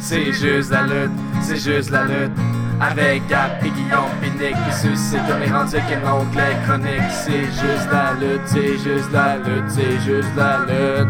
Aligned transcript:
C'est 0.00 0.32
juste 0.32 0.70
la 0.70 0.82
lutte, 0.86 1.12
c'est 1.42 1.56
juste 1.56 1.90
la 1.90 2.04
lutte. 2.04 2.32
Avec 2.80 3.26
Gap 3.28 3.62
et 3.62 3.68
Guillaume 3.68 4.10
Pinique 4.22 4.56
qui 4.66 4.72
suscite 4.74 5.20
comme 5.28 5.40
les 5.40 5.50
rendus 5.50 5.76
qu'un 5.88 6.02
onglet 6.12 6.56
chronique. 6.64 7.10
C'est 7.10 7.44
juste 7.44 7.88
la 7.92 8.14
lutte, 8.14 8.40
c'est 8.46 8.78
juste 8.78 9.12
la 9.12 9.36
lutte, 9.36 9.68
c'est 9.70 9.98
juste 10.00 10.34
la 10.36 10.60
lutte. 10.60 11.08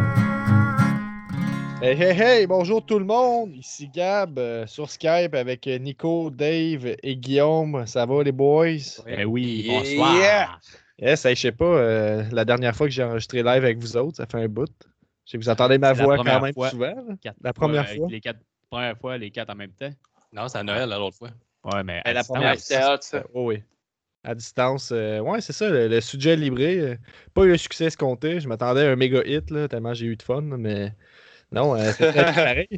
Hey, 1.82 1.96
hey, 2.02 2.20
hey, 2.20 2.46
bonjour 2.46 2.84
tout 2.84 2.98
le 2.98 3.04
monde. 3.06 3.52
Ici 3.54 3.88
Gab 3.88 4.38
euh, 4.38 4.66
sur 4.66 4.90
Skype 4.90 5.34
avec 5.34 5.66
Nico, 5.66 6.28
Dave 6.30 6.94
et 7.02 7.16
Guillaume. 7.16 7.84
Ça 7.86 8.04
va 8.04 8.22
les 8.22 8.32
boys? 8.32 9.00
Eh 9.06 9.24
oui, 9.24 9.62
Yeah. 9.66 9.78
bonsoir. 9.78 10.60
Yes, 10.98 11.24
hey, 11.24 11.34
je 11.36 11.40
sais 11.40 11.52
pas, 11.52 11.64
euh, 11.64 12.24
la 12.32 12.44
dernière 12.44 12.76
fois 12.76 12.86
que 12.86 12.92
j'ai 12.92 13.02
enregistré 13.04 13.38
live 13.38 13.64
avec 13.64 13.78
vous 13.78 13.96
autres, 13.96 14.18
ça 14.18 14.26
fait 14.26 14.42
un 14.42 14.48
bout. 14.48 14.68
Je 15.26 15.32
sais 15.32 15.38
que 15.38 15.42
vous 15.44 15.48
entendez 15.50 15.78
ma 15.78 15.92
voix 15.92 16.16
quand 16.16 16.40
même 16.40 16.54
fois. 16.54 16.70
souvent. 16.70 16.94
La 17.42 17.52
première 17.52 17.88
fois. 17.88 18.06
Les 18.10 18.20
quatre 18.20 18.40
premières 18.70 18.98
fois, 18.98 19.18
les 19.18 19.30
quatre 19.30 19.50
en 19.50 19.54
même 19.54 19.72
temps. 19.72 19.90
Non, 20.32 20.48
c'est 20.48 20.58
à 20.58 20.62
Noël, 20.62 20.88
l'autre 20.88 21.16
fois. 21.16 21.30
Ouais, 21.64 21.82
mais. 21.84 22.00
À 22.04 22.12
la 22.12 22.20
distance, 22.20 22.36
première- 22.36 22.58
C'était 22.58 22.84
hot, 22.84 22.96
ça. 23.00 23.24
Oh 23.34 23.46
oui. 23.48 23.62
À 24.22 24.34
distance. 24.34 24.90
euh, 24.92 25.20
ouais, 25.20 25.40
c'est 25.40 25.52
ça, 25.52 25.68
le, 25.70 25.88
le 25.88 26.00
sujet 26.00 26.36
livré. 26.36 26.78
euh, 26.78 26.94
pas 27.34 27.44
eu 27.44 27.48
le 27.48 27.56
succès 27.56 27.86
escompté. 27.86 28.38
Je 28.40 28.48
m'attendais 28.48 28.86
à 28.86 28.90
un 28.90 28.96
méga 28.96 29.22
hit, 29.24 29.50
là, 29.50 29.66
tellement 29.68 29.94
j'ai 29.94 30.06
eu 30.06 30.16
de 30.16 30.22
fun, 30.22 30.42
mais 30.42 30.92
non, 31.52 31.74
euh, 31.74 31.90
c'est 31.96 32.12
très 32.12 32.24
pareil. 32.34 32.68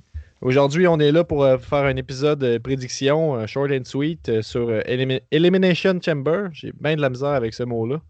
Aujourd'hui, 0.41 0.87
on 0.89 0.99
est 1.01 1.13
là 1.13 1.25
pour 1.25 1.45
euh, 1.45 1.59
faire 1.59 1.85
un 1.85 1.97
épisode 1.97 2.43
euh, 2.45 2.59
prédiction 2.59 3.37
euh, 3.37 3.47
short 3.47 3.71
and 3.71 3.85
sweet 3.85 4.29
euh, 4.29 4.43
sur 4.43 4.69
euh, 4.69 4.81
Elimi- 4.87 5.21
Elimination 5.31 6.01
Chamber. 6.05 6.49
J'ai 6.53 6.73
bien 6.81 6.97
de 6.97 7.01
la 7.01 7.11
misère 7.11 7.31
avec 7.31 7.55
ce 7.55 7.63
mot-là. 7.65 8.01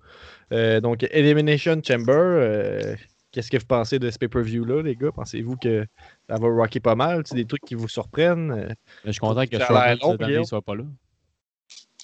Euh, 0.53 0.81
donc, 0.81 1.07
Elimination 1.11 1.81
Chamber, 1.87 2.13
euh, 2.15 2.95
qu'est-ce 3.33 3.51
que 3.51 3.57
vous 3.57 3.67
pensez 3.67 3.99
de 3.99 4.11
ce 4.11 4.19
pay-per-view-là, 4.19 4.83
les 4.83 4.95
gars? 4.95 5.11
Pensez-vous 5.13 5.57
que 5.57 5.87
ça 6.29 6.37
va 6.39 6.49
rocker 6.49 6.81
pas 6.81 6.95
mal? 6.95 7.23
C'est 7.27 7.35
des 7.35 7.47
trucs 7.47 7.65
qui 7.65 7.75
vous 7.75 7.89
surprennent? 7.89 8.53
Euh, 8.53 8.69
Je 9.05 9.11
suis 9.13 9.21
content 9.21 9.45
que 9.47 9.59
Strowman 9.59 9.97
Guillaume. 10.19 10.45
soit 10.45 10.63
pas 10.63 10.75
là. 10.77 10.85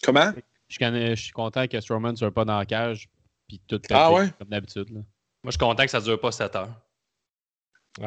Comment? 0.03 0.33
Je 0.69 1.15
suis, 1.15 1.33
content- 1.33 1.67
que 1.67 1.81
Strowman 1.81 2.17
soit 2.17 2.31
pas 2.31 2.45
dans 2.45 2.59
la 2.59 2.67
cage. 2.67 3.09
Puis 3.47 3.61
tout 3.67 3.81
Ah 3.91 4.13
ouais? 4.13 4.29
comme 4.39 4.49
d'habitude. 4.49 4.91
Moi, 4.93 5.03
je 5.45 5.51
suis 5.53 5.59
content 5.59 5.85
que 5.85 5.91
ça 5.91 6.01
dure 6.01 6.21
pas 6.21 6.33
7 6.33 6.55
heures. 6.57 6.69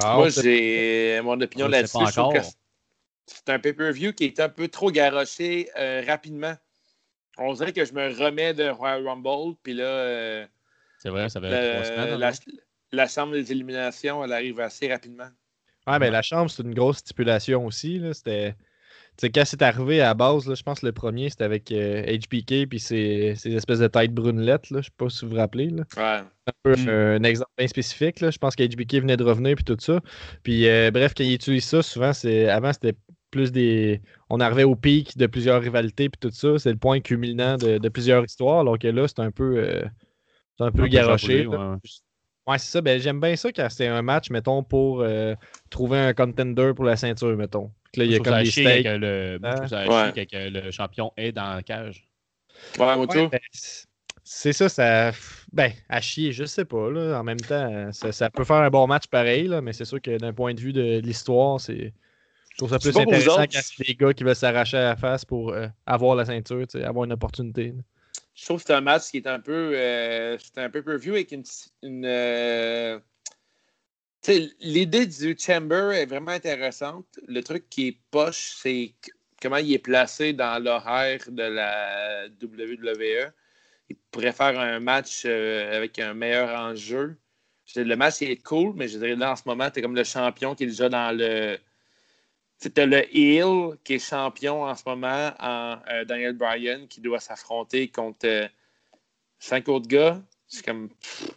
ah, 0.01 0.15
Moi, 0.15 0.29
c'est- 0.31 0.41
j'ai 0.43 1.21
mon 1.23 1.39
opinion 1.41 1.67
là-dessus. 1.67 1.97
c'est 3.25 3.49
un 3.49 3.59
pay-per-view 3.59 4.13
qui 4.13 4.25
est 4.25 4.39
un 4.39 4.49
peu 4.49 4.67
trop 4.67 4.91
garoché 4.91 5.69
euh, 5.77 6.03
rapidement. 6.05 6.53
On 7.37 7.53
dirait 7.53 7.73
que 7.73 7.85
je 7.85 7.93
me 7.93 8.09
remets 8.23 8.53
de 8.53 8.69
Royal 8.69 9.07
Rumble, 9.07 9.55
puis 9.63 9.73
là, 9.73 9.83
euh, 9.85 10.45
C'est 10.99 11.09
vrai, 11.09 11.29
ça 11.29 11.39
fait 11.41 11.47
trois 11.73 11.85
semaines. 11.85 12.19
la, 12.19 12.27
hein, 12.27 12.31
la 12.91 13.07
chambre 13.07 13.33
des 13.33 13.51
éliminations, 13.51 14.23
elle 14.23 14.33
arrive 14.33 14.59
assez 14.59 14.91
rapidement. 14.91 15.29
Ouais, 15.87 15.97
ben 15.99 16.11
la 16.11 16.21
chambre, 16.21 16.49
c'est 16.49 16.63
une 16.63 16.73
grosse 16.73 16.97
stipulation 16.97 17.65
aussi. 17.65 17.97
là. 17.99 18.13
C'était. 18.13 18.53
Tu 19.17 19.27
sais, 19.27 19.29
quand 19.31 19.43
c'est 19.45 19.61
arrivé 19.61 19.99
à 19.99 20.05
la 20.05 20.13
base, 20.13 20.47
là, 20.47 20.55
je 20.55 20.63
pense 20.63 20.79
que 20.79 20.85
le 20.85 20.93
premier, 20.93 21.29
c'était 21.29 21.43
avec 21.43 21.69
euh, 21.71 22.01
HBK 22.17 22.67
puis 22.69 22.79
ces, 22.79 23.33
ces 23.35 23.53
espèces 23.53 23.79
de 23.79 23.87
têtes 23.87 24.13
brunelettes. 24.13 24.69
Là, 24.69 24.79
je 24.81 24.85
sais 24.85 24.93
pas 24.95 25.09
si 25.09 25.25
vous 25.25 25.31
vous 25.31 25.37
rappelez. 25.37 25.69
Là. 25.69 25.83
Ouais. 25.97 26.23
Un, 26.47 26.51
peu, 26.63 26.75
Mm. 26.75 26.87
euh, 26.87 27.17
un 27.19 27.23
exemple 27.23 27.51
bien 27.57 27.67
spécifique. 27.67 28.21
Là. 28.21 28.31
Je 28.31 28.37
pense 28.37 28.55
qu'HBK 28.55 28.95
venait 29.01 29.17
de 29.17 29.23
revenir 29.23 29.55
puis 29.55 29.65
tout 29.65 29.75
ça. 29.79 29.99
Puis 30.43 30.67
euh, 30.67 30.91
bref, 30.91 31.13
quand 31.15 31.23
ils 31.25 31.33
utilisent 31.33 31.65
ça, 31.65 31.81
souvent, 31.83 32.13
c'est 32.13 32.47
avant, 32.47 32.71
c'était 32.71 32.93
plus 33.31 33.51
des. 33.51 34.01
On 34.29 34.39
arrivait 34.39 34.63
au 34.63 34.75
pic 34.75 35.17
de 35.17 35.27
plusieurs 35.27 35.61
rivalités 35.61 36.07
puis 36.09 36.19
tout 36.19 36.33
ça. 36.33 36.57
C'est 36.57 36.71
le 36.71 36.77
point 36.77 37.01
culminant 37.01 37.57
de, 37.57 37.79
de 37.79 37.89
plusieurs 37.89 38.23
histoires. 38.23 38.59
Alors 38.61 38.79
que 38.79 38.87
là, 38.87 39.07
c'est 39.09 39.19
un 39.19 39.31
peu. 39.31 39.57
euh, 39.57 39.83
c'est 40.57 40.63
un 40.63 40.71
peu 40.71 40.87
garoché. 40.87 41.47
ouais. 41.47 41.57
Ouais, 42.47 42.57
c'est 42.57 42.71
ça. 42.71 42.81
Ben, 42.81 42.99
j'aime 42.99 43.19
bien 43.19 43.35
ça 43.35 43.51
quand 43.51 43.67
c'est 43.69 43.87
un 43.87 44.01
match, 44.01 44.29
mettons, 44.29 44.63
pour 44.63 45.01
euh, 45.01 45.35
trouver 45.69 45.99
un 45.99 46.13
contender 46.13 46.73
pour 46.75 46.85
la 46.85 46.95
ceinture, 46.95 47.35
mettons. 47.37 47.71
Puis 47.91 48.01
là, 48.01 48.05
il 48.05 48.11
y 48.11 48.15
a 48.15 48.19
comme 48.19 48.41
des 48.41 48.49
steaks. 48.49 48.83
que 48.83 48.89
le, 48.89 49.39
moi, 49.39 49.51
je 49.51 49.55
trouve 49.57 49.67
ça 49.67 49.87
Ouais. 49.87 50.13
chier 50.13 50.25
que 50.25 50.49
le 50.49 50.71
champion 50.71 51.11
est 51.17 51.31
dans 51.31 51.55
la 51.55 51.63
cage. 51.63 52.07
Ouais, 52.79 52.95
moi, 52.95 53.05
Ouais, 53.05 53.27
ben, 53.27 53.39
c'est- 54.23 54.53
ça, 54.53 54.69
ça. 54.69 55.11
Ben, 55.51 55.71
à 55.89 56.01
chier, 56.01 56.31
je 56.31 56.45
sais 56.45 56.65
pas. 56.65 56.89
Là. 56.89 57.19
En 57.19 57.23
même 57.23 57.39
temps, 57.39 57.91
ça, 57.91 58.11
ça 58.11 58.29
peut 58.29 58.43
faire 58.43 58.57
un 58.57 58.69
bon 58.69 58.87
match 58.87 59.07
pareil, 59.07 59.47
là, 59.47 59.61
mais 59.61 59.73
c'est 59.73 59.85
sûr 59.85 60.01
que 60.01 60.17
d'un 60.17 60.33
point 60.33 60.53
de 60.53 60.59
vue 60.59 60.73
de, 60.73 60.99
l'histoire, 60.99 61.59
c'est. 61.59 61.93
Je 62.51 62.57
trouve 62.57 62.69
ça 62.69 62.79
plus 62.79 62.95
intéressant 62.97 63.43
quand 63.43 63.61
c'est 63.63 63.87
des 63.87 63.95
gars 63.95 64.13
qui 64.13 64.23
veulent 64.23 64.35
s'arracher 64.35 64.77
à 64.77 64.89
la 64.89 64.95
face 64.95 65.23
pour 65.25 65.51
euh, 65.51 65.67
avoir 65.85 66.15
la 66.15 66.25
ceinture, 66.25 66.67
tu 66.67 66.79
sais, 66.79 66.83
avoir 66.83 67.05
une 67.05 67.13
opportunité. 67.13 67.67
là. 67.67 67.81
Je 68.41 68.45
trouve 68.47 68.59
que 68.59 68.65
c'est 68.65 68.73
un 68.73 68.81
match 68.81 69.11
qui 69.11 69.17
est 69.17 69.27
un 69.27 69.39
peu. 69.39 69.73
euh, 69.75 70.35
un 70.55 70.69
pay-per-view 70.71 71.13
avec 71.13 71.31
une. 71.31 71.43
une 71.83 72.05
euh, 72.05 72.99
L'idée 74.59 75.05
du 75.05 75.37
Chamber 75.37 75.91
est 75.91 76.07
vraiment 76.07 76.31
intéressante. 76.31 77.05
Le 77.27 77.43
truc 77.43 77.69
qui 77.69 77.89
est 77.89 77.97
poche, 78.09 78.53
c'est 78.57 78.95
comment 79.39 79.57
il 79.57 79.71
est 79.71 79.79
placé 79.79 80.33
dans 80.33 80.63
l'horaire 80.63 81.21
de 81.27 81.43
la 81.43 82.25
WWE. 82.41 83.31
Il 83.89 83.95
pourrait 84.09 84.31
faire 84.31 84.59
un 84.59 84.79
match 84.79 85.21
euh, 85.25 85.77
avec 85.77 85.99
un 85.99 86.15
meilleur 86.15 86.49
enjeu. 86.59 87.17
Le 87.75 87.95
match 87.95 88.21
il 88.21 88.31
est 88.31 88.43
cool, 88.43 88.73
mais 88.75 88.87
je 88.87 88.97
dirais 88.97 89.15
là 89.15 89.33
en 89.33 89.35
ce 89.35 89.43
moment, 89.45 89.69
tu 89.69 89.79
es 89.79 89.81
comme 89.83 89.95
le 89.95 90.03
champion 90.03 90.55
qui 90.55 90.63
est 90.63 90.67
déjà 90.67 90.89
dans 90.89 91.15
le. 91.15 91.59
C'était 92.61 92.85
le 92.85 93.03
heel 93.15 93.75
qui 93.83 93.95
est 93.95 93.99
champion 93.99 94.63
en 94.65 94.75
ce 94.75 94.83
moment, 94.85 95.31
en 95.39 95.77
euh, 95.89 96.05
Daniel 96.05 96.33
Bryan, 96.33 96.87
qui 96.87 97.01
doit 97.01 97.19
s'affronter 97.19 97.87
contre 97.87 98.25
euh, 98.27 98.47
cinq 99.39 99.67
autres 99.67 99.87
gars. 99.87 100.21
C'est 100.47 100.63
comme. 100.63 100.89
pff, 100.89 101.31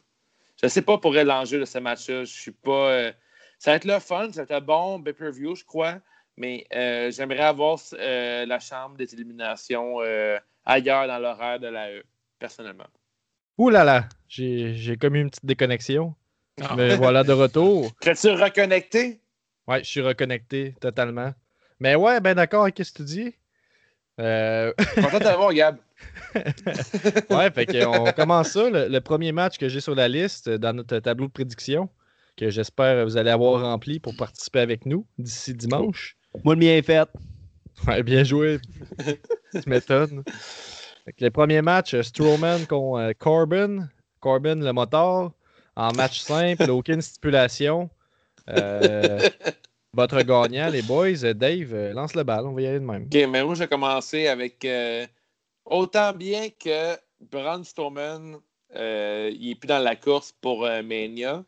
Je 0.63 0.69
sais 0.69 0.83
pas 0.83 0.99
pour 0.99 1.17
elle 1.17 1.29
l'enjeu 1.29 1.59
de 1.59 1.65
ce 1.65 1.79
match-là. 1.79 2.25
Je 2.25 2.33
suis 2.33 2.51
pas. 2.53 2.91
euh, 2.91 3.13
ça 3.59 3.71
va 3.71 3.77
être 3.79 3.87
le 3.87 3.99
fun, 4.01 4.31
ça 4.33 4.41
va 4.41 4.43
être 4.43 4.51
un 4.51 4.61
bon 4.61 5.03
pay-per-view, 5.03 5.55
je 5.55 5.65
crois. 5.65 5.99
Mais 6.37 6.67
euh, 6.75 7.11
j'aimerais 7.11 7.41
avoir 7.41 7.79
euh, 7.95 8.45
la 8.45 8.61
chambre 8.61 8.97
des 8.99 9.15
éliminations 9.15 10.03
euh, 10.03 10.39
ailleurs 10.67 11.07
dans 11.07 11.19
l'horaire 11.19 11.59
de 11.59 11.69
la 11.69 11.91
E, 11.91 12.03
personnellement. 12.39 12.89
Ouh 13.57 13.71
là 13.71 13.85
là, 13.85 14.09
j'ai 14.29 14.75
eu 14.75 14.99
une 15.03 15.31
petite 15.31 15.47
déconnexion. 15.47 16.15
Ah. 16.61 16.75
Mais 16.77 16.97
voilà 16.97 17.25
de 17.25 17.33
retour. 17.33 17.93
T'es-tu 18.01 18.29
reconnecté? 18.31 19.21
Ouais, 19.67 19.83
je 19.83 19.89
suis 19.89 20.01
reconnecté 20.01 20.75
totalement. 20.81 21.33
Mais 21.81 21.95
ouais, 21.95 22.21
ben 22.21 22.35
d'accord 22.35 22.63
avec 22.63 22.79
ce 22.79 22.93
que 22.93 22.99
tu 22.99 23.05
dis? 23.05 23.35
Euh, 24.21 24.73
Content 24.95 25.19
de 25.19 25.25
t'avoir, 25.25 25.53
Gab. 25.53 25.77
ouais, 27.31 27.51
fait 27.51 27.67
qu'on 27.67 28.13
commence 28.13 28.51
ça. 28.51 28.71
Le, 28.71 28.89
le 28.89 29.01
premier 29.01 29.33
match 29.33 29.59
que 29.59 29.69
j'ai 29.69 29.81
sur 29.81 29.95
la 29.95 30.09
liste 30.09 30.49
dans 30.49 30.73
notre 30.73 30.99
tableau 30.99 31.27
de 31.27 31.33
prédiction, 31.33 31.89
que 32.37 32.51
j'espère 32.51 33.05
vous 33.05 33.17
allez 33.17 33.31
avoir 33.31 33.61
rempli 33.63 34.01
pour 34.01 34.17
participer 34.17 34.61
avec 34.61 34.87
nous 34.87 35.07
d'ici 35.19 35.55
dimanche. 35.55 36.17
Moi, 36.45 36.55
le 36.55 36.61
mien 36.61 36.77
est 36.77 36.83
fait. 36.83 37.09
Ouais, 37.87 38.03
bien 38.03 38.23
joué. 38.25 38.61
tu 39.53 39.69
m'étonnes. 39.69 40.23
Fait 41.05 41.13
que 41.13 41.25
Le 41.25 41.31
premier 41.31 41.61
match, 41.63 41.95
euh, 41.95 42.03
Strowman 42.03 42.67
contre 42.67 43.01
euh, 43.01 43.13
Corbin. 43.19 43.89
Corbin, 44.21 44.57
le 44.57 44.73
moteur. 44.73 45.33
En 45.77 45.93
match 45.93 46.21
simple, 46.21 46.71
aucune 46.71 47.03
stipulation. 47.03 47.91
Euh, 48.49 49.29
votre 49.93 50.23
gagnant, 50.23 50.69
les 50.69 50.83
boys, 50.83 51.25
euh, 51.25 51.35
Dave, 51.35 51.73
euh, 51.73 51.93
lance 51.93 52.15
le 52.15 52.25
bal, 52.25 52.47
on 52.47 52.53
va 52.53 52.61
y 52.63 52.67
aller 52.67 52.81
de 52.81 52.85
même. 52.85 53.05
OK, 53.05 53.15
mais 53.15 53.45
moi, 53.45 53.55
je 53.55 53.61
vais 53.61 53.69
commencer 53.69 54.27
avec 54.27 54.67
autant 55.65 56.13
bien 56.13 56.49
que 56.51 56.97
Braun 57.21 57.65
Strowman, 57.65 58.39
il 58.75 59.49
n'est 59.49 59.55
plus 59.55 59.69
dans 59.69 59.83
la 59.83 59.97
course 59.97 60.33
pour 60.33 60.63
Mania. 60.63 61.45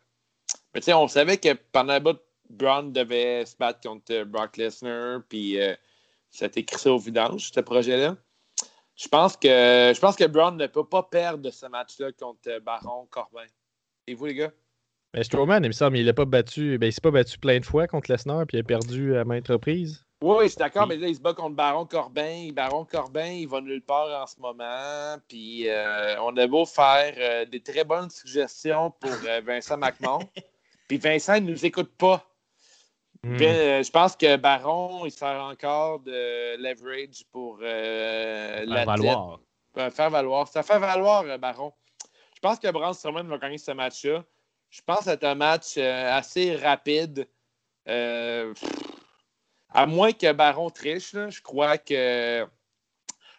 Mais 0.75 0.81
tu 0.81 0.87
sais, 0.87 0.95
on 0.95 1.09
savait 1.09 1.39
que 1.39 1.53
pendant 1.73 1.95
le 1.95 2.01
bout, 2.01 2.21
Braun 2.49 2.93
devait 2.93 3.45
se 3.45 3.57
battre 3.57 3.81
contre 3.81 4.23
Brock 4.25 4.57
Lesnar, 4.57 5.23
puis 5.28 5.59
ça 6.31 6.45
a 6.45 6.49
été 6.49 6.65
crissé 6.65 6.89
au 6.89 6.99
vidange, 6.99 7.51
ce 7.53 7.61
projet-là. 7.61 8.17
Je 8.95 9.09
pense 9.09 9.37
que 9.37 9.49
je 9.49 10.01
pense 10.01 10.17
que 10.17 10.25
Braun 10.25 10.57
ne 10.57 10.67
peut 10.67 10.87
pas 10.87 11.03
perdre 11.03 11.51
ce 11.51 11.67
match-là 11.67 12.13
contre 12.13 12.61
Baron 12.61 13.07
Corbin. 13.11 13.45
Et 14.07 14.15
vous, 14.15 14.27
les 14.27 14.34
gars? 14.34 14.53
Mais 15.16 15.25
Strowman, 15.25 15.65
il 15.65 15.69
me 15.69 15.72
semble, 15.72 15.97
il 15.97 16.04
n'a 16.04 16.12
pas 16.12 16.27
battu. 16.27 16.77
Ben, 16.77 16.89
il 16.89 16.92
s'est 16.92 17.01
pas 17.01 17.10
battu 17.10 17.39
plein 17.39 17.59
de 17.59 17.65
fois 17.65 17.86
contre 17.86 18.13
Lesnar, 18.13 18.47
puis 18.47 18.59
il 18.59 18.60
a 18.60 18.65
perdu 18.65 19.16
à 19.16 19.24
maintes 19.24 19.48
reprises. 19.48 20.04
Oui, 20.22 20.48
suis 20.51 20.59
d'accord, 20.59 20.86
mais 20.86 20.97
là, 20.97 21.09
il 21.09 21.15
se 21.15 21.21
bat 21.21 21.33
contre 21.33 21.57
Baron 21.57 21.86
Corbin. 21.86 22.51
Baron 22.53 22.84
Corbin, 22.84 23.24
il 23.24 23.48
va 23.48 23.63
nulle 23.63 23.80
part 23.80 24.09
en 24.22 24.27
ce 24.27 24.39
moment. 24.39 25.16
Puis 25.27 25.68
euh, 25.68 26.21
on 26.21 26.36
a 26.36 26.47
beau 26.47 26.66
faire 26.66 27.15
euh, 27.16 27.47
des 27.47 27.60
très 27.60 27.84
bonnes 27.84 28.10
suggestions 28.10 28.91
pour 29.01 29.10
euh, 29.27 29.41
Vincent 29.42 29.78
McMahon. 29.78 30.18
Puis 30.89 30.98
Vincent 30.98 31.41
ne 31.41 31.51
nous 31.51 31.65
écoute 31.65 31.92
pas. 31.97 32.22
Hmm. 33.24 33.36
Puis, 33.36 33.47
euh, 33.47 33.83
je 33.83 33.91
pense 33.91 34.16
que 34.16 34.36
Baron, 34.36 35.07
il 35.07 35.10
sert 35.10 35.42
encore 35.42 36.01
de 36.01 36.57
leverage 36.62 37.24
pour 37.33 37.59
la 37.59 38.66
Faire 38.66 38.84
valoir. 38.84 39.41
faire 39.74 40.10
valoir. 40.10 40.48
Ça 40.48 40.62
fait 40.62 40.78
valoir, 40.78 41.39
Baron. 41.39 41.72
Je 42.34 42.41
pense 42.41 42.59
que 42.59 42.71
Braun 42.71 42.92
Strowman 42.92 43.27
va 43.27 43.39
gagner 43.39 43.59
ce 43.59 43.72
match-là. 43.72 44.22
Je 44.77 44.83
pense 44.84 44.99
que 44.99 45.05
c'est 45.05 45.25
un 45.25 45.34
match 45.34 45.78
euh, 45.78 46.19
assez 46.19 46.55
rapide. 46.55 47.27
Euh, 47.89 48.53
à 49.71 49.87
moins 49.87 50.13
que 50.13 50.31
Baron 50.33 50.69
triche, 50.69 51.15
là, 51.15 51.31
je 51.31 51.41
crois 51.41 51.78
que 51.78 52.47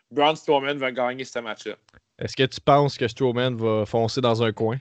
Braun 0.10 0.36
Strowman 0.36 0.80
va 0.80 0.92
gagner 0.92 1.26
ce 1.26 1.38
match-là. 1.38 1.76
Est-ce 2.18 2.36
que 2.36 2.44
tu 2.44 2.60
penses 2.60 2.98
que 2.98 3.08
Strowman 3.08 3.56
va 3.56 3.86
foncer 3.86 4.20
dans 4.20 4.42
un 4.42 4.52
coin? 4.52 4.78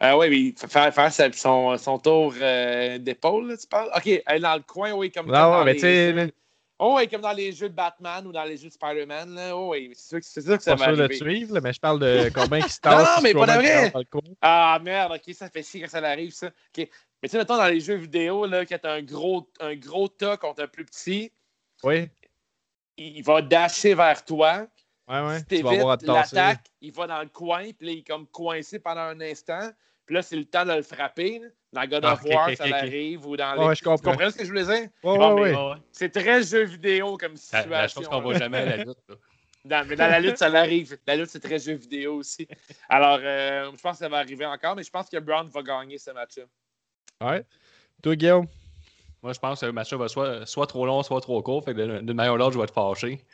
Ah 0.00 0.18
oui, 0.18 0.28
mais 0.28 0.68
faire, 0.68 0.92
faire 0.92 1.34
son, 1.34 1.78
son 1.78 1.98
tour 2.00 2.34
euh, 2.40 2.98
d'épaule, 2.98 3.56
tu 3.56 3.68
parles? 3.68 3.90
OK, 3.96 4.06
elle 4.06 4.22
est 4.26 4.40
dans 4.40 4.56
le 4.56 4.62
coin, 4.62 4.90
oui, 4.92 5.12
comme, 5.12 5.28
Non, 5.28 5.58
ouais, 5.58 5.64
mais 5.66 5.74
tu 5.74 5.80
sais, 5.82 6.32
Oh, 6.84 6.96
oui, 6.96 7.06
comme 7.08 7.20
dans 7.20 7.32
les 7.32 7.52
jeux 7.52 7.68
de 7.68 7.74
Batman 7.76 8.26
ou 8.26 8.32
dans 8.32 8.42
les 8.42 8.56
jeux 8.56 8.66
de 8.68 8.72
Spider-Man. 8.72 9.34
Là. 9.36 9.56
Oh, 9.56 9.70
oui, 9.70 9.92
c'est 9.94 10.08
sûr, 10.08 10.18
que- 10.18 10.42
sûr 10.42 10.56
que 10.58 10.64
ça 10.64 10.74
va 10.74 10.86
sûr 10.86 10.96
de 10.96 11.02
arriver. 11.02 11.16
te 11.18 11.24
suivre, 11.24 11.60
mais 11.60 11.72
je 11.72 11.78
parle 11.78 12.00
de 12.00 12.28
combien 12.34 12.60
qui 12.60 12.70
se 12.70 12.80
tasse. 12.80 13.16
non, 13.16 13.22
mais 13.22 13.32
pas 13.32 13.46
de 13.46 13.52
vrai. 13.52 13.92
Ah, 14.40 14.80
merde, 14.82 15.12
OK, 15.12 15.32
ça 15.32 15.48
fait 15.48 15.62
chier 15.62 15.80
quand 15.82 15.88
ça 15.88 15.98
arrive, 15.98 16.32
ça. 16.32 16.50
Mais 16.76 16.88
tu 17.22 17.28
sais, 17.28 17.38
mettons, 17.38 17.56
dans 17.56 17.68
les 17.68 17.78
jeux 17.78 17.94
vidéo, 17.94 18.46
là, 18.46 18.66
quand 18.66 18.78
t'as 18.82 18.94
un 18.94 19.02
gros, 19.02 19.48
un 19.60 19.76
gros 19.76 20.08
tas 20.08 20.36
contre 20.36 20.64
un 20.64 20.66
plus 20.66 20.84
petit, 20.84 21.30
Oui, 21.84 22.08
il 22.96 23.18
il 23.18 23.22
va 23.22 23.42
dasher 23.42 23.94
vers 23.94 24.24
toi. 24.24 24.66
ouais, 25.08 25.20
ouais. 25.20 25.38
Si 25.38 25.44
Tu 25.46 25.62
l'attaque, 26.06 26.64
il 26.80 26.92
va 26.92 27.06
dans 27.06 27.22
le 27.22 27.28
coin, 27.28 27.70
puis 27.72 27.86
là, 27.86 27.92
il 27.92 27.98
est 28.00 28.06
comme 28.06 28.26
coincé 28.26 28.80
pendant 28.80 29.02
un 29.02 29.20
instant. 29.20 29.70
Puis 30.12 30.16
là, 30.18 30.22
c'est 30.22 30.36
le 30.36 30.44
temps 30.44 30.66
de 30.66 30.72
le 30.74 30.82
frapper. 30.82 31.38
là. 31.38 31.46
Dans 31.72 31.86
God 31.88 32.04
Ah, 32.04 32.12
of 32.12 32.22
War, 32.24 32.50
ça 32.54 32.66
ok. 32.66 32.72
arrive, 32.72 33.26
ou 33.26 33.34
dans 33.34 33.54
les... 33.54 33.60
Ouais, 33.64 33.74
je 33.74 33.78
Tu 33.78 33.84
comprends. 33.84 34.10
comprends 34.10 34.30
ce 34.30 34.36
que 34.36 34.44
je 34.44 34.48
voulais 34.50 34.64
dire? 34.64 34.72
Ouais, 34.74 34.88
Bon, 35.02 35.40
ouais, 35.40 35.52
mais-. 35.54 35.80
C'est 35.90 36.10
très 36.10 36.42
jeu 36.42 36.64
vidéo 36.64 37.16
comme 37.16 37.32
La, 37.32 37.38
situation. 37.38 37.70
la 37.70 37.88
chose 37.88 38.08
qu'on 38.08 38.20
voit 38.20 38.36
jamais 38.38 38.58
à 38.58 38.64
la 38.64 38.76
lutte. 38.84 38.98
là. 39.64 39.84
Mais 39.84 39.96
dans 39.96 40.06
la 40.08 40.20
lutte, 40.20 40.36
ça 40.36 40.50
l'arrive. 40.50 40.98
La 41.06 41.16
lutte, 41.16 41.30
c'est 41.30 41.40
très 41.40 41.58
jeu 41.58 41.72
vidéo 41.72 42.16
aussi. 42.16 42.46
Alors, 42.90 43.20
euh, 43.22 43.70
je 43.74 43.80
pense 43.80 43.92
que 43.92 44.04
ça 44.04 44.10
va 44.10 44.18
arriver 44.18 44.44
encore, 44.44 44.76
mais 44.76 44.82
je 44.82 44.90
pense 44.90 45.08
que 45.08 45.16
Brown 45.16 45.48
va 45.48 45.62
gagner 45.62 45.96
ce 45.96 46.10
match-là. 46.10 46.44
Ouais. 47.26 47.42
Toi, 48.02 48.14
Guillaume? 48.16 48.46
Moi, 49.22 49.32
je 49.32 49.38
pense 49.38 49.60
que 49.62 49.66
le 49.66 49.72
match 49.72 49.94
va 49.94 50.08
soit, 50.08 50.44
soit 50.44 50.66
trop 50.66 50.84
long, 50.84 51.02
soit 51.02 51.22
trop 51.22 51.40
court. 51.42 51.64
Fait 51.64 51.72
que 51.72 51.80
d'une 51.80 52.04
d'une 52.04 52.16
manière 52.16 52.34
ou 52.34 52.36
l'autre, 52.36 52.52
je 52.52 52.58
vais 52.58 52.64
être 52.64 52.74
fâché. 52.74 53.24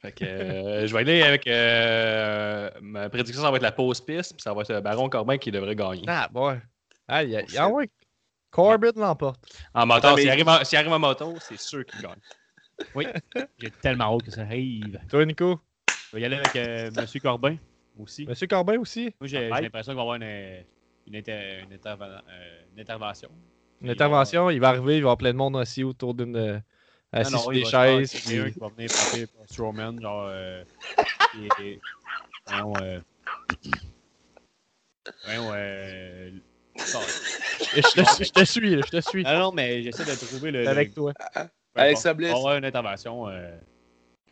Fait 0.00 0.12
que 0.12 0.24
euh, 0.24 0.86
je 0.86 0.94
vais 0.94 1.00
aller 1.00 1.22
avec 1.22 1.46
euh, 1.46 2.70
ma 2.80 3.10
prédiction, 3.10 3.42
ça 3.42 3.50
va 3.50 3.56
être 3.58 3.62
la 3.62 3.72
pause 3.72 4.00
piste, 4.00 4.32
puis 4.32 4.42
ça 4.42 4.54
va 4.54 4.62
être 4.62 4.70
euh, 4.70 4.80
Baron 4.80 5.10
Corbin 5.10 5.36
qui 5.36 5.50
devrait 5.50 5.76
gagner. 5.76 6.04
Ah, 6.06 6.28
ouais. 6.32 6.58
Ah, 7.06 7.22
il 7.22 7.30
y 7.30 7.36
a- 7.36 7.42
ah 7.58 7.68
ouais. 7.68 7.90
Corbett 8.50 8.96
l'emporte. 8.96 9.40
En 9.74 9.86
moto, 9.86 10.16
s'il 10.16 10.30
arrive, 10.30 10.48
en- 10.48 10.64
s'il 10.64 10.78
arrive 10.78 10.92
en 10.92 10.98
moto, 10.98 11.36
c'est 11.40 11.58
sûr 11.58 11.84
qu'il 11.84 12.00
gagne. 12.00 12.16
Oui. 12.94 13.06
J'ai 13.58 13.70
tellement 13.70 14.16
hâte 14.16 14.24
que 14.24 14.30
ça 14.30 14.40
arrive. 14.42 14.98
Toi, 15.10 15.26
Nico? 15.26 15.60
Je 16.10 16.16
vais 16.16 16.22
y 16.22 16.24
aller 16.24 16.36
avec 16.36 16.56
euh, 16.56 16.90
M. 16.96 17.20
Corbin 17.22 17.56
aussi. 17.98 18.26
Monsieur 18.26 18.46
Corbin 18.46 18.78
aussi? 18.78 19.14
Moi, 19.20 19.28
j'ai 19.28 19.50
Ouais. 19.50 19.60
l'impression 19.62 19.92
qu'il 19.92 19.96
va 19.96 20.02
y 20.02 20.06
avoir 20.06 20.16
une, 20.16 20.64
une, 21.06 21.16
inter- 21.16 21.60
une 21.62 21.76
interven- 21.76 22.22
euh, 22.26 22.62
une 22.72 22.80
intervention. 22.80 23.28
Une 23.82 23.88
Ils 23.88 23.90
intervention, 23.92 24.48
il 24.50 24.60
va 24.60 24.70
arriver, 24.70 24.84
il 24.84 24.86
va 24.86 24.94
y 24.96 24.98
avoir 25.00 25.18
plein 25.18 25.32
de 25.32 25.36
monde 25.36 25.56
assis 25.58 25.84
autour 25.84 26.14
d'une. 26.14 26.62
Euh, 27.12 27.16
Ah 27.16 27.18
assis 27.20 27.32
non, 27.32 27.38
sur 27.40 27.52
il 27.52 27.62
des 27.64 27.68
chaises. 27.70 28.12
puis- 28.12 28.52
qui 28.52 28.58
va 28.60 28.68
venir 28.68 28.90
frapper 28.90 29.26
pour 29.26 29.44
Strowman, 29.48 30.00
genre. 30.00 30.26
Euh, 30.30 30.62
et, 31.58 31.62
et- 31.64 31.80
voyons, 32.46 32.72
euh, 32.82 33.00
voyons, 35.24 35.50
euh, 35.54 36.30
Je 36.76 37.80
te, 37.82 38.24
je 38.24 38.30
te 38.30 38.44
suis, 38.44 38.76
là, 38.76 38.82
je 38.86 38.90
te 38.98 39.00
suis. 39.08 39.22
non, 39.24 39.38
non, 39.38 39.52
mais 39.52 39.82
j'essaie 39.82 40.04
de 40.04 40.14
trouver 40.26 40.50
le. 40.50 40.66
Avec 40.68 40.88
le- 40.88 40.94
toi. 40.94 41.12
Alexa 41.74 42.10
importe. 42.10 42.16
Bliss. 42.18 42.32
Il 42.36 42.44
va 42.44 42.56
une 42.58 42.64
intervention. 42.64 43.28
euh. 43.28 43.56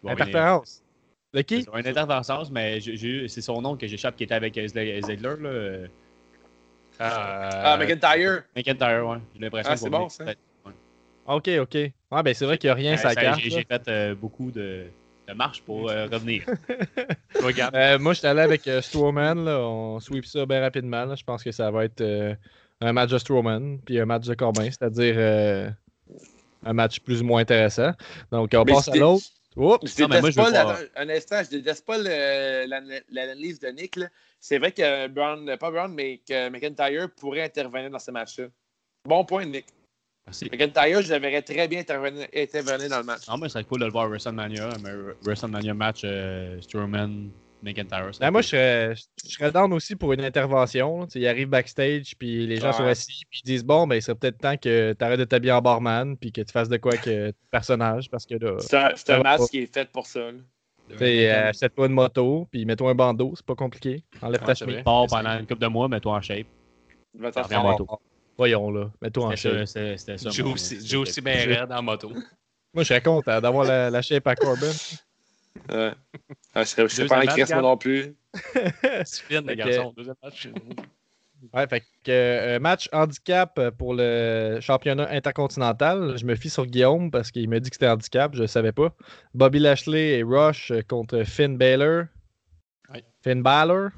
Interférence. 0.07 0.83
De 1.35 1.43
qui? 1.43 1.67
Une 1.75 1.87
intervention, 1.87 2.43
mais 2.51 2.81
c'est 2.81 3.41
son 3.43 3.61
nom 3.61 3.77
que 3.77 3.87
j'échappe 3.87 4.17
qui 4.17 4.25
était 4.25 4.35
avec. 4.35 4.55
Ziggler, 4.55 5.37
là. 5.41 5.49
euh, 5.49 5.87
Ah, 7.01 7.77
McIntyre. 7.79 8.45
McIntyre, 8.57 9.07
ouais. 9.07 9.19
J'ai 9.35 9.41
l'impression 9.41 9.73
Ah, 9.73 9.77
c'est 9.77 9.91
bon, 9.91 10.09
ça. 10.09 10.25
Ok, 11.29 11.49
ok. 11.61 11.75
Ouais, 11.75 12.23
ben 12.25 12.33
c'est 12.33 12.47
vrai 12.47 12.57
qu'il 12.57 12.69
n'y 12.69 12.73
a 12.73 12.75
rien 12.75 12.97
sa 12.97 13.11
ça, 13.11 13.15
carte. 13.21 13.41
J'ai 13.41 13.63
fait 13.63 13.89
euh, 13.89 14.15
beaucoup 14.15 14.51
de, 14.51 14.87
de 15.29 15.35
marches 15.35 15.61
pour 15.63 15.91
euh, 15.91 16.07
revenir. 16.07 16.45
Regarde. 17.43 17.77
Euh, 17.77 17.99
moi, 17.99 18.15
je 18.15 18.21
suis 18.21 18.27
allé 18.27 18.41
avec 18.41 18.67
euh, 18.67 18.81
Strowman. 18.81 19.45
Là. 19.45 19.61
On 19.61 20.01
sweep 20.01 20.25
ça 20.25 20.47
bien 20.47 20.63
rapidement. 20.63 21.05
là. 21.05 21.15
Je 21.15 21.25
pense 21.25 21.45
que 21.45 21.53
ça 21.53 21.71
va 21.71 21.85
être 21.85 22.01
euh, 22.01 22.35
un 22.81 22.95
match 22.95 23.11
de 23.11 23.19
Strowman 23.19 23.79
puis 23.85 24.01
un 24.01 24.07
match 24.07 24.27
de 24.27 24.33
Corbin, 24.33 24.65
c'est-à-dire 24.71 25.15
euh, 25.19 25.71
un 26.65 26.73
match 26.73 27.01
plus 27.01 27.21
ou 27.21 27.27
moins 27.27 27.43
intéressant. 27.43 27.93
Donc, 28.33 28.51
on 28.55 28.65
Mais 28.65 28.73
passe 28.73 28.89
à 28.89 28.97
l'autre. 28.97 29.25
Oups! 29.55 29.97
Je 29.97 30.03
Non, 30.03 30.09
mais 30.09 30.21
moi, 30.23 30.31
je 30.31 30.37
pas, 30.37 30.79
un 30.97 31.09
instant, 31.11 31.43
je 31.45 31.51
déteste 31.59 31.85
pas 31.85 31.99
l'analyse 31.99 33.59
de 33.61 33.69
Nick. 33.69 33.99
C'est 34.41 34.57
vrai 34.59 34.73
que 34.73 35.09
Brown, 35.09 35.57
pas 35.59 35.71
Brown, 35.71 35.93
mais 35.93 36.23
que 36.27 36.49
McIntyre 36.49 37.11
pourrait 37.21 37.43
intervenir 37.43 37.91
dans 37.91 37.99
ce 37.99 38.13
match-là. 38.13 38.47
Bon 39.05 39.25
point, 39.25 39.45
Nick. 39.45 39.67
Merci. 40.29 40.49
McIntyre, 40.53 41.01
je 41.03 41.15
le 41.15 41.21
verrais 41.21 41.41
très 41.43 41.67
bien 41.69 41.81
intervenir, 41.81 42.91
dans 42.91 42.99
le 42.99 43.05
match. 43.05 43.27
Non, 43.29 43.39
mais 43.39 43.49
c'est 43.49 43.65
cool 43.65 43.81
de 43.81 43.87
le 43.87 43.91
voir 43.91 44.05
à 44.05 44.09
WrestleMania, 44.09 44.69
mais 44.83 44.91
WrestleMania 45.23 45.73
match 45.73 46.03
euh, 46.05 46.61
Strowman, 46.61 47.31
McIntyre. 47.63 48.11
Ben, 48.21 48.31
moi, 48.31 48.43
je 48.43 48.49
serais, 48.49 48.95
je 49.25 49.31
serais 49.31 49.51
down 49.51 49.73
aussi 49.73 49.97
pour 49.97 50.13
une 50.13 50.21
intervention. 50.21 51.09
Il 51.15 51.27
arrive 51.27 51.49
backstage, 51.49 52.13
puis 52.19 52.47
les 52.47 52.57
gens 52.57 52.67
Ouais. 52.69 52.73
sont 52.75 52.85
assis, 52.85 53.23
puis 53.31 53.41
ils 53.43 53.47
disent 53.47 53.65
Bon, 53.65 53.87
ben, 53.87 53.97
il 53.97 54.03
serait 54.03 54.17
peut-être 54.17 54.37
temps 54.39 54.57
que 54.59 54.93
tu 54.93 55.05
arrêtes 55.05 55.19
de 55.19 55.25
t'habiller 55.25 55.53
en 55.53 55.63
barman, 55.63 56.15
puis 56.17 56.31
que 56.31 56.43
tu 56.43 56.53
fasses 56.53 56.69
de 56.69 56.77
quoi 56.77 56.93
que 56.99 57.31
ton 57.31 57.37
personnage, 57.51 58.11
parce 58.11 58.27
que 58.27 58.35
là, 58.35 58.57
C'est 58.59 58.77
un, 59.15 59.23
pas. 59.23 59.39
qui 59.49 59.61
est 59.61 59.73
fait 59.75 59.89
pour 59.91 60.07
ça. 60.07 60.21
euh, 61.31 61.49
achète-toi 61.49 61.87
une 61.87 61.93
moto, 61.95 62.47
puis 62.51 62.65
mets-toi 62.67 62.91
un 62.91 62.95
bandeau, 62.95 63.33
c'est 63.35 63.47
pas 63.47 63.55
compliqué. 63.55 64.03
Enlève 64.21 64.41
Ouais, 64.43 64.47
ta 64.47 64.55
chemise. 64.55 64.83
Pars 64.85 65.07
pendant 65.09 65.39
une 65.39 65.47
couple 65.47 65.63
de 65.63 65.67
mois, 65.69 65.89
mets-toi 65.89 66.13
en 66.13 66.21
shape. 66.21 66.47
Va 67.15 67.33
t'en 67.33 67.45
faire 67.45 67.65
en 67.65 67.69
un. 67.69 67.73
moto. 67.73 67.87
Voyons, 68.39 68.71
là, 68.71 68.91
mets-toi 69.03 69.27
en 69.27 69.37
shape. 69.37 69.67
mon- 70.45 70.53
aussi, 70.53 70.97
aussi 70.97 71.21
bien 71.21 71.35
j'ai- 71.39 71.55
raide 71.57 71.73
en 71.73 71.83
moto. 71.83 72.11
Moi, 72.73 72.85
je 72.85 72.89
serais 72.89 73.03
content 73.03 73.41
d'avoir 73.41 73.65
la, 73.65 73.91
la 73.91 74.01
shape 74.01 74.27
à 74.29 74.37
Corbin. 74.37 74.71
Ouais. 75.69 75.93
Ah, 76.55 76.63
je 76.63 76.69
serais, 76.69 77.07
pas 77.09 77.19
en 77.19 77.27
crise, 77.27 77.53
moi 77.53 77.63
non 77.63 77.77
plus. 77.77 78.15
C'est 79.05 79.23
fine, 79.23 79.45
les 79.47 79.57
garçons. 79.57 79.93
Deuxième 79.97 80.15
match. 80.23 80.49
Ouais, 81.53 81.67
fait 81.69 81.81
que 82.05 82.11
euh, 82.11 82.59
match 82.61 82.89
handicap 82.93 83.71
pour 83.77 83.95
le 83.95 84.59
championnat 84.61 85.09
intercontinental. 85.11 86.17
Je 86.17 86.25
me 86.25 86.35
fie 86.37 86.51
sur 86.51 86.67
Guillaume 86.67 87.11
parce 87.11 87.31
qu'il 87.31 87.49
m'a 87.49 87.59
dit 87.61 87.71
que 87.71 87.77
c'était 87.77 87.89
handicap, 87.89 88.35
je 88.35 88.43
ne 88.43 88.47
savais 88.47 88.73
pas. 88.73 88.95
Bobby 89.35 89.59
Lashley 89.59 90.19
et 90.19 90.23
Rush 90.23 90.73
contre 90.89 91.25
Finn 91.25 91.57
Balor. 91.57 92.05
Ouais. 92.93 93.05
Finn 93.23 93.43
Balor. 93.43 93.91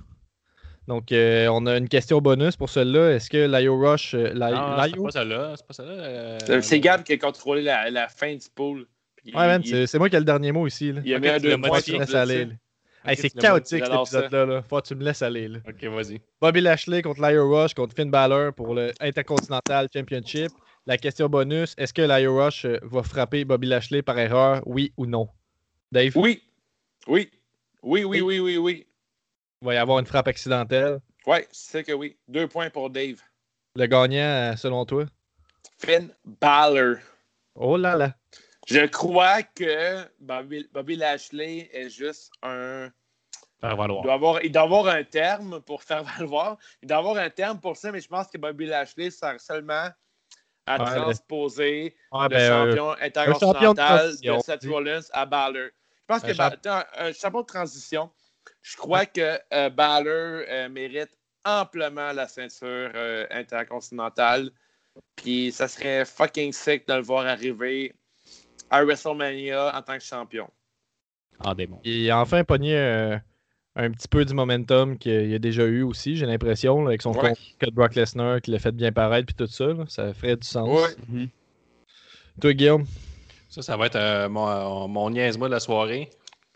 Donc, 0.90 1.12
euh, 1.12 1.46
on 1.52 1.66
a 1.66 1.76
une 1.78 1.88
question 1.88 2.20
bonus 2.20 2.56
pour 2.56 2.68
celle-là. 2.68 3.12
Est-ce 3.12 3.30
que 3.30 3.36
Laio 3.46 3.78
Rush. 3.78 4.12
euh, 4.14 4.32
Lai- 4.34 4.50
Non, 4.50 4.76
c'est 4.82 4.96
pas 5.04 5.10
celle-là. 5.12 5.52
C'est 5.56 5.66
pas 5.68 5.72
celle-là. 5.74 5.92
euh, 5.92 6.38
C'est 6.62 6.80
Gab 6.80 7.04
qui 7.04 7.12
a 7.12 7.16
contrôlé 7.16 7.62
la, 7.62 7.88
la 7.90 8.08
fin 8.08 8.34
du 8.34 8.46
pool. 8.52 8.88
Puis 9.14 9.32
Ouais, 9.32 9.46
man, 9.46 9.62
il- 9.64 9.68
c'est 9.70 9.86
c'est 9.86 9.98
moi 9.98 10.08
qui 10.10 10.16
ai 10.16 10.18
le 10.18 10.24
dernier 10.24 10.50
mot 10.50 10.66
ici. 10.66 10.90
Là. 10.90 11.00
Il 11.04 11.14
a 11.14 11.20
mis 11.20 11.28
un 11.28 11.38
deux 11.38 11.56
points 11.68 11.78
sur 11.80 11.96
le. 11.96 12.02
Hey, 13.06 13.16
c'est 13.16 13.30
chaotique 13.30 13.84
cet 13.84 13.94
épisode-là. 13.94 14.46
Là. 14.46 14.62
Faut 14.68 14.80
que 14.80 14.86
tu 14.88 14.94
me 14.96 15.04
laisses 15.04 15.22
aller. 15.22 15.46
Là. 15.46 15.58
Ok, 15.68 15.84
vas-y. 15.84 16.20
Bobby 16.40 16.60
Lashley 16.60 17.02
contre 17.02 17.20
Laio 17.20 17.48
Rush 17.48 17.72
contre 17.72 17.94
Finn 17.94 18.10
Balor 18.10 18.52
pour 18.52 18.74
le 18.74 18.90
Intercontinental 19.00 19.86
Championship. 19.94 20.50
La 20.86 20.98
question 20.98 21.28
bonus, 21.28 21.74
est-ce 21.78 21.94
que 21.94 22.02
Laio 22.02 22.36
Rush 22.36 22.64
euh, 22.64 22.78
va 22.82 23.04
frapper 23.04 23.44
Bobby 23.44 23.68
Lashley 23.68 24.02
par 24.02 24.18
erreur, 24.18 24.60
oui 24.66 24.92
ou 24.96 25.06
non? 25.06 25.28
Dave, 25.92 26.12
Oui. 26.16 26.42
Oui. 27.06 27.30
Oui, 27.82 28.02
oui, 28.04 28.20
oui, 28.20 28.40
oui, 28.40 28.56
oui. 28.58 28.86
Il 29.62 29.66
va 29.66 29.74
y 29.74 29.76
avoir 29.76 29.98
une 29.98 30.06
frappe 30.06 30.28
accidentelle. 30.28 31.00
Ouais, 31.26 31.46
c'est 31.52 31.84
que 31.84 31.92
oui. 31.92 32.16
Deux 32.28 32.48
points 32.48 32.70
pour 32.70 32.88
Dave. 32.90 33.20
Le 33.76 33.86
gagnant, 33.86 34.52
euh, 34.52 34.56
selon 34.56 34.84
toi? 34.86 35.04
Finn 35.78 36.10
Balor. 36.24 36.96
Oh 37.54 37.76
là 37.76 37.96
là! 37.96 38.14
Je 38.66 38.86
crois 38.86 39.42
que 39.42 40.06
Bobby, 40.18 40.66
Bobby 40.72 40.96
Lashley 40.96 41.68
est 41.72 41.90
juste 41.90 42.30
un. 42.42 42.90
Faire 43.60 43.72
Il 43.72 43.76
valoir. 43.76 44.02
doit, 44.02 44.14
avoir, 44.14 44.42
il 44.44 44.50
doit 44.50 44.62
avoir 44.62 44.86
un 44.88 45.04
terme 45.04 45.60
pour 45.60 45.82
faire 45.82 46.04
valoir. 46.04 46.56
Il 46.82 46.88
doit 46.88 46.98
avoir 46.98 47.16
un 47.18 47.28
terme 47.28 47.60
pour 47.60 47.76
ça, 47.76 47.92
mais 47.92 48.00
je 48.00 48.08
pense 48.08 48.28
que 48.28 48.38
Bobby 48.38 48.64
Lashley 48.66 49.10
sert 49.10 49.38
seulement 49.40 49.88
à 50.66 50.78
Ouais, 50.82 50.94
transposer 50.96 51.96
le 52.12 52.28
ben, 52.28 52.36
euh, 52.36 52.48
champion 52.48 52.86
champion 52.90 52.94
de 52.94 53.02
intercontinental 53.04 53.76
de, 53.76 54.04
transition, 54.06 54.40
Seth. 54.40 54.64
Rollins 54.66 55.00
à 55.12 55.26
Balor. 55.26 55.68
Je 55.68 56.04
pense 56.06 56.24
Un 56.24 56.26
que 56.28 56.32
champ- 56.34 56.50
un, 56.66 56.84
un 56.98 57.12
champion 57.12 57.40
de 57.42 57.46
transition, 57.46 58.10
je 58.62 58.76
crois 58.76 59.06
que 59.06 59.38
euh, 59.52 59.70
Balor 59.70 60.44
euh, 60.48 60.68
mérite 60.68 61.10
amplement 61.44 62.12
la 62.12 62.28
ceinture 62.28 62.90
euh, 62.94 63.26
intercontinentale. 63.30 64.50
Puis 65.16 65.52
ça 65.52 65.68
serait 65.68 66.04
fucking 66.04 66.52
sick 66.52 66.86
de 66.88 66.94
le 66.94 67.02
voir 67.02 67.26
arriver 67.26 67.94
à 68.70 68.84
WrestleMania 68.84 69.76
en 69.76 69.82
tant 69.82 69.96
que 69.96 70.04
champion. 70.04 70.48
En 71.42 71.54
démon. 71.54 71.80
il 71.84 72.10
a 72.10 72.18
enfin 72.20 72.44
pogné 72.44 72.76
euh, 72.76 73.16
un 73.76 73.90
petit 73.92 74.08
peu 74.08 74.24
du 74.26 74.34
momentum 74.34 74.98
qu'il 74.98 75.32
a 75.34 75.38
déjà 75.38 75.64
eu 75.64 75.82
aussi, 75.82 76.16
j'ai 76.16 76.26
l'impression, 76.26 76.86
avec 76.86 77.00
son 77.00 77.12
Ouais. 77.12 77.16
combat 77.18 77.34
de 77.62 77.70
Brock 77.70 77.94
Lesnar, 77.94 78.42
qui 78.42 78.50
l'a 78.50 78.58
fait 78.58 78.72
bien 78.72 78.92
paraître, 78.92 79.26
puis 79.26 79.34
tout 79.34 79.46
ça. 79.46 79.68
là. 79.68 79.84
ça 79.88 80.12
ferait 80.12 80.36
du 80.36 80.46
sens. 80.46 80.68
Ouais. 80.68 80.94
Mhm. 81.08 81.28
Toi, 82.40 82.52
Guillaume? 82.52 82.84
Ça, 83.48 83.62
ça 83.62 83.76
va 83.76 83.86
être 83.86 83.96
euh, 83.96 84.28
mon, 84.28 84.86
mon 84.88 85.08
niaise-moi 85.10 85.48
de 85.48 85.54
la 85.54 85.60
soirée. 85.60 86.10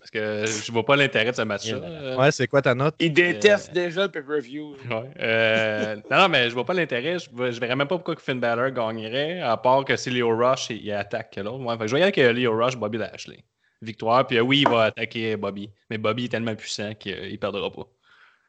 Parce 0.04 0.10
que 0.10 0.44
je 0.66 0.70
vois 0.70 0.84
pas 0.84 0.96
l'intérêt 0.96 1.30
de 1.30 1.36
ce 1.36 1.40
match-là. 1.42 1.78
Euh, 1.82 2.16
Ouais, 2.18 2.30
c'est 2.30 2.46
quoi 2.46 2.60
ta 2.60 2.74
note? 2.74 2.94
Il 3.00 3.10
déteste 3.14 3.72
déjà 3.72 4.02
le 4.02 4.08
pay-per-view. 4.10 4.76
Ouais. 4.90 5.10
Euh, 5.18 5.96
non, 6.10 6.18
non, 6.18 6.28
mais 6.28 6.50
je 6.50 6.54
vois 6.54 6.66
pas 6.66 6.74
l'intérêt. 6.74 7.18
Je, 7.18 7.30
je 7.50 7.58
verrais 7.58 7.74
même 7.74 7.88
pas 7.88 7.94
pourquoi 7.96 8.14
que 8.14 8.20
Finn 8.20 8.38
Balor 8.38 8.70
gagnerait, 8.70 9.40
à 9.40 9.56
part 9.56 9.82
que 9.86 9.96
c'est 9.96 10.10
Leo 10.10 10.36
Rush 10.36 10.70
et 10.70 10.74
il 10.74 10.92
attaque 10.92 11.36
l'autre. 11.36 11.58
Ouais, 11.64 11.74
fait 11.78 11.84
que 11.84 11.88
je 11.88 11.96
avec 11.96 12.18
euh, 12.18 12.34
Leo 12.34 12.54
Rush, 12.54 12.76
Bobby 12.76 12.98
Lashley. 12.98 13.38
Victoire, 13.80 14.26
puis 14.26 14.36
euh, 14.36 14.42
oui, 14.42 14.60
il 14.60 14.68
va 14.68 14.84
attaquer 14.84 15.36
Bobby. 15.38 15.70
Mais 15.88 15.96
Bobby 15.96 16.26
est 16.26 16.28
tellement 16.28 16.54
puissant 16.54 16.92
qu'il 16.94 17.16
ne 17.32 17.36
perdra 17.36 17.70
pas. 17.70 17.86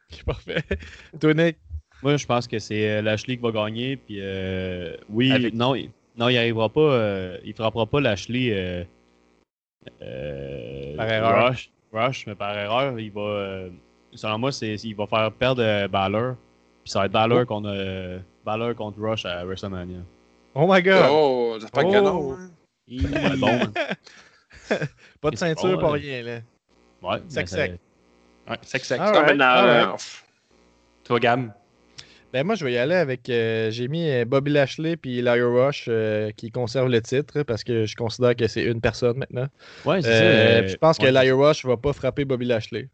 Parfait. 0.26 0.62
Toi, 1.22 1.34
Nick? 1.34 1.56
Moi, 2.04 2.18
je 2.18 2.26
pense 2.26 2.48
que 2.50 2.60
c'est 2.60 2.90
euh, 2.98 3.02
Lashley 3.02 3.38
qui 3.38 3.42
va 3.44 3.52
gagner. 3.52 3.96
Puis, 3.96 4.18
euh, 4.20 4.94
oui, 5.10 5.32
Avec- 5.32 5.54
non, 5.54 5.74
il, 5.74 5.90
non, 6.18 6.28
il 6.28 6.38
arrivera 6.38 6.68
pas. 6.68 6.82
euh, 6.82 7.38
il 7.46 7.54
frappera 7.54 7.86
pas 7.86 8.02
Lashley. 8.02 8.52
Euh, 10.02 10.96
Par 10.98 11.10
erreur. 11.10 11.48
Rush, 11.50 11.70
Rush, 11.94 12.28
mais 12.28 12.36
par 12.36 12.58
erreur, 12.58 13.00
il 13.00 13.12
va. 13.12 13.22
euh, 13.22 13.70
selon 14.14 14.38
moi, 14.40 14.52
c'est, 14.52 14.76
il 14.76 14.96
va 14.96 15.06
faire 15.08 15.32
perdre 15.32 15.62
euh, 15.64 15.88
Balor. 15.88 16.36
Puis 16.84 16.92
ça 16.92 17.00
va 17.00 17.06
être 17.06 17.12
Balor, 17.12 17.46
contre, 17.46 17.70
euh, 17.72 18.20
Balor 18.44 18.76
contre 18.76 19.00
Rush 19.02 19.26
à 19.26 19.44
WrestleMania. 19.46 20.00
Oh 20.54 20.66
my 20.72 20.82
god! 20.82 21.06
Oh, 21.10 21.58
j'espère 21.60 21.84
que 21.84 21.98
Oh. 21.98 22.02
non. 22.02 22.34
hein. 22.34 22.50
Ça 23.02 23.08
va 23.20 23.28
être 23.28 23.40
bon. 23.40 23.48
hein. 23.50 23.72
Pas 25.22 25.30
de 25.32 25.36
ceinture, 25.36 25.76
bon, 25.76 25.82
pas 25.82 25.88
euh. 25.88 25.92
rien, 25.92 26.22
là. 26.24 26.40
Ouais, 27.02 27.22
Sec, 27.28 27.48
sec. 27.48 27.80
Ouais, 28.50 28.58
sec, 28.62 28.86
sec. 28.86 29.00
Ah 29.02 29.34
non. 29.34 29.96
Toi, 31.04 31.20
Gab. 31.20 31.52
Ben 32.36 32.46
moi, 32.46 32.56
je 32.56 32.66
vais 32.66 32.74
y 32.74 32.78
aller 32.78 32.96
avec. 32.96 33.30
euh, 33.30 33.72
J'ai 33.72 33.88
mis 33.88 34.10
euh, 34.10 34.26
Bobby 34.26 34.52
Lashley 34.52 34.98
puis 34.98 35.22
Lio 35.22 35.54
Rush 35.56 35.86
euh, 35.88 36.32
qui 36.36 36.52
conserve 36.52 36.90
le 36.90 37.02
titre 37.02 37.44
parce 37.44 37.64
que 37.64 37.86
je 37.86 37.96
considère 37.96 38.36
que 38.36 38.46
c'est 38.50 38.64
une 38.66 38.82
personne 38.82 39.20
maintenant. 39.20 39.48
Ouais, 39.86 40.02
c'est 40.02 40.10
Euh, 40.10 40.62
ça. 40.64 40.68
je 40.68 40.76
pense 40.76 40.98
que 40.98 41.06
Lio 41.06 41.42
Rush 41.42 41.64
va 41.64 41.78
pas 41.78 41.94
frapper 41.94 42.26
Bobby 42.26 42.44
Lashley. 42.44 42.90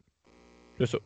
C'est 0.77 0.85
ça. 0.85 0.99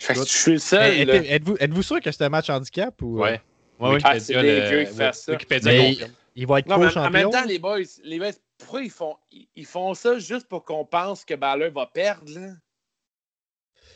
Fait 0.00 0.14
que 0.14 0.18
je 0.22 0.24
suis 0.24 0.52
le 0.54 0.58
seul. 0.58 1.08
Êtes- 1.08 1.24
Êtes-vous 1.30 1.56
êtes-vous 1.60 1.82
sûr 1.84 2.00
que 2.00 2.10
c'est 2.10 2.24
un 2.24 2.30
match 2.30 2.50
handicap 2.50 3.00
ou. 3.00 3.20
Ouais. 3.20 3.40
Ouais. 3.78 3.98
Ah, 4.02 4.18
c'est 4.18 4.34
qu'ils 4.34 4.86
fassent 4.96 5.22
ça. 5.22 5.38
Mais-. 5.62 5.96
Il 6.34 6.48
va 6.48 6.58
être 6.58 6.66
Non, 6.66 6.78
mais 6.78 6.98
en- 6.98 7.10
même 7.10 7.30
temps, 7.30 7.44
les 7.46 7.60
boys, 7.60 7.78
les 8.02 8.18
boys, 8.18 8.30
pourquoi 8.58 8.82
ils 8.82 8.90
font, 8.90 9.14
ils, 9.30 9.46
ils 9.54 9.66
font 9.66 9.94
ça 9.94 10.18
juste 10.18 10.48
pour 10.48 10.64
qu'on 10.64 10.84
pense 10.84 11.24
que 11.24 11.34
Balor 11.34 11.70
va 11.70 11.86
perdre, 11.86 12.28
là? 12.34 12.48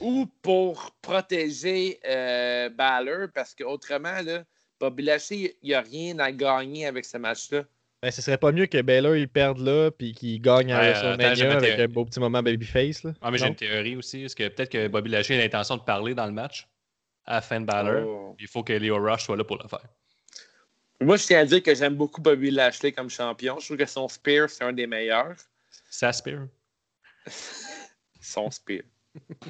Ou 0.00 0.26
pour 0.43 0.93
protéger 1.00 1.99
euh, 2.07 2.69
Balor, 2.69 3.29
parce 3.35 3.55
qu'autrement, 3.55 4.21
là, 4.23 4.45
Bobby 4.79 5.05
Lashley, 5.05 5.57
il 5.62 5.69
n'y 5.69 5.75
a 5.75 5.81
rien 5.81 6.19
à 6.19 6.31
gagner 6.33 6.87
avec 6.87 7.05
ce 7.05 7.17
match-là. 7.17 7.65
Ben, 8.03 8.11
ce 8.11 8.21
serait 8.21 8.37
pas 8.37 8.53
mieux 8.53 8.67
que 8.67 8.81
Baylor 8.83 9.17
il 9.17 9.29
perde 9.29 9.59
là 9.59 9.91
puis 9.91 10.12
qu'il 10.12 10.41
gagne 10.41 10.71
à 10.71 10.81
Ouais, 10.81 10.93
WrestleMania 10.93 11.57
avec 11.57 11.79
un 11.81 11.88
beau 11.88 12.05
petit 12.05 12.21
moment 12.21 12.43
babyface. 12.43 13.03
Là. 13.05 13.12
Ah, 13.23 13.31
mais 13.31 13.38
j'ai 13.38 13.47
une 13.47 13.57
théorie 13.57 13.97
aussi. 13.97 14.25
Est-ce 14.25 14.37
que 14.37 14.47
peut-être 14.49 14.71
que 14.71 14.87
Bobby 14.88 15.11
Lashley 15.11 15.38
a 15.38 15.43
l'intention 15.43 15.76
de 15.76 15.83
parler 15.83 16.15
dans 16.15 16.26
le 16.26 16.33
match 16.33 16.69
à 17.25 17.37
la 17.37 17.41
fin 17.41 17.61
de 17.61 17.65
Balor? 17.65 18.07
Oh. 18.07 18.37
Il 18.38 18.47
faut 18.47 18.62
que 18.62 18.75
Leo 18.75 18.99
Rush 18.99 19.25
soit 19.25 19.37
là 19.37 19.45
pour 19.45 19.57
le 19.61 19.67
faire. 19.67 19.88
Moi, 21.00 21.17
je 21.17 21.26
tiens 21.26 21.41
à 21.41 21.45
dire 21.45 21.62
que 21.62 21.75
j'aime 21.75 21.95
beaucoup 21.95 22.21
Bobby 22.21 22.50
Lashley 22.50 22.93
comme 22.93 23.11
champion. 23.11 23.59
Je 23.59 23.65
trouve 23.67 23.76
que 23.76 23.87
son 23.87 24.09
spear, 24.09 24.49
c'est 24.49 24.65
un 24.65 24.73
des 24.73 24.87
meilleurs. 24.87 25.35
Ça 25.91 26.12
spear. 26.12 26.47
Son 28.21 28.50
spear. 28.50 28.83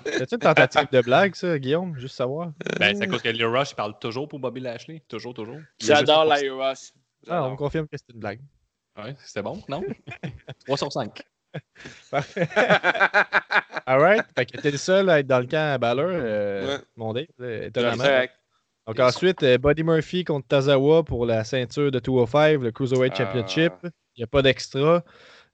C'est 0.05 0.33
une 0.33 0.39
tentative 0.39 0.89
de 0.93 1.01
blague, 1.01 1.35
ça, 1.35 1.59
Guillaume? 1.59 1.97
Juste 1.99 2.17
savoir. 2.17 2.53
Ben, 2.79 2.97
c'est 2.97 3.05
à 3.05 3.07
cause 3.07 3.23
que 3.23 3.29
Leo 3.29 3.51
Rush, 3.51 3.75
parle 3.75 3.99
toujours 3.99 4.29
pour 4.29 4.39
Bobby 4.39 4.61
Lashley. 4.61 5.03
Toujours, 5.09 5.35
toujours. 5.35 5.59
J'adore 5.81 6.25
Lio 6.25 6.59
Rush. 6.59 6.93
Ah, 7.29 7.45
on 7.45 7.53
me 7.53 7.57
confirme 7.57 7.87
que 7.89 7.97
c'est 7.97 8.13
une 8.15 8.21
blague. 8.21 8.41
Ouais, 8.97 9.15
c'était 9.25 9.43
bon, 9.43 9.63
non? 9.69 9.83
3 10.67 10.77
sur 10.79 10.93
5. 10.93 11.23
Parfait. 12.11 12.49
Alright. 13.87 14.25
Fait 14.37 14.47
que 14.47 14.59
t'es 14.61 14.71
le 14.71 14.77
seul 14.79 15.09
à 15.11 15.21
être 15.21 15.27
dans 15.27 15.41
le 15.41 15.47
camp 15.47 15.75
à 15.75 15.79
Balor, 15.79 16.09
euh, 16.11 16.77
Ouais. 16.79 16.85
mon 16.97 17.13
Dave, 17.13 17.27
C'est 17.39 17.67
étonnamment. 17.69 18.05
correct. 18.05 18.35
Donc 18.87 19.01
ensuite, 19.01 19.43
euh, 19.43 19.59
Buddy 19.59 19.83
Murphy 19.83 20.25
contre 20.25 20.47
Tazawa 20.47 21.03
pour 21.05 21.27
la 21.27 21.45
ceinture 21.45 21.91
de 21.91 21.99
205, 21.99 22.61
le 22.63 22.71
Cruiserweight 22.71 23.13
Ah. 23.15 23.19
Championship. 23.25 23.73
Il 23.85 24.21
n'y 24.21 24.25
a 24.25 24.27
pas 24.29 24.43
d'extra. 24.43 25.03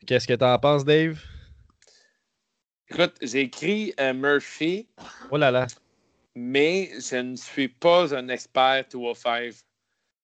Qu'est-ce 0.06 0.26
que 0.28 0.34
t'en 0.34 0.58
penses, 0.58 0.84
Dave? 0.84 1.20
Écoute, 2.94 3.14
j'ai 3.22 3.40
écrit 3.40 3.94
euh, 4.00 4.12
Murphy, 4.12 4.86
Oh 5.30 5.38
là 5.38 5.50
là. 5.50 5.66
mais 6.34 6.90
je 7.00 7.16
ne 7.16 7.36
suis 7.36 7.68
pas 7.68 8.14
un 8.14 8.28
expert 8.28 8.84
205. 8.90 9.54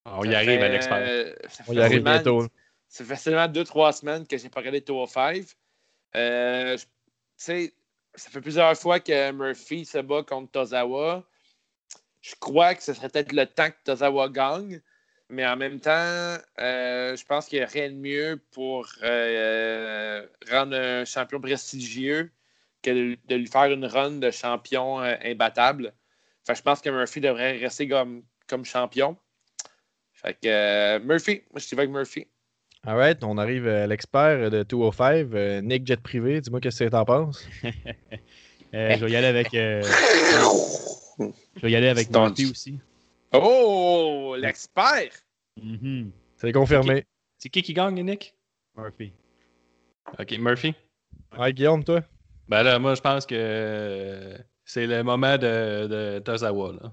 On 0.05 0.23
y 0.25 0.35
arrive 0.35 0.61
à 0.61 0.69
l'expert. 0.69 1.35
On 1.67 1.73
y 1.73 1.81
arrive 1.81 2.03
bientôt. 2.03 2.47
Ça 2.91 3.05
fait 3.07 3.49
deux, 3.49 3.65
trois 3.65 3.95
semaines 3.95 4.27
que 4.27 4.37
j'ai 4.37 4.51
pas 4.51 4.61
regardé 4.61 4.83
205. 4.83 5.47
Euh, 6.15 6.77
tu 6.77 6.85
sais, 7.39 7.73
ça 8.15 8.29
fait 8.29 8.43
plusieurs 8.43 8.77
fois 8.77 9.01
que 9.01 9.33
Murphy 9.33 9.87
se 9.87 9.99
bat 9.99 10.23
contre 10.23 10.51
Tozawa. 10.53 11.25
Je 12.21 12.35
crois 12.39 12.75
que 12.75 12.83
ce 12.83 12.93
serait 12.93 13.09
peut-être 13.09 13.33
le 13.33 13.47
temps 13.47 13.71
que 13.71 13.77
Tozawa 13.85 14.29
gagne, 14.29 14.83
mais 15.31 15.47
en 15.47 15.57
même 15.57 15.81
temps, 15.81 16.37
euh, 16.61 17.17
je 17.17 17.25
pense 17.25 17.47
qu'il 17.47 17.61
n'y 17.61 17.65
a 17.65 17.69
rien 17.69 17.89
de 17.89 17.97
mieux 17.97 18.39
pour 18.51 18.87
euh, 19.03 20.27
rendre 20.51 20.77
un 20.77 21.07
champion 21.07 21.41
prestigieux 21.41 22.31
que 22.83 22.91
de, 22.91 23.19
de 23.29 23.35
lui 23.37 23.47
faire 23.47 23.71
une 23.73 23.85
run 23.85 24.13
de 24.13 24.31
champion 24.31 25.01
euh, 25.01 25.15
imbattable. 25.25 25.93
Fait 26.47 26.53
que 26.53 26.59
je 26.59 26.63
pense 26.63 26.81
que 26.81 26.91
Murphy 26.91 27.21
devrait 27.21 27.59
rester 27.59 27.89
comme, 27.89 28.23
comme 28.47 28.65
champion. 28.65 29.17
Fait 30.13 30.35
que 30.35 30.49
euh, 30.49 31.01
Murphy, 31.01 31.43
moi 31.51 31.61
je 31.61 31.67
suis 31.67 31.77
avec 31.77 31.91
Murphy. 31.91 32.27
Alright, 32.87 33.23
on 33.25 33.39
arrive 33.39 33.67
à 33.69 33.87
l'expert 33.87 34.51
de 34.51 34.63
205, 34.63 35.27
euh, 35.35 35.61
Nick 35.61 35.87
Jet 35.87 36.01
Privé. 36.01 36.41
Dis-moi 36.41 36.61
qu'est-ce 36.61 36.85
que 36.85 36.89
t'en 36.89 37.05
penses? 37.05 37.47
Euh, 38.75 38.99
je 38.99 39.07
vais 39.07 39.13
y 39.13 39.17
aller 39.17 39.29
avec. 39.29 39.55
euh, 39.55 39.81
je 41.57 41.63
vais 41.63 41.71
y 41.71 41.77
aller 41.77 41.89
avec 41.89 42.11
Murphy 42.11 42.51
aussi. 42.51 42.79
Oh, 43.33 44.37
l'expert! 44.39 45.11
Mhm. 45.57 46.11
C'est 46.37 46.53
confirmé. 46.53 47.07
C'est 47.39 47.49
qui 47.49 47.63
qui 47.63 47.73
gagne, 47.73 47.99
Nick? 48.03 48.35
Murphy. 48.77 49.15
Ok, 50.19 50.33
Murphy. 50.39 50.75
Ouais, 51.39 51.55
Guillaume, 51.55 51.83
toi? 51.83 52.03
Ben 52.49 52.63
là, 52.63 52.79
moi, 52.79 52.95
je 52.95 53.01
pense 53.01 53.27
que 53.27 54.37
c'est 54.65 54.87
le 54.87 55.03
moment 55.03 55.37
de, 55.37 55.87
de 55.87 56.19
Tozawa. 56.21 56.73
Là. 56.73 56.93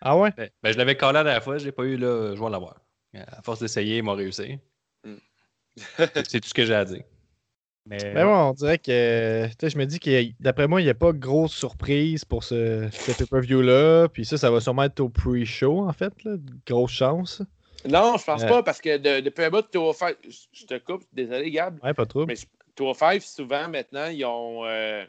Ah 0.00 0.16
ouais? 0.16 0.30
Ben, 0.36 0.48
ben, 0.62 0.72
je 0.72 0.78
l'avais 0.78 0.96
collé 0.96 1.14
la 1.14 1.24
dernière 1.24 1.42
fois, 1.42 1.58
je 1.58 1.64
l'ai 1.64 1.72
pas 1.72 1.84
eu 1.84 1.96
là, 1.96 2.34
je 2.34 2.40
vais 2.42 2.50
l'avoir. 2.50 2.80
À 3.14 3.42
force 3.42 3.60
d'essayer, 3.60 3.98
il 3.98 4.02
m'a 4.02 4.14
réussi. 4.14 4.58
Mm. 5.04 5.14
c'est 6.28 6.40
tout 6.40 6.48
ce 6.48 6.54
que 6.54 6.64
j'ai 6.64 6.74
à 6.74 6.84
dire. 6.84 7.02
Mais 7.88 7.98
Ben 8.14 8.26
ouais, 8.26 8.32
on 8.32 8.52
dirait 8.52 8.78
que. 8.78 9.46
Tu 9.46 9.52
sais, 9.60 9.70
je 9.70 9.78
me 9.78 9.84
dis 9.86 10.00
que 10.00 10.32
d'après 10.40 10.66
moi, 10.66 10.80
il 10.80 10.84
n'y 10.84 10.90
a 10.90 10.94
pas 10.94 11.12
de 11.12 11.18
grosse 11.18 11.52
surprise 11.54 12.24
pour 12.24 12.42
ce, 12.42 12.88
ce 12.90 13.12
pay-per-view-là. 13.12 14.08
Puis 14.08 14.24
ça, 14.24 14.36
ça 14.36 14.50
va 14.50 14.60
sûrement 14.60 14.82
être 14.84 14.98
au 15.00 15.08
pre-show, 15.08 15.86
en 15.88 15.92
fait. 15.92 16.12
Là. 16.24 16.32
Grosse 16.66 16.90
chance. 16.90 17.42
Non, 17.88 18.16
je 18.18 18.24
pense 18.24 18.42
Euh. 18.42 18.48
pas, 18.48 18.62
parce 18.64 18.80
que 18.80 18.96
de- 18.98 19.20
depuis 19.20 19.44
un 19.44 19.50
bout 19.50 19.62
de 19.62 19.68
205, 19.72 20.16
je 20.28 20.36
je 20.52 20.66
te 20.66 20.78
coupe, 20.78 21.04
désolé 21.12 21.50
Gab, 21.52 21.78
Ouais, 21.84 21.94
pas 21.94 22.06
trop. 22.06 22.26
mais 22.26 22.34
je- 22.34 22.46
205, 22.76 23.22
souvent 23.22 23.68
maintenant, 23.68 24.06
ils 24.06 24.24
ont 24.24 24.64
euh, 24.64 25.04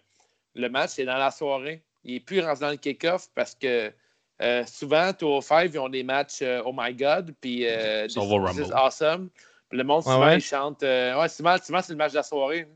le 0.56 0.70
match 0.70 0.98
est 1.00 1.06
dans 1.06 1.18
la 1.18 1.32
soirée. 1.32 1.84
Il 2.04 2.14
n'est 2.14 2.20
plus 2.20 2.40
rentré 2.42 2.62
dans 2.66 2.70
le 2.72 2.78
kick-off 2.78 3.28
parce 3.36 3.56
que 3.56 3.92
euh, 4.42 4.64
souvent, 4.66 5.12
205, 5.20 5.72
ils 5.74 5.80
ont 5.80 5.90
des 5.90 6.04
matchs 6.04 6.40
euh, 6.42 6.62
Oh 6.66 6.72
my 6.76 6.94
God, 6.94 7.34
puis 7.42 7.66
euh, 7.66 8.08
This-. 8.08 8.14
This 8.16 8.68
is 8.68 8.72
awesome. 8.74 9.30
Puis 9.70 9.78
le 9.80 9.84
monde, 9.84 10.04
Ouais, 10.06 10.14
souvent, 10.14 10.26
ouais. 10.28 10.38
ils 10.38 10.42
chantent. 10.42 10.84
euh, 10.84 11.20
ouais, 11.20 11.28
souvent, 11.28 11.58
souvent, 11.58 11.82
c'est 11.82 11.94
le 11.94 11.98
match 11.98 12.12
de 12.12 12.18
la 12.18 12.24
soirée. 12.24 12.68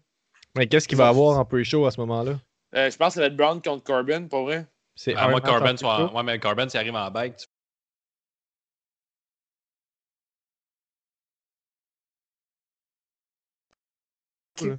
Mais 0.58 0.68
qu'est-ce 0.68 0.88
qu'il 0.88 0.98
va 0.98 1.08
avoir 1.08 1.38
en 1.40 1.46
pre-show 1.46 1.86
à 1.86 1.92
ce 1.92 2.00
moment-là? 2.02 2.34
Euh, 2.76 2.90
je 2.90 2.98
pense 2.98 3.10
que 3.10 3.14
ça 3.16 3.20
va 3.22 3.28
être 3.28 3.36
Brown 3.38 3.62
contre 3.62 3.84
Corbin, 3.84 4.28
pour 4.28 4.44
vrai. 4.44 4.66
C'est 4.96 5.16
À 5.16 5.22
un 5.26 5.30
moins 5.30 5.34
match 5.40 5.44
que 5.44 5.50
Corbin 5.50 5.78
soit. 5.78 6.14
Ouais, 6.14 6.24
mais 6.24 6.40
Corbin, 6.40 6.68
s'il 6.68 6.80
arrive 6.80 6.96
en 6.96 7.10
bike, 7.10 7.36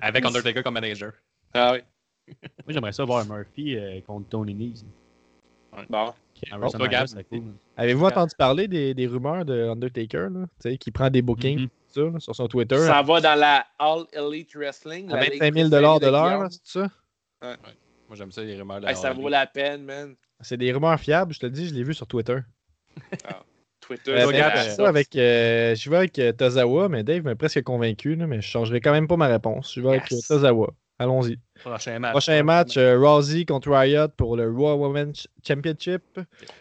avec 0.00 0.24
Undertaker 0.24 0.62
comme 0.62 0.74
manager. 0.74 1.12
Ah 1.54 1.72
oui. 1.74 1.80
moi, 2.64 2.68
j'aimerais 2.68 2.92
ça 2.92 3.04
voir 3.04 3.26
Murphy 3.26 3.76
euh, 3.76 4.00
contre 4.06 4.28
Tony 4.28 4.54
Nese. 4.54 4.84
Bon. 5.88 6.12
C'est 6.34 7.24
cool. 7.28 7.42
Avez-vous 7.76 8.04
entendu 8.04 8.34
parler 8.36 8.68
des, 8.68 8.94
des 8.94 9.06
rumeurs 9.06 9.44
de 9.44 9.68
Undertaker, 9.68 10.28
là? 10.30 10.46
Tu 10.60 10.70
sais, 10.70 10.76
qui 10.76 10.90
prend 10.90 11.08
des 11.08 11.22
bookings 11.22 11.60
Mhm. 11.60 11.68
ça, 11.88 12.00
là, 12.02 12.20
sur 12.20 12.34
son 12.34 12.48
Twitter? 12.48 12.78
Ça 12.78 13.00
va 13.02 13.20
dans 13.20 13.38
la 13.38 13.66
All 13.78 14.04
Elite 14.12 14.54
Wrestling. 14.54 15.10
à 15.12 15.16
la 15.16 15.22
ligue 15.24 15.40
25 15.40 15.54
000 15.54 15.70
préférée 15.70 15.98
de 16.00 16.06
l'heure, 16.10 16.48
c'est 16.50 16.60
ça? 16.80 16.88
Moi, 17.42 18.16
j'aime 18.16 18.32
ça, 18.32 18.42
les 18.42 18.58
rumeurs 18.60 18.80
de 18.80 18.86
Hey, 18.88 18.96
ça 18.96 19.08
la 19.08 19.14
vaut 19.14 19.28
la 19.28 19.46
peine, 19.46 19.84
man. 19.84 20.14
C'est 20.40 20.56
des 20.56 20.72
rumeurs 20.72 20.98
fiables, 20.98 21.32
je 21.32 21.38
te 21.40 21.46
le 21.46 21.52
dis, 21.52 21.68
je 21.68 21.74
l'ai 21.74 21.84
vu 21.84 21.94
sur 21.94 22.06
Twitter. 22.06 22.38
Twitter, 23.82 24.12
Euh, 24.12 24.26
c'est 24.26 24.32
ben, 24.32 24.70
ça, 24.70 24.88
avec, 24.88 25.14
euh, 25.16 25.74
je 25.74 25.90
vais 25.90 25.96
avec 25.96 26.18
euh, 26.18 26.32
Tozawa, 26.32 26.88
mais 26.88 27.02
Dave 27.02 27.24
m'a 27.24 27.34
presque 27.34 27.62
convaincu, 27.62 28.14
là, 28.14 28.26
mais 28.26 28.40
je 28.40 28.46
changerai 28.46 28.80
quand 28.80 28.92
même 28.92 29.08
pas 29.08 29.16
ma 29.16 29.26
réponse. 29.26 29.74
Je 29.74 29.80
vais 29.80 29.90
avec 29.90 30.12
euh. 30.12 30.16
Tozawa. 30.26 30.72
Allons-y. 30.98 31.36
Prochain 31.60 31.98
match. 31.98 32.12
Prochain 32.12 32.42
match, 32.44 32.76
euh, 32.76 32.96
Rousey 32.98 33.44
contre 33.44 33.70
Riot 33.70 34.08
pour 34.16 34.36
le 34.36 34.50
Raw 34.50 34.76
Women's 34.76 35.26
Championship. 35.46 36.02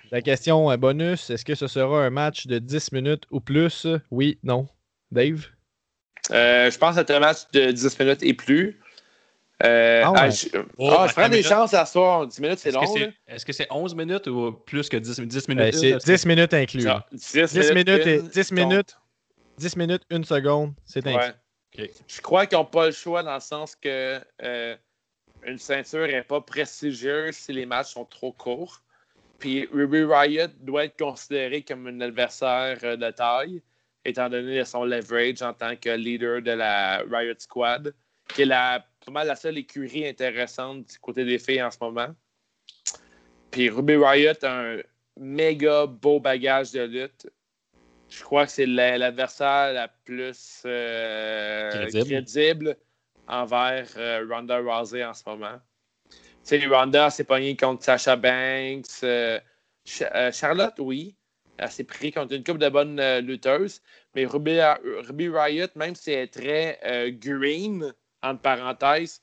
La 0.09 0.21
question 0.21 0.71
euh, 0.71 0.77
bonus, 0.77 1.29
est-ce 1.29 1.45
que 1.45 1.53
ce 1.53 1.67
sera 1.67 2.03
un 2.03 2.09
match 2.09 2.47
de 2.47 2.57
10 2.57 2.91
minutes 2.91 3.23
ou 3.29 3.39
plus? 3.39 3.85
Oui, 4.09 4.39
non. 4.43 4.67
Dave? 5.11 5.45
Euh, 6.31 6.71
je 6.71 6.77
pense 6.77 6.95
que 6.95 7.03
c'est 7.05 7.13
un 7.13 7.19
match 7.19 7.39
de 7.53 7.71
10 7.71 7.99
minutes 7.99 8.23
et 8.23 8.33
plus. 8.33 8.79
Euh, 9.63 10.01
Ah 10.05 10.11
ouais. 10.11 10.17
ah, 10.21 10.29
je, 10.29 10.47
Oh, 10.77 10.91
ah, 10.97 11.07
je 11.07 11.13
prends 11.13 11.25
une 11.25 11.31
des 11.31 11.43
chances 11.43 11.73
à 11.73 11.85
soir. 11.85 12.25
10 12.27 12.39
minutes, 12.39 12.59
c'est 12.59 12.69
Est-ce 12.69 12.77
que 12.77 12.99
long. 12.99 13.13
est-ce 13.27 13.45
que 13.45 13.53
c'est 13.53 13.67
11 13.71 13.95
minutes 13.95 14.27
ou 14.27 14.51
plus 14.51 14.89
que 14.89 14.97
10, 14.97 15.19
10 15.19 15.47
minutes? 15.47 15.75
Euh, 15.83 15.91
là, 15.93 15.97
10 15.99 16.25
minutes 16.25 16.53
inclus. 16.53 16.81
Genre, 16.81 17.01
10, 17.11 17.53
10 17.53 17.71
minutes, 17.73 17.89
et, 18.07 18.15
une 18.15 18.27
10 18.27 18.43
seconde. 18.43 18.69
minutes, 18.69 18.97
10 19.57 19.75
minutes, 19.77 20.03
1 20.11 20.23
seconde, 20.23 20.73
c'est 20.85 21.05
inclus. 21.05 21.31
Ouais. 21.77 21.91
Je 22.07 22.21
crois 22.21 22.45
qu'ils 22.45 22.57
n'ont 22.57 22.65
pas 22.65 22.87
le 22.87 22.91
choix 22.91 23.23
dans 23.23 23.35
le 23.35 23.39
sens 23.39 23.75
que 23.75 24.19
euh, 24.43 24.75
une 25.45 25.57
ceinture 25.57 26.07
n'est 26.07 26.23
pas 26.23 26.41
prestigieuse 26.41 27.35
si 27.35 27.53
les 27.53 27.65
matchs 27.65 27.93
sont 27.93 28.05
trop 28.05 28.31
courts. 28.33 28.81
Puis 29.39 29.67
Ruby 29.73 30.03
Riot 30.03 30.47
doit 30.59 30.85
être 30.85 30.97
considéré 30.97 31.61
comme 31.63 31.87
un 31.87 32.01
adversaire 32.01 32.77
euh, 32.83 32.95
de 32.95 33.09
taille, 33.11 33.61
étant 34.05 34.29
donné 34.29 34.63
son 34.65 34.83
leverage 34.83 35.41
en 35.41 35.53
tant 35.53 35.75
que 35.75 35.89
leader 35.89 36.41
de 36.41 36.51
la 36.51 37.03
Riot 37.09 37.35
Squad, 37.39 37.93
qui 38.27 38.41
est 38.43 38.45
la, 38.45 38.85
pas 39.05 39.11
mal 39.11 39.27
la 39.27 39.35
seule 39.35 39.57
écurie 39.57 40.07
intéressante 40.07 40.85
du 40.87 40.99
côté 40.99 41.25
des 41.25 41.39
filles 41.39 41.63
en 41.63 41.71
ce 41.71 41.77
moment. 41.81 42.09
Puis 43.49 43.69
Ruby 43.69 43.95
Riot 43.95 44.33
a 44.43 44.49
un 44.73 44.77
méga 45.19 45.85
beau 45.85 46.19
bagage 46.19 46.71
de 46.71 46.83
lutte. 46.83 47.29
Je 48.09 48.23
crois 48.23 48.45
que 48.45 48.51
c'est 48.51 48.65
la- 48.65 48.97
l'adversaire 48.97 49.73
la 49.73 49.87
plus 49.87 50.63
euh, 50.65 51.71
Crédible. 51.71 52.05
crédible 52.05 52.77
envers 53.27 53.87
euh, 53.97 54.25
Ronda 54.29 54.59
Rousey 54.59 55.03
en 55.03 55.13
ce 55.13 55.23
moment. 55.27 55.59
Tu 56.09 56.59
sais, 56.59 56.65
Ronda 56.65 57.09
s'est 57.09 57.23
pognée 57.23 57.55
contre 57.55 57.83
Sasha 57.83 58.15
Banks. 58.15 59.03
euh, 59.03 59.39
Ch- 59.85 60.33
Charlotte, 60.33 60.75
oui. 60.79 61.15
Elle 61.57 61.71
s'est 61.71 61.83
pris 61.83 62.11
contre 62.11 62.33
une 62.33 62.43
couple 62.43 62.59
de 62.59 62.69
bonnes 62.69 63.01
lutteuses. 63.19 63.81
Mais 64.15 64.25
Ruby, 64.25 64.59
Ruby 65.07 65.29
Riot, 65.29 65.67
même 65.75 65.95
si 65.95 66.11
elle 66.11 66.23
est 66.23 66.27
très 66.33 67.11
green, 67.13 67.93
entre 68.23 68.41
parenthèses, 68.41 69.21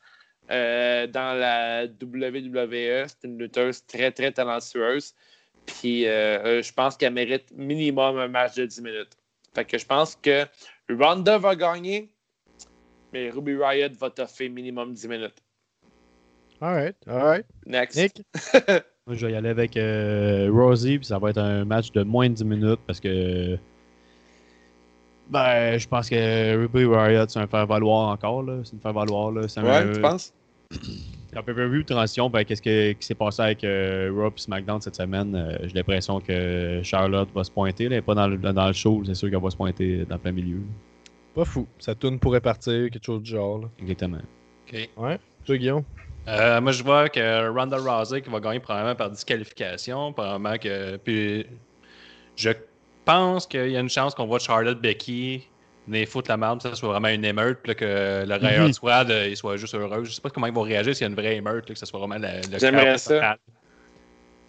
euh, 0.50 1.07
dans 1.07 1.38
la 1.38 1.85
WWE, 1.85 3.07
c'est 3.07 3.25
une 3.25 3.38
lutteuse 3.38 3.85
très, 3.87 4.11
très 4.11 4.33
talentueuse. 4.33 5.14
Puis 5.67 6.07
euh, 6.07 6.62
je 6.62 6.73
pense 6.73 6.97
qu'elle 6.97 7.12
mérite 7.12 7.52
minimum 7.55 8.19
un 8.19 8.28
match 8.28 8.55
de 8.55 8.64
10 8.64 8.81
minutes. 8.81 9.17
Fait 9.55 9.64
que 9.64 9.76
je 9.76 9.85
pense 9.85 10.17
que 10.17 10.47
Ronda 10.88 11.37
va 11.38 11.55
gagner, 11.55 12.09
mais 13.12 13.31
Ruby 13.31 13.57
Riot 13.57 13.90
va 13.99 14.11
toffer 14.11 14.49
minimum 14.49 14.95
10 14.95 15.09
minutes. 15.09 15.43
Alright, 16.61 16.97
alright. 17.07 17.47
Next. 17.67 17.97
Nick? 17.97 18.23
Je 19.11 19.26
vais 19.26 19.33
y 19.33 19.37
aller 19.37 19.49
avec 19.49 19.76
euh, 19.76 20.50
Rosie, 20.52 20.99
puis 20.99 21.07
ça 21.07 21.19
va 21.19 21.31
être 21.31 21.38
un 21.38 21.64
match 21.64 21.93
de 21.93 22.02
moins 22.02 22.28
de 22.28 22.35
10 22.35 22.45
minutes 22.45 22.81
parce 22.87 23.00
que. 23.00 23.59
Ben, 25.30 25.78
je 25.78 25.87
pense 25.87 26.08
que 26.08 26.56
Ruby 26.56 26.85
Riot, 26.87 27.25
c'est 27.28 27.38
un 27.38 27.47
faire-valoir 27.47 28.08
encore, 28.08 28.42
là. 28.42 28.61
C'est 28.64 28.73
une 28.73 28.80
faire-valoir, 28.80 29.30
là. 29.32 29.47
C'est 29.49 29.61
un, 29.61 29.64
Ouais, 29.64 29.92
tu 29.92 30.00
penses? 30.00 30.32
Pay-per-view 31.32 31.82
de 31.82 31.87
transition, 31.87 32.28
ben, 32.30 32.44
qu'est-ce 32.44 32.62
que- 32.62 32.92
qui 32.92 33.06
s'est 33.06 33.14
passé 33.14 33.42
avec 33.42 33.62
euh, 33.62 34.11
Raw 34.14 34.28
et 34.28 34.32
SmackDown 34.37 34.80
cette 34.80 34.97
semaine? 34.97 35.35
Euh, 35.37 35.56
J'ai 35.62 35.75
l'impression 35.75 36.20
que 36.20 36.80
Charlotte 36.82 37.28
va 37.35 37.44
se 37.44 37.50
pointer. 37.50 37.85
là. 37.85 37.90
Elle 37.97 37.99
n'est 37.99 38.02
pas 38.02 38.14
dans 38.14 38.26
le, 38.26 38.37
dans 38.38 38.66
le 38.66 38.73
show, 38.73 39.02
c'est 39.06 39.14
sûr 39.14 39.30
qu'elle 39.30 39.40
va 39.42 39.50
se 39.50 39.56
pointer 39.56 40.04
dans 40.06 40.18
plein 40.18 40.32
milieu. 40.32 40.61
Pas 41.35 41.44
fou. 41.44 41.66
Sa 41.78 41.94
tourne 41.94 42.18
pourrait 42.18 42.40
partir, 42.40 42.90
quelque 42.90 43.04
chose 43.04 43.23
du 43.23 43.30
genre. 43.30 43.58
Là. 43.61 43.68
Exactement. 43.78 44.18
OK. 44.66 44.88
Ouais. 44.97 45.18
Toi, 45.44 45.56
Guillaume? 45.58 45.85
Euh, 46.26 46.61
moi, 46.61 46.73
je 46.73 46.82
vois 46.82 47.08
que 47.08 47.49
Ronda 47.50 47.76
Rousey 47.78 48.20
qui 48.23 48.30
va 48.30 48.40
gagner 48.40 48.61
probablement 48.61 48.94
par 48.97 49.11
disqualification. 49.11 50.12
Probablement 50.12 50.56
que. 50.58 50.97
Puis, 50.97 51.47
je 52.37 52.50
pense 53.12 53.47
qu'il 53.47 53.71
y 53.71 53.77
a 53.77 53.81
une 53.81 53.88
chance 53.88 54.15
qu'on 54.15 54.27
voit 54.27 54.38
Charlotte 54.38 54.81
Becky 54.81 55.49
venir 55.87 56.07
foutre 56.07 56.31
la 56.31 56.37
merde, 56.37 56.62
que 56.62 56.69
ça 56.69 56.75
soit 56.75 56.91
vraiment 56.91 57.09
une 57.09 57.25
émeute, 57.25 57.67
là, 57.67 57.75
que 57.75 58.25
le 58.27 58.35
Riot 58.35 58.67
Mhm. 58.67 58.73
Squad 58.75 59.11
euh, 59.11 59.29
il 59.29 59.37
soit 59.37 59.57
juste 59.57 59.75
heureux. 59.75 60.05
Je 60.05 60.12
sais 60.12 60.21
pas 60.21 60.29
comment 60.29 60.47
ils 60.47 60.53
vont 60.53 60.61
réagir 60.61 60.95
s'il 60.95 61.05
y 61.05 61.07
a 61.07 61.09
une 61.09 61.15
vraie 61.17 61.37
émeute, 61.37 61.67
là, 61.69 61.75
que 61.75 61.79
ce 61.79 61.87
soit 61.87 61.99
vraiment 61.99 62.19
le, 62.19 62.59
J'aimerais 62.59 62.99
ça. 62.99 63.15
total. 63.15 63.38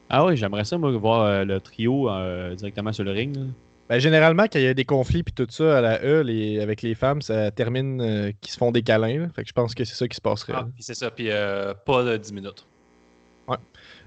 Ah 0.10 0.26
oui, 0.26 0.36
j'aimerais 0.36 0.66
ça, 0.66 0.78
moi, 0.78 0.92
voir 0.92 1.22
euh, 1.22 1.46
le 1.46 1.62
trio 1.62 2.10
euh, 2.10 2.56
directement 2.56 2.92
sur 2.92 3.04
le 3.06 3.12
ring. 3.12 3.36
là. 3.38 3.44
Ben, 3.88 4.00
généralement, 4.00 4.44
quand 4.44 4.60
il 4.60 4.66
y 4.66 4.68
a 4.68 4.74
des 4.74 4.86
conflits 4.86 5.24
puis 5.24 5.34
tout 5.34 5.48
ça 5.50 5.78
à 5.78 5.82
la 5.82 6.04
E, 6.04 6.22
les- 6.22 6.60
avec 6.60 6.82
les 6.82 6.94
femmes, 6.96 7.22
ça 7.22 7.52
termine 7.52 8.02
euh, 8.02 8.32
qu'ils 8.42 8.52
se 8.52 8.58
font 8.58 8.72
des 8.72 8.84
câlins. 8.84 9.20
là. 9.22 9.28
Fait 9.36 9.44
que 9.44 9.48
je 9.48 9.54
pense 9.54 9.74
que 9.74 9.84
c'est 9.86 9.96
ça 9.96 10.08
qui 10.08 10.16
se 10.16 10.22
passerait. 10.22 10.54
Ah, 10.56 10.66
puis 10.74 10.84
c'est 10.84 10.94
ça, 10.94 11.10
puis 11.10 11.28
euh, 11.32 11.74
pas 11.86 12.04
de 12.04 12.18
10 12.18 12.34
minutes. 12.34 12.66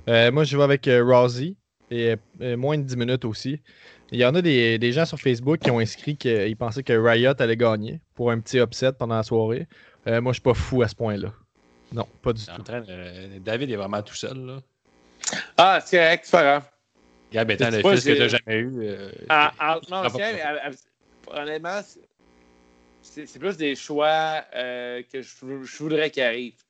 Euh, 0.08 0.30
moi, 0.32 0.44
je 0.44 0.56
vais 0.56 0.62
avec 0.64 0.86
euh, 0.88 1.02
Rousey 1.04 1.54
et 1.90 2.16
euh, 2.40 2.56
moins 2.56 2.76
de 2.78 2.82
10 2.82 2.96
minutes 2.96 3.24
aussi. 3.24 3.60
Il 4.12 4.18
y 4.20 4.24
en 4.26 4.34
a 4.34 4.42
des, 4.42 4.78
des 4.78 4.92
gens 4.92 5.06
sur 5.06 5.18
Facebook 5.18 5.58
qui 5.58 5.70
ont 5.70 5.78
inscrit 5.78 6.16
qu'ils 6.18 6.56
pensaient 6.56 6.82
que 6.82 6.92
Riot 6.92 7.32
allait 7.38 7.56
gagner 7.56 7.98
pour 8.14 8.30
un 8.30 8.38
petit 8.40 8.58
upset 8.58 8.92
pendant 8.92 9.16
la 9.16 9.22
soirée. 9.22 9.66
Euh, 10.06 10.20
moi, 10.20 10.32
je 10.32 10.34
suis 10.34 10.42
pas 10.42 10.52
fou 10.52 10.82
à 10.82 10.88
ce 10.88 10.94
point-là. 10.94 11.32
Non, 11.92 12.06
pas 12.20 12.34
du 12.34 12.42
C'est 12.42 12.50
en 12.50 12.56
tout. 12.56 12.62
train 12.62 12.80
de- 12.82 12.86
euh, 12.90 13.38
David 13.40 13.70
est 13.70 13.76
vraiment 13.76 14.02
tout 14.02 14.14
seul. 14.14 14.36
Là. 14.36 14.60
Ah, 15.56 15.80
c'est 15.84 15.96
correct, 15.96 16.24
c'est 16.26 16.30
pas 16.32 16.42
grave. 16.42 16.70
Gab 17.32 17.50
étant 17.50 17.70
le 17.70 17.70
fils 17.70 17.82
que 17.82 17.96
j'ai- 17.96 18.16
tu 18.16 18.28
jamais 18.28 18.58
eu. 18.60 18.80
euh, 18.82 19.10
Ah, 19.30 19.80
non, 19.90 20.02
mais, 20.02 20.42
honnêtement, 21.30 21.80
c'est- 23.02 23.38
plus 23.38 23.56
des 23.56 23.74
choix 23.74 24.44
euh, 24.54 25.02
que 25.10 25.22
je, 25.22 25.30
je 25.62 25.78
voudrais 25.82 26.10
qu'ils 26.10 26.22
arrivent. 26.22 26.62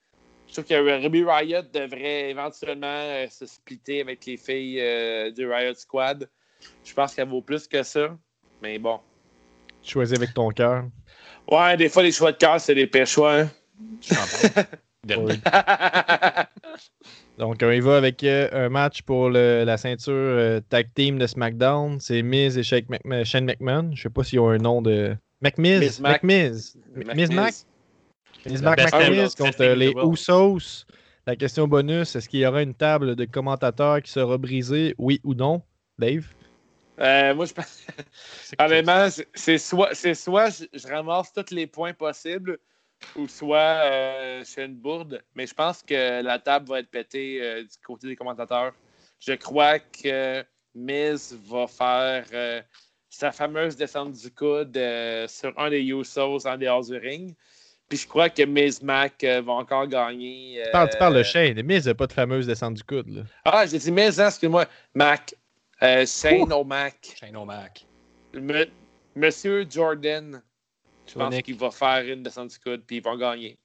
Je 0.46 0.52
trouve 0.52 0.64
que 0.66 1.02
Ruby 1.02 1.24
Riot 1.24 1.62
devrait 1.72 2.31
éventuellement 2.31 2.87
euh, 2.87 3.26
se 3.28 3.46
splitter 3.46 4.00
avec 4.02 4.24
les 4.26 4.37
filles 4.37 4.81
euh, 4.81 5.31
du 5.33 5.50
Riot 5.50 5.74
Squad. 5.74 6.28
Je 6.85 6.94
pense 6.94 7.14
qu'elle 7.14 7.29
vaut 7.29 7.42
plus 7.42 7.66
que 7.68 7.83
ça. 7.83 8.16
Mais 8.62 8.79
bon. 8.79 9.01
Choisis 9.83 10.16
avec 10.16 10.33
ton 10.35 10.51
cœur. 10.51 10.85
Ouais, 11.51 11.77
des 11.77 11.88
fois, 11.88 12.03
les 12.03 12.12
choix 12.12 12.33
de 12.33 12.37
cœur, 12.37 12.61
c'est 12.61 12.75
des 12.75 12.87
pires 12.87 13.07
choix. 13.07 13.40
hein. 13.40 13.51
Donc, 17.38 17.57
on 17.62 17.70
y 17.70 17.81
va 17.81 17.96
avec 17.96 18.22
euh, 18.22 18.48
un 18.53 18.68
match 18.68 19.03
pour 19.03 19.31
le- 19.31 19.64
la 19.64 19.77
ceinture 19.77 20.12
euh, 20.14 20.61
tag 20.68 20.88
team 20.94 21.18
de 21.18 21.27
SmackDown. 21.27 21.98
C'est 21.98 22.22
Miz 22.22 22.57
et 22.59 22.62
Shake 22.62 22.88
Mc- 22.88 23.01
euh, 23.11 23.25
Shane 23.25 23.44
McMahon. 23.46 23.90
Je 23.94 24.03
sais 24.03 24.11
pas 24.11 24.22
s'ils 24.22 24.38
ont 24.38 24.51
un 24.51 24.59
nom 24.59 24.83
de. 24.83 25.16
McMiz. 25.40 25.81
Miz 25.81 26.01
Mac. 26.01 26.22
McMiz. 26.22 26.77
Miz 27.14 27.31
Mac. 27.33 27.55
Miz 28.46 28.62
Mac 28.62 28.79
McMiz 28.79 29.35
contre 29.35 29.64
les. 29.64 29.92
Usos. 30.05 30.85
La 31.27 31.37
question 31.37 31.66
bonus 31.68 32.16
est-ce 32.16 32.29
qu'il 32.29 32.40
y 32.40 32.46
aura 32.46 32.62
une 32.62 32.75
table 32.75 33.14
de 33.16 33.25
commentateurs 33.25 34.03
qui 34.03 34.11
sera 34.11 34.38
brisée 34.38 34.94
Oui 34.98 35.20
ou 35.22 35.35
non 35.35 35.62
Dave? 35.98 36.27
Euh, 37.03 37.35
moi, 37.35 37.47
je 37.47 37.53
pense. 37.53 37.85
C'est 38.45 38.57
que- 38.57 38.62
Honnêtement, 38.65 39.11
c'est- 39.11 39.29
c'est 39.35 39.59
soit, 39.59 39.95
c'est 39.95 40.15
soit 40.15 40.51
je, 40.51 40.65
je 40.73 40.87
ramasse 40.88 41.33
tous 41.33 41.51
les 41.55 41.67
points 41.67 41.93
possibles 41.95 42.59
ou 43.17 43.27
soit 43.27 43.59
euh, 43.59 44.45
je 44.45 44.51
fais 44.51 44.67
une 44.67 44.77
bourde. 44.77 45.21
Mais 45.35 45.47
je 45.47 45.55
pense 45.55 45.83
que 45.83 46.23
la 46.23 46.38
table 46.38 46.69
va 46.69 46.79
être 46.81 46.91
pétée 46.91 47.41
euh, 47.43 47.62
du 47.62 47.77
côté 47.85 48.07
des 48.07 48.15
commentateurs. 48.17 48.73
Je 49.19 49.33
crois 49.33 49.79
que 49.81 50.45
Miz 50.75 51.37
va 51.49 51.67
faire 51.67 52.25
euh, 52.33 52.62
sa 53.11 53.33
fameuse 53.33 53.77
descente 53.77 54.12
du 54.12 54.31
coude 54.31 54.77
euh, 54.77 55.27
sur 55.29 55.59
un 55.59 55.71
des 55.71 55.81
Usos 55.83 56.47
en 56.47 56.57
dehors 56.57 56.85
du 56.85 56.97
ring. 56.97 57.35
Puis 57.88 57.99
je 57.99 58.07
crois 58.09 58.31
que 58.31 58.43
Miz 58.45 58.81
Mac 58.83 59.23
euh, 59.25 59.43
va 59.43 59.53
encore 59.55 59.87
gagner. 59.87 60.62
tu 60.65 60.71
parles, 60.71 60.88
tu 60.91 60.99
parles 60.99 61.19
de 61.19 61.23
Shane. 61.25 61.62
Miz 61.62 61.87
n'a 61.87 61.95
pas 61.95 62.07
de 62.07 62.12
fameuse 62.12 62.47
descente 62.47 62.75
du 62.75 62.85
coude. 62.85 63.09
Là. 63.09 63.23
Ah, 63.45 63.67
j'ai 63.67 63.79
dit 63.79 63.91
Miz, 63.93 64.19
hein, 64.21 64.29
excuse-moi. 64.29 64.67
Mac. 64.95 65.35
Euh, 65.83 66.07
Shane 66.07 66.53
O'Mac. 66.53 67.16
Shane 67.18 67.37
O'Mac. 67.37 67.87
Me- 68.35 68.66
Monsieur 69.14 69.66
Jordan, 69.68 70.40
je 71.07 71.14
pense 71.14 71.42
qu'il 71.42 71.57
va 71.57 71.71
faire 71.71 72.05
une 72.07 72.23
descente 72.23 72.51
du 72.51 72.59
coude 72.59 72.83
puis 72.87 72.97
ils 72.99 73.03
vont 73.03 73.16
gagner. 73.16 73.59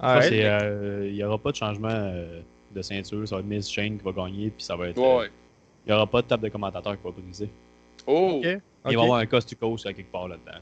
Ça, 0.00 0.06
Ah, 0.14 0.22
c'est, 0.22 0.44
euh, 0.44 1.06
Il 1.08 1.14
n'y 1.14 1.24
aura 1.24 1.38
pas 1.38 1.50
de 1.50 1.56
changement 1.56 1.88
euh, 1.90 2.40
de 2.72 2.82
ceinture. 2.82 3.26
Ça 3.28 3.36
va 3.36 3.40
être 3.40 3.46
Miz 3.46 3.68
Shane 3.68 3.98
qui 3.98 4.04
va 4.04 4.12
gagner. 4.12 4.50
Puis 4.50 4.62
ça 4.64 4.76
va 4.76 4.88
être. 4.88 4.98
euh, 4.98 5.18
Ouais. 5.20 5.30
Il 5.84 5.90
n'y 5.90 5.94
aura 5.94 6.06
pas 6.06 6.22
de 6.22 6.26
table 6.26 6.42
de 6.44 6.48
commentateur 6.48 6.96
qui 6.96 7.02
va 7.04 7.10
briser. 7.10 7.48
Oh! 8.06 8.40
Il 8.44 8.60
va 8.84 8.92
y 8.92 8.94
avoir 8.94 9.18
un 9.18 9.26
cost 9.26 9.48
to 9.50 9.56
coast 9.56 9.84
à 9.86 9.92
quelque 9.92 10.12
part 10.12 10.28
là-dedans. 10.28 10.58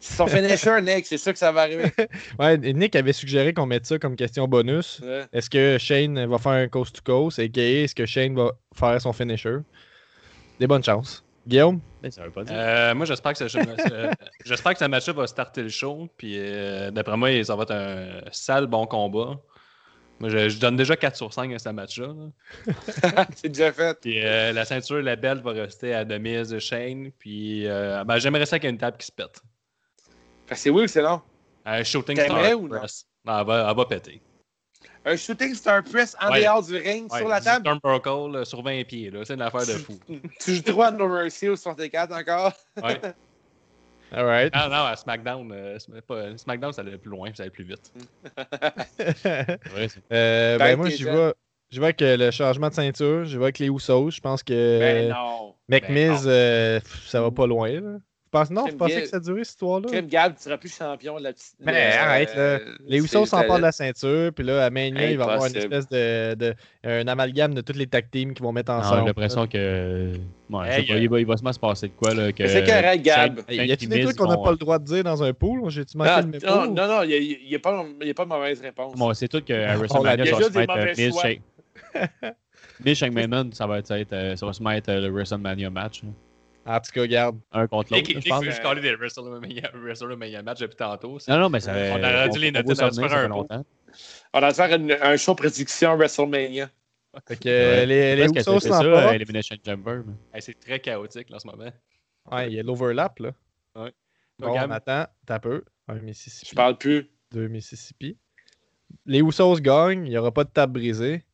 son 0.00 0.26
finisher, 0.26 0.80
Nick, 0.82 1.06
c'est 1.06 1.18
sûr 1.18 1.32
que 1.32 1.38
ça 1.38 1.52
va 1.52 1.62
arriver. 1.62 1.90
Ouais, 2.40 2.58
Nick 2.58 2.96
avait 2.96 3.12
suggéré 3.12 3.52
qu'on 3.54 3.66
mette 3.66 3.86
ça 3.86 3.98
comme 4.00 4.16
question 4.16 4.48
bonus. 4.48 5.00
Ouais. 5.00 5.24
Est-ce 5.32 5.48
que 5.48 5.78
Shane 5.78 6.26
va 6.26 6.38
faire 6.38 6.52
un 6.52 6.68
coast 6.68 6.96
to 6.96 7.02
coast 7.04 7.38
et 7.38 7.50
est-ce 7.84 7.94
que 7.94 8.04
Shane 8.06 8.34
va 8.34 8.52
faire 8.74 9.00
son 9.00 9.12
finisher? 9.12 9.58
Des 10.58 10.66
bonnes 10.66 10.84
chances. 10.84 11.24
Guillaume? 11.46 11.80
Mais 12.02 12.10
ça 12.10 12.24
veut 12.24 12.30
pas 12.30 12.44
dire. 12.44 12.56
Euh, 12.58 12.94
moi, 12.94 13.06
j'espère 13.06 13.32
que, 13.32 13.46
ce, 13.46 13.58
euh, 13.92 14.10
j'espère 14.44 14.72
que 14.72 14.78
ce 14.78 14.84
match-là 14.84 15.12
va 15.12 15.26
starter 15.26 15.62
le 15.62 15.68
show. 15.68 16.08
Puis, 16.16 16.34
euh, 16.36 16.90
d'après 16.90 17.16
moi, 17.16 17.44
ça 17.44 17.54
va 17.54 17.62
être 17.62 17.74
un 17.74 18.20
sale 18.32 18.66
bon 18.66 18.86
combat. 18.86 19.38
Moi, 20.18 20.30
je, 20.30 20.48
je 20.48 20.58
donne 20.58 20.76
déjà 20.76 20.96
4 20.96 21.14
sur 21.14 21.32
5 21.32 21.52
à 21.52 21.58
ce 21.58 21.68
match-là. 21.68 22.08
là. 22.08 23.26
c'est 23.36 23.48
déjà 23.48 23.70
fait. 23.70 23.98
Puis, 24.00 24.24
euh, 24.24 24.52
la 24.52 24.64
ceinture, 24.64 25.02
la 25.02 25.16
belle, 25.16 25.40
va 25.40 25.52
rester 25.52 25.94
à 25.94 26.04
demi 26.04 26.42
de 26.42 26.58
Shane. 26.58 27.10
Puis, 27.18 27.66
euh, 27.66 28.02
ben, 28.04 28.18
j'aimerais 28.18 28.46
ça 28.46 28.58
qu'il 28.58 28.66
y 28.66 28.70
ait 28.70 28.72
une 28.72 28.78
table 28.78 28.96
qui 28.96 29.06
se 29.06 29.12
pète. 29.12 29.42
Que 30.46 30.54
c'est 30.54 30.70
oui 30.70 30.84
ou 30.84 30.86
c'est 30.86 31.02
non? 31.02 31.20
Un 31.64 31.82
shooting 31.82 32.18
star 32.18 32.58
ou 32.58 32.68
non? 32.68 32.80
elle 32.82 33.44
va, 33.44 33.66
elle 33.70 33.76
va 33.76 33.84
péter. 33.84 34.22
Un 35.06 35.16
shooting 35.16 35.54
star 35.54 35.82
press 35.84 36.16
en 36.20 36.30
Ouais. 36.32 36.42
dehors 36.42 36.62
du 36.66 36.76
ring 36.76 37.10
Ouais, 37.12 37.18
sur 37.20 37.28
la 37.28 37.40
table. 37.40 37.64
Turnbuckle, 37.64 38.36
euh, 38.36 38.44
sur 38.44 38.60
20 38.62 38.84
pieds. 38.84 39.08
là. 39.10 39.20
C'est 39.24 39.34
une 39.34 39.42
affaire 39.42 39.60
de 39.66 39.72
fou. 39.72 39.94
Tu 40.40 40.56
joues 40.56 40.62
droit 40.62 40.86
à 40.86 40.90
No 40.90 41.08
Mercy 41.08 41.48
au 41.48 41.54
64 41.56 42.12
encore? 42.12 42.52
Ouais. 42.82 43.00
Alright. 44.12 44.50
Ah 44.52 44.68
non, 44.68 44.84
à 44.84 44.94
SmackDown, 44.96 45.50
euh, 45.52 45.78
pas- 46.06 46.36
SmackDown, 46.36 46.72
ça 46.72 46.82
allait 46.82 46.96
plus 46.98 47.10
loin, 47.10 47.30
ça 47.34 47.42
allait 47.44 47.50
plus 47.50 47.64
vite. 47.64 47.92
Ouais, 48.98 49.88
Euh, 50.12 50.58
ben, 50.58 50.76
moi, 50.76 50.88
j'y 50.90 50.98
j'y 50.98 51.04
vais 51.04 51.32
avec 51.84 52.02
euh, 52.02 52.16
le 52.16 52.30
changement 52.30 52.68
de 52.68 52.74
ceinture. 52.74 53.24
J'y 53.24 53.36
vais 53.36 53.44
avec 53.44 53.58
les 53.58 53.66
Usos. 53.68 54.10
Je 54.10 54.20
pense 54.20 54.42
que 54.42 54.78
Ben 54.78 55.08
non. 55.12 55.54
McMiz, 55.68 56.24
Ben 56.24 56.30
euh, 56.30 56.80
ça 57.06 57.20
va 57.20 57.30
pas 57.30 57.46
loin. 57.46 57.68
là. 57.80 57.98
Pensez, 58.30 58.52
non, 58.54 58.64
vous 58.66 58.76
pensez 58.76 59.02
que 59.02 59.08
ça 59.08 59.16
a 59.16 59.20
duré 59.20 59.44
cette 59.44 59.52
histoire-là? 59.54 59.88
Crème 59.88 60.06
Gab, 60.06 60.34
tu 60.36 60.42
seras 60.42 60.56
plus 60.58 60.74
champion 60.76 61.18
de 61.18 61.22
la 61.24 61.32
petite. 61.32 61.54
Mais 61.60 61.92
arrête, 61.92 62.34
là. 62.34 62.40
euh, 62.40 62.58
Les 62.86 62.98
Usos 62.98 63.26
s'emparent 63.26 63.56
de 63.58 63.62
la 63.62 63.72
ceinture, 63.72 64.32
puis 64.34 64.44
là, 64.44 64.64
à 64.66 64.70
Mania, 64.70 65.10
il 65.10 65.16
va 65.18 65.24
y 65.24 65.28
avoir 65.28 65.46
une 65.46 65.56
espèce 65.56 65.88
de, 65.88 66.34
de- 66.34 66.54
un 66.84 67.06
amalgame 67.08 67.54
de 67.54 67.60
toutes 67.60 67.76
les 67.76 67.86
tag 67.86 68.06
teams 68.10 68.34
qui 68.34 68.42
vont 68.42 68.52
mettre 68.52 68.72
Non, 68.72 68.78
ensemble. 68.78 69.00
J'ai 69.00 69.06
l'impression 69.06 69.46
que. 69.46 70.12
Ouais, 70.50 70.66
je 70.66 70.70
sais 70.72 70.80
Hey, 70.80 70.86
pas, 70.86 70.94
euh, 70.94 70.98
il, 71.00 71.08
va, 71.08 71.20
il 71.20 71.26
va 71.26 71.36
sûrement 71.36 71.52
se 71.52 71.58
passer 71.58 71.88
de 71.88 71.92
quoi. 71.94 72.14
Là, 72.14 72.32
que 72.32 72.46
c'est 72.46 72.64
correct, 72.64 73.02
Gab. 73.04 73.40
Y 73.50 73.72
a-tu 73.72 73.86
des 73.86 74.02
trucs 74.04 74.16
qu'on 74.16 74.28
n'a 74.28 74.36
pas 74.38 74.50
le 74.52 74.56
droit 74.56 74.78
de 74.78 74.84
dire 74.84 75.02
dans 75.04 75.22
un 75.22 75.32
pool? 75.32 75.68
J'ai-tu 75.70 75.96
manqué 75.96 76.10
Ah, 76.14 76.20
le 76.20 76.28
mépo? 76.28 76.46
non, 76.46 76.66
non, 76.72 76.86
non, 76.88 77.02
il 77.02 77.38
n'y 77.48 77.54
a, 77.54 77.58
pas 77.58 77.84
il 78.00 78.06
y 78.06 78.10
a 78.10 78.14
pas 78.14 78.24
de 78.24 78.28
mauvaise 78.28 78.60
réponse. 78.60 78.94
Bon, 78.96 79.12
c'est 79.14 79.28
tout 79.28 79.40
que 79.42 79.52
WrestleMania, 79.76 80.24
va 80.32 80.42
se 80.42 80.58
mettre 80.58 80.76
euh, 80.76 80.94
Miz. 80.96 81.14
Shane. 81.20 81.38
Miz 82.84 83.54
ça 83.56 83.66
va 83.66 83.78
être, 83.78 83.86
ça 83.86 83.94
va 83.94 84.00
être, 84.00 84.12
euh, 84.12 84.36
ça 84.36 84.46
va 84.46 84.52
se 84.52 84.62
mettre 84.62 84.90
euh, 84.90 85.00
le 85.00 85.08
WrestleMania 85.10 85.70
match. 85.70 86.02
En 86.66 86.80
tout 86.80 86.90
cas, 86.92 87.00
regarde. 87.02 87.38
Un 87.52 87.66
contre 87.66 87.94
l'autre, 87.94 88.10
je 88.10 88.28
pense. 88.28 88.40
veut 88.44 88.50
juste 88.50 88.62
caler 88.62 88.80
des 88.80 88.94
WrestleMania, 88.96 89.70
WrestleMania 89.74 90.42
match 90.42 90.58
depuis 90.60 90.76
tantôt. 90.76 91.18
Non, 91.28 91.38
non, 91.38 91.48
mais 91.48 91.60
ça 91.60 91.72
On 91.72 91.98
aurait 91.98 92.28
dû 92.28 92.38
les 92.40 92.50
noter 92.50 92.74
dans 92.74 93.00
un 93.00 93.28
longtemps. 93.28 93.64
On 94.34 94.40
va 94.40 94.52
faire 94.52 94.74
une- 94.76 94.92
un 95.00 95.16
show 95.16 95.34
prédiction 95.34 95.96
WrestleMania. 95.96 96.68
Fait 97.26 97.36
que 97.36 97.48
euh, 97.48 97.70
Ouais. 97.80 97.86
les, 97.86 98.16
les 98.16 98.26
que 98.26 98.40
Usos 98.40 98.60
c'est 98.60 98.68
ça. 98.68 99.14
Elimination 99.14 99.56
Chamber. 99.64 100.02
mais- 100.04 100.12
Hey, 100.34 100.42
c'est 100.42 100.58
très 100.60 100.80
chaotique 100.80 101.30
là, 101.30 101.36
en 101.36 101.38
ce 101.38 101.46
moment. 101.46 101.70
Ouais, 102.30 102.48
il 102.48 102.54
y 102.54 102.60
a 102.60 102.62
l'overlap, 102.62 103.18
là. 103.20 103.30
Ouais. 103.74 103.92
Bon, 104.38 104.50
on 104.50 104.70
attend. 104.70 105.06
T'as 105.24 105.38
peu. 105.38 105.62
Un 105.88 105.94
Mississippi. 105.94 106.50
Je 106.50 106.54
parle 106.54 106.76
plus. 106.76 107.08
Deux 107.32 107.48
Mississippi. 107.48 108.18
Les 109.06 109.20
Usos 109.20 109.60
gagnent. 109.60 110.04
Il 110.04 110.10
n'y 110.10 110.18
aura 110.18 110.32
pas 110.32 110.44
de 110.44 110.50
table 110.50 110.74
brisée. 110.74 111.24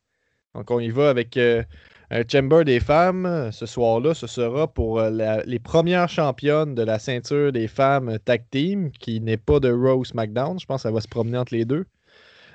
Donc, 0.54 0.70
on 0.70 0.78
y 0.78 0.90
va 0.90 1.08
avec 1.10 1.36
euh, 1.36 1.64
un 2.12 2.22
Chamber 2.30 2.64
des 2.64 2.78
femmes. 2.80 3.50
Ce 3.52 3.66
soir-là, 3.66 4.14
ce 4.14 4.26
sera 4.26 4.68
pour 4.68 5.00
euh, 5.00 5.10
la- 5.10 5.42
les 5.44 5.58
premières 5.58 6.08
championnes 6.08 6.74
de 6.74 6.82
la 6.82 6.98
ceinture 6.98 7.52
des 7.52 7.68
femmes 7.68 8.18
tag 8.24 8.44
team, 8.50 8.90
qui 8.92 9.20
n'est 9.20 9.36
pas 9.36 9.60
de 9.60 9.70
Raw 9.72 9.96
ou 9.98 10.04
SmackDown. 10.04 10.58
Je 10.60 10.66
pense 10.66 10.82
que 10.82 10.88
ça 10.88 10.92
va 10.92 11.00
se 11.00 11.08
promener 11.08 11.38
entre 11.38 11.54
les 11.54 11.64
deux. 11.64 11.86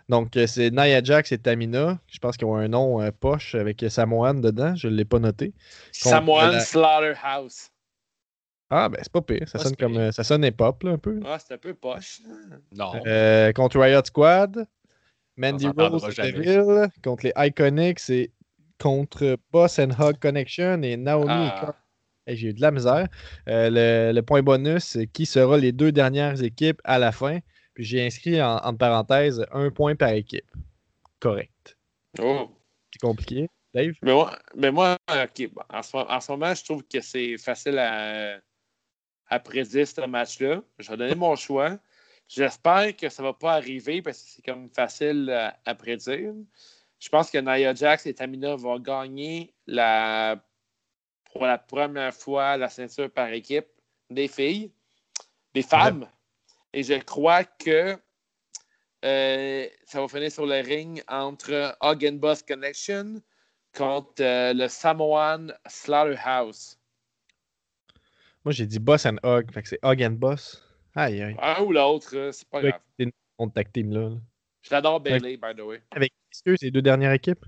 Donc, 0.10 0.38
euh, 0.38 0.48
c'est 0.48 0.70
Nia 0.72 1.04
Jax 1.04 1.32
et 1.34 1.38
Tamina. 1.38 2.00
Je 2.08 2.20
pense 2.20 2.38
qu'ils 2.38 2.48
ont 2.48 2.56
un 2.56 2.67
nom 2.70 3.02
euh, 3.02 3.12
poche 3.12 3.56
avec 3.56 3.84
Samoan 3.89 4.36
dedans. 4.39 4.74
Je 4.76 4.88
ne 4.88 4.93
l'ai 4.96 5.06
pas 5.06 5.20
noté. 5.20 5.54
Samoan 5.91 6.52
la- 6.52 6.60
Slaughterhouse. 6.62 7.70
Ah, 8.70 8.89
ben, 8.89 9.00
c'est 9.02 9.12
pas 9.12 9.22
pire. 9.22 9.48
Ça 9.48 9.58
Ouais, 9.58 9.63
sonne 9.63 9.74
c'est 9.78 9.80
comme. 9.80 9.93
pire. 9.93 10.02
euh, 10.02 10.12
ça 10.12 10.24
sonne 10.24 10.43
hip-hop, 10.46 10.84
là, 10.84 10.91
un 10.91 10.98
peu. 10.98 11.20
Ah, 11.26 11.38
c'est 11.39 11.54
un 11.54 11.58
peu 11.58 11.74
poche. 11.74 12.22
Non. 12.76 12.91
Euh, 13.06 13.52
contre 13.54 13.80
Riot 13.80 14.02
Squad, 14.06 14.65
Mandy 15.36 15.67
Rose. 15.67 16.04
Deville, 16.17 16.89
contre 17.04 17.26
les 17.26 17.34
Iconics 17.38 18.10
et 18.10 18.32
contre 18.79 19.37
Boss 19.51 19.79
and 19.79 19.91
Hug 19.99 20.19
Connection 20.19 20.81
et 20.83 20.97
Naomi 20.97 21.31
et 21.47 21.49
Ah. 21.51 21.75
Hey, 22.25 22.35
J'ai 22.35 22.49
eu 22.49 22.53
de 22.53 22.61
la 22.61 22.71
misère. 22.71 23.07
Euh, 23.47 23.69
le, 23.71 24.13
le 24.13 24.21
point 24.21 24.41
bonus, 24.41 24.83
c'est 24.83 25.07
qui 25.07 25.25
sera 25.25 25.57
les 25.57 25.71
deux 25.71 25.91
dernières 25.93 26.43
équipes 26.43 26.81
à 26.83 26.99
la 26.99 27.11
fin? 27.11 27.39
Puis 27.73 27.85
j'ai 27.85 28.05
inscrit 28.05 28.41
en, 28.41 28.57
en 28.57 28.75
parenthèse 28.75 29.45
un 29.51 29.69
point 29.71 29.95
par 29.95 30.09
équipe. 30.09 30.49
Correct. 31.19 31.77
Oh. 32.19 32.49
C'est 32.91 32.99
compliqué. 32.99 33.49
Dave? 33.73 33.93
Mais 34.01 34.13
moi, 34.13 34.37
mais 34.55 34.71
moi 34.71 34.97
en, 35.07 35.83
ce, 35.83 35.95
mo- 35.95 36.05
en 36.09 36.19
ce 36.19 36.31
moment, 36.31 36.53
je 36.53 36.63
trouve 36.63 36.83
que 36.83 36.99
c'est 37.01 37.37
facile 37.37 37.77
à, 37.77 38.39
à 39.27 39.39
prédire 39.39 39.87
ce 39.87 40.01
match-là. 40.05 40.61
Je 40.79 40.89
vais 40.89 40.97
donner 40.97 41.15
mon 41.15 41.35
choix. 41.35 41.77
J'espère 42.27 42.95
que 42.95 43.07
ça 43.09 43.23
ne 43.23 43.27
va 43.27 43.33
pas 43.33 43.53
arriver 43.53 44.01
parce 44.01 44.21
que 44.21 44.29
c'est 44.35 44.45
comme 44.45 44.69
facile 44.69 45.29
à, 45.29 45.57
à 45.65 45.75
prédire. 45.75 46.33
Je 46.99 47.10
pense 47.10 47.29
que 47.29 47.38
Nia 47.38 47.73
Jax 47.73 48.05
et 48.05 48.13
Tamina 48.13 48.55
vont 48.55 48.79
gagner 48.79 49.53
la, 49.67 50.43
pour 51.31 51.45
la 51.45 51.57
première 51.57 52.13
fois 52.13 52.57
la 52.57 52.69
ceinture 52.69 53.12
par 53.12 53.29
équipe 53.29 53.67
des 54.10 54.27
filles, 54.27 54.71
des 55.53 55.62
femmes. 55.62 56.10
Et 56.73 56.83
je 56.83 56.95
crois 56.95 57.43
que 57.43 57.97
euh, 59.05 59.67
ça 59.86 60.01
va 60.01 60.07
finir 60.07 60.31
sur 60.31 60.45
le 60.45 60.62
ring 60.62 61.03
entre 61.07 61.77
Hug 61.81 62.05
and 62.05 62.15
Boss 62.15 62.41
Connection 62.41 63.21
contre 63.75 64.23
euh, 64.23 64.53
le 64.53 64.67
Samoan 64.67 65.53
Slaughterhouse. 65.67 66.79
Moi, 68.43 68.53
j'ai 68.53 68.65
dit 68.65 68.79
Boss 68.79 69.05
and 69.05 69.17
Hug. 69.23 69.51
Fait 69.51 69.62
que 69.62 69.69
c'est 69.69 69.79
Hug 69.83 70.01
and 70.01 70.12
Boss. 70.12 70.63
Aïe, 70.95 71.21
aïe. 71.21 71.36
Un 71.39 71.62
ou 71.62 71.71
l'autre, 71.71 72.15
euh, 72.15 72.31
c'est 72.31 72.47
pas 72.49 72.62
grave. 72.62 72.81
C'est 72.97 73.12
une 73.39 73.51
tag 73.51 73.71
team 73.71 73.91
là. 73.91 74.10
là. 74.10 74.15
Je 74.63 74.71
l'adore 74.71 74.99
Bailey, 74.99 75.38
by 75.38 75.55
the 75.55 75.62
way. 75.62 75.81
Avec 75.91 76.12
eux, 76.47 76.56
ces 76.58 76.71
deux 76.71 76.82
dernières 76.82 77.12
équipes? 77.13 77.45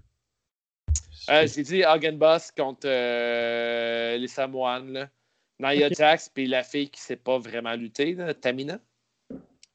Euh, 1.29 1.45
J'ai 1.47 1.63
dit 1.63 1.83
Hug 1.83 2.05
and 2.07 2.13
Boss 2.17 2.51
contre 2.51 2.85
euh, 2.87 4.17
les 4.17 4.27
Samoans. 4.27 4.79
Là. 4.85 5.09
Nia 5.59 5.87
Ok. 5.87 5.93
Jax, 5.97 6.29
puis 6.29 6.47
la 6.47 6.63
fille 6.63 6.89
qui 6.89 6.99
ne 7.01 7.03
sait 7.05 7.15
pas 7.17 7.37
vraiment 7.37 7.73
lutter, 7.75 8.13
là, 8.13 8.33
Tamina. 8.33 8.79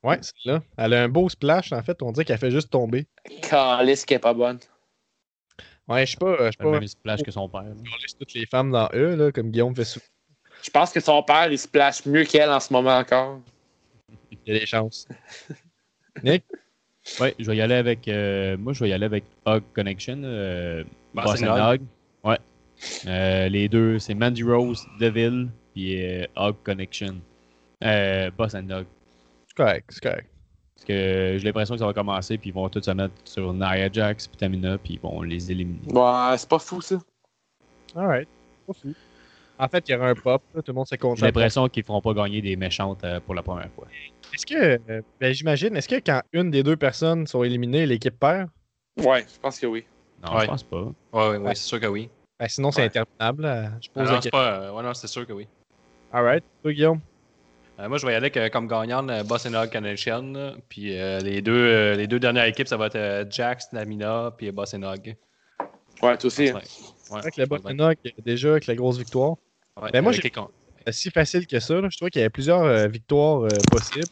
Ouais, 0.02 0.18
c'est 0.20 0.32
là. 0.44 0.62
Elle 0.76 0.94
a 0.94 1.02
un 1.04 1.08
beau 1.08 1.28
splash, 1.28 1.72
en 1.72 1.82
fait. 1.82 2.02
On 2.02 2.12
dirait 2.12 2.24
qu'elle 2.24 2.38
fait 2.38 2.50
juste 2.50 2.70
tomber. 2.70 3.06
Calice 3.48 4.04
qui 4.04 4.14
est 4.14 4.18
pas 4.18 4.34
bonne. 4.34 4.58
Ouais, 5.86 6.04
je 6.06 6.12
sais 6.12 6.16
pas. 6.18 6.36
Je 6.38 6.50
sais 6.50 6.56
Le 6.60 6.64
pas. 6.64 6.70
même 6.80 6.86
splash 6.88 7.22
que 7.22 7.30
son 7.30 7.48
père. 7.48 7.62
laisse 8.02 8.16
toutes 8.18 8.34
les 8.34 8.46
femmes 8.46 8.70
dans 8.70 8.88
eux, 8.94 9.14
là, 9.14 9.30
comme 9.32 9.50
Guillaume 9.50 9.76
fait 9.76 9.84
souvent. 9.84 10.04
Je 10.62 10.70
pense 10.70 10.92
que 10.92 11.00
son 11.00 11.22
père, 11.22 11.52
il 11.52 11.58
se 11.58 11.68
place 11.68 12.04
mieux 12.06 12.24
qu'elle 12.24 12.50
en 12.50 12.60
ce 12.60 12.72
moment 12.72 12.96
encore. 12.96 13.40
Il 14.30 14.38
y 14.46 14.56
a 14.56 14.60
des 14.60 14.66
chances. 14.66 15.06
Nick? 16.22 16.44
Ouais, 17.20 17.34
je 17.38 17.44
vais 17.50 17.56
y 17.56 17.60
aller 17.60 17.74
avec. 17.74 18.08
euh, 18.08 18.56
moi, 18.56 18.72
je 18.72 18.82
vais 18.82 18.90
y 18.90 18.92
aller 18.92 19.04
avec 19.06 19.24
Hug 19.46 19.62
Connection. 19.74 20.22
Euh, 20.24 20.84
Boss 21.12 21.24
Boss 21.24 21.42
and 21.42 21.72
Hug. 21.74 21.80
Ouais. 22.24 22.38
Euh, 23.06 23.48
les 23.48 23.68
deux, 23.68 23.98
c'est 23.98 24.14
Mandy 24.14 24.42
Rose, 24.42 24.86
Deville, 24.98 25.48
puis 25.74 26.02
euh, 26.02 26.24
Hug 26.36 26.56
Connection. 26.64 27.16
Euh, 27.82 28.30
Boss 28.36 28.54
and 28.54 28.70
Hug. 28.70 28.86
C'est 29.48 29.56
correct, 29.56 29.84
c'est 29.90 30.02
correct. 30.02 30.28
Parce 30.74 30.86
que 30.86 31.36
j'ai 31.38 31.44
l'impression 31.44 31.74
que 31.74 31.80
ça 31.80 31.86
va 31.86 31.92
commencer, 31.92 32.36
puis 32.38 32.50
ils 32.50 32.54
vont 32.54 32.68
tous 32.68 32.82
se 32.82 32.90
mettre 32.90 33.14
sur 33.24 33.52
Nia 33.52 33.90
Jax, 33.92 34.26
puis 34.26 34.36
Tamina, 34.36 34.76
puis 34.78 34.94
ils 34.94 35.00
vont 35.00 35.22
les 35.22 35.52
éliminer. 35.52 35.92
Ouais, 35.92 36.36
c'est 36.36 36.48
pas 36.48 36.58
fou, 36.58 36.80
ça. 36.80 36.98
Alright. 37.94 38.28
Pas 38.66 38.72
fou. 38.72 38.92
En 39.58 39.68
fait, 39.68 39.88
il 39.88 39.92
y 39.92 39.94
aura 39.94 40.08
un 40.08 40.14
pop, 40.14 40.42
là, 40.54 40.62
tout 40.62 40.72
le 40.72 40.74
monde 40.74 40.86
s'est 40.86 40.96
J'ai 40.96 41.00
content. 41.00 41.24
l'impression 41.26 41.68
qu'ils 41.68 41.84
feront 41.84 42.00
pas 42.00 42.12
gagner 42.12 42.42
des 42.42 42.56
méchantes 42.56 43.04
euh, 43.04 43.20
pour 43.20 43.34
la 43.34 43.42
première 43.42 43.70
fois. 43.70 43.86
Est-ce 44.32 44.44
que, 44.46 44.80
euh, 44.90 45.00
ben, 45.20 45.32
j'imagine, 45.32 45.76
est-ce 45.76 45.88
que 45.88 46.00
quand 46.04 46.22
une 46.32 46.50
des 46.50 46.62
deux 46.64 46.76
personnes 46.76 47.26
sont 47.28 47.44
éliminées, 47.44 47.86
l'équipe 47.86 48.18
perd? 48.18 48.48
Ouais, 48.98 49.24
je 49.32 49.38
pense 49.40 49.60
que 49.60 49.66
oui. 49.66 49.84
Non, 50.24 50.34
Ouais. 50.34 50.42
je 50.42 50.46
pense 50.46 50.62
pas. 50.64 50.82
Ouais, 51.12 51.28
ouais, 51.30 51.36
ouais, 51.38 51.54
c'est 51.54 51.68
sûr 51.68 51.78
que 51.80 51.86
oui. 51.86 52.10
Ben, 52.40 52.48
sinon, 52.48 52.72
c'est 52.72 52.80
Ouais. 52.82 52.86
interminable. 52.86 53.42
là. 53.44 53.70
Je 53.80 53.88
Ah 53.90 53.98
pose 54.00 54.06
non, 54.08 54.10
la 54.14 54.16
c'est 54.22 54.30
question. 54.30 54.38
pas. 54.38 54.52
euh, 54.60 54.72
ouais, 54.72 54.82
non, 54.82 54.94
c'est 54.94 55.06
sûr 55.06 55.24
que 55.26 55.32
oui. 55.32 55.46
Alright. 56.12 56.42
Toi, 56.62 56.72
Guillaume? 56.72 57.00
Euh, 57.78 57.88
moi, 57.88 57.98
je 57.98 58.06
vais 58.06 58.12
y 58.12 58.14
aller 58.16 58.24
avec, 58.26 58.36
euh, 58.36 58.48
comme 58.48 58.66
gagnante 58.66 59.10
euh, 59.10 59.22
Boss 59.24 59.46
and 59.46 59.54
Hug 59.54 59.70
Connection. 59.70 60.54
Puis 60.68 60.98
euh, 60.98 61.20
les, 61.20 61.42
deux, 61.42 61.52
euh, 61.54 61.94
les 61.94 62.06
deux 62.08 62.18
dernières 62.20 62.44
équipes, 62.46 62.68
ça 62.68 62.76
va 62.76 62.86
être 62.86 62.96
euh, 62.96 63.24
Jax, 63.30 63.72
Namina, 63.72 64.32
puis 64.36 64.50
Boss 64.52 64.74
and 64.74 64.82
Hug. 64.82 65.16
Ouais, 66.02 66.16
toi 66.16 66.26
aussi. 66.26 66.48
hein. 66.48 66.54
Ouais. 66.54 66.60
C'est 66.64 67.18
vrai 67.20 67.30
que 67.30 67.40
le 67.40 67.46
Botanoc, 67.46 67.98
déjà, 68.24 68.50
avec 68.52 68.66
la 68.66 68.74
grosse 68.74 68.98
victoire, 68.98 69.36
Ouais, 69.80 69.90
Ben, 69.92 70.02
moi, 70.02 70.12
j'ai- 70.12 70.30
si 70.90 71.10
facile 71.10 71.46
que 71.46 71.58
ça. 71.60 71.80
là. 71.80 71.88
Je 71.90 71.96
trouvais 71.96 72.10
qu'il 72.10 72.20
y 72.20 72.22
avait 72.22 72.30
plusieurs 72.30 72.62
euh, 72.62 72.86
victoires 72.86 73.42
euh, 73.42 73.48
possibles. 73.70 74.06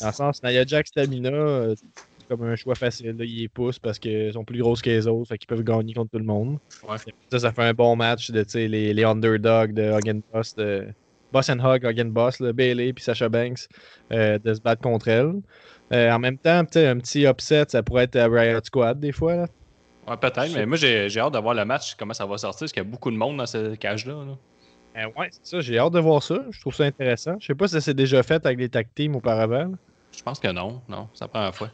Dans 0.00 0.06
le 0.08 0.12
sens, 0.12 0.42
Nia 0.42 0.64
Jax, 0.64 0.90
Stamina, 0.90 1.28
euh, 1.28 1.74
c'est 1.76 2.26
comme 2.28 2.42
un 2.44 2.56
choix 2.56 2.74
facile. 2.74 3.16
Là. 3.18 3.24
Ils 3.24 3.40
les 3.42 3.48
poussent 3.48 3.78
parce 3.78 3.98
qu'elles 3.98 4.32
sont 4.32 4.44
plus 4.44 4.58
grosses 4.60 4.80
que 4.82 4.90
les 4.90 5.06
autres, 5.06 5.28
fait 5.28 5.38
qu'ils 5.38 5.46
peuvent 5.46 5.62
gagner 5.62 5.92
contre 5.94 6.10
tout 6.12 6.18
le 6.18 6.24
monde. 6.24 6.58
Ouais. 6.88 6.96
Ça, 7.30 7.38
ça 7.40 7.52
fait 7.52 7.62
un 7.64 7.74
bon 7.74 7.94
match 7.96 8.30
de 8.30 8.42
tu 8.42 8.50
sais, 8.50 8.68
les, 8.68 8.92
les 8.94 9.04
underdogs 9.04 9.72
de 9.74 9.90
Hogan 9.92 10.22
Boss, 10.32 10.54
de 10.56 10.88
Boss 11.32 11.50
and 11.50 11.58
Hug, 11.60 11.84
Hogan 11.84 12.10
Boss, 12.10 12.40
là, 12.40 12.52
Bailey 12.52 12.92
puis 12.92 13.04
Sasha 13.04 13.28
Banks, 13.28 13.66
euh, 14.12 14.38
de 14.38 14.54
se 14.54 14.60
battre 14.60 14.80
contre 14.82 15.08
elle. 15.08 15.32
En 15.90 16.18
même 16.18 16.38
temps, 16.38 16.58
un 16.58 16.64
petit 16.64 17.22
upset, 17.26 17.64
ça 17.68 17.82
pourrait 17.82 18.04
être 18.04 18.16
à 18.16 18.26
Riot 18.28 18.60
Squad 18.64 18.98
des 19.00 19.12
fois. 19.12 19.36
Là. 19.36 19.46
Ouais, 20.06 20.16
peut-être, 20.16 20.54
mais 20.54 20.64
moi, 20.64 20.76
j'ai 20.78 21.08
j'ai 21.10 21.20
hâte 21.20 21.34
de 21.34 21.38
voir 21.38 21.54
le 21.54 21.64
match, 21.66 21.94
comment 21.98 22.14
ça 22.14 22.24
va 22.24 22.38
sortir, 22.38 22.60
parce 22.60 22.72
qu'il 22.72 22.82
y 22.82 22.86
a 22.86 22.88
beaucoup 22.88 23.10
de 23.10 23.16
monde 23.16 23.36
dans 23.38 23.46
ce 23.46 23.74
cage-là. 23.74 24.12
là. 24.24 24.38
Euh, 24.98 25.06
ouais, 25.18 25.28
c'est 25.30 25.46
ça, 25.46 25.60
j'ai 25.60 25.78
hâte 25.78 25.92
de 25.92 26.00
voir 26.00 26.22
ça. 26.22 26.38
Je 26.50 26.60
trouve 26.60 26.74
ça 26.74 26.84
intéressant. 26.84 27.36
Je 27.40 27.46
sais 27.46 27.54
pas 27.54 27.68
si 27.68 27.74
ça 27.74 27.80
s'est 27.80 27.94
déjà 27.94 28.22
fait 28.22 28.44
avec 28.44 28.58
des 28.58 28.68
tag 28.68 28.86
teams 28.94 29.14
auparavant. 29.14 29.72
Je 30.16 30.22
pense 30.22 30.40
que 30.40 30.48
non, 30.48 30.82
non, 30.88 31.08
c'est 31.14 31.24
la 31.24 31.28
première 31.28 31.54
fois. 31.54 31.70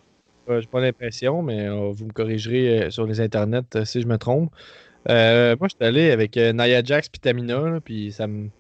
Euh, 0.51 0.61
J'ai 0.61 0.67
pas 0.67 0.81
l'impression, 0.81 1.41
mais 1.43 1.67
euh, 1.67 1.91
vous 1.91 2.05
me 2.07 2.13
corrigerez 2.13 2.83
euh, 2.85 2.91
sur 2.91 3.07
les 3.07 3.21
internets 3.21 3.85
si 3.85 4.03
je 4.03 4.07
me 4.07 4.19
trompe. 4.19 4.53
Moi, 5.09 5.57
je 5.63 5.69
suis 5.69 5.85
allé 5.85 6.11
avec 6.11 6.37
Nia 6.37 6.83
Jax 6.83 7.09
puis 7.09 7.21
Tamina, 7.21 7.81
puis 7.83 8.13
ça 8.13 8.27
me. 8.27 8.51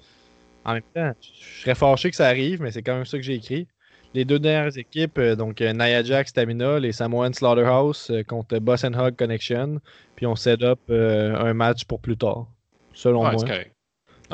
En 0.64 0.72
même 0.72 0.82
temps, 0.94 1.12
je 1.20 1.60
serais 1.60 1.74
fâché 1.74 2.08
que 2.08 2.16
ça 2.16 2.26
arrive, 2.26 2.62
mais 2.62 2.70
c'est 2.70 2.82
quand 2.82 2.94
même 2.94 3.04
ça 3.04 3.18
que 3.18 3.22
j'ai 3.22 3.34
écrit. 3.34 3.66
Les 4.14 4.24
deux 4.24 4.38
dernières 4.38 4.78
équipes, 4.78 5.20
donc 5.20 5.60
Nia 5.60 6.02
Jax, 6.02 6.32
Tamina, 6.32 6.78
les 6.78 6.92
Samoan 6.92 7.34
Slaughterhouse 7.34 8.12
contre 8.28 8.58
Boss 8.60 8.84
and 8.84 8.94
Hug 8.94 9.16
Connection, 9.16 9.80
puis 10.16 10.24
on 10.24 10.36
set 10.36 10.62
up 10.62 10.78
un 10.88 11.52
match 11.52 11.84
pour 11.84 12.00
plus 12.00 12.16
tard, 12.16 12.46
selon 12.94 13.24
Ouais, 13.24 13.32
moi. 13.32 13.38
c'est 13.40 13.46
correct. 13.46 13.73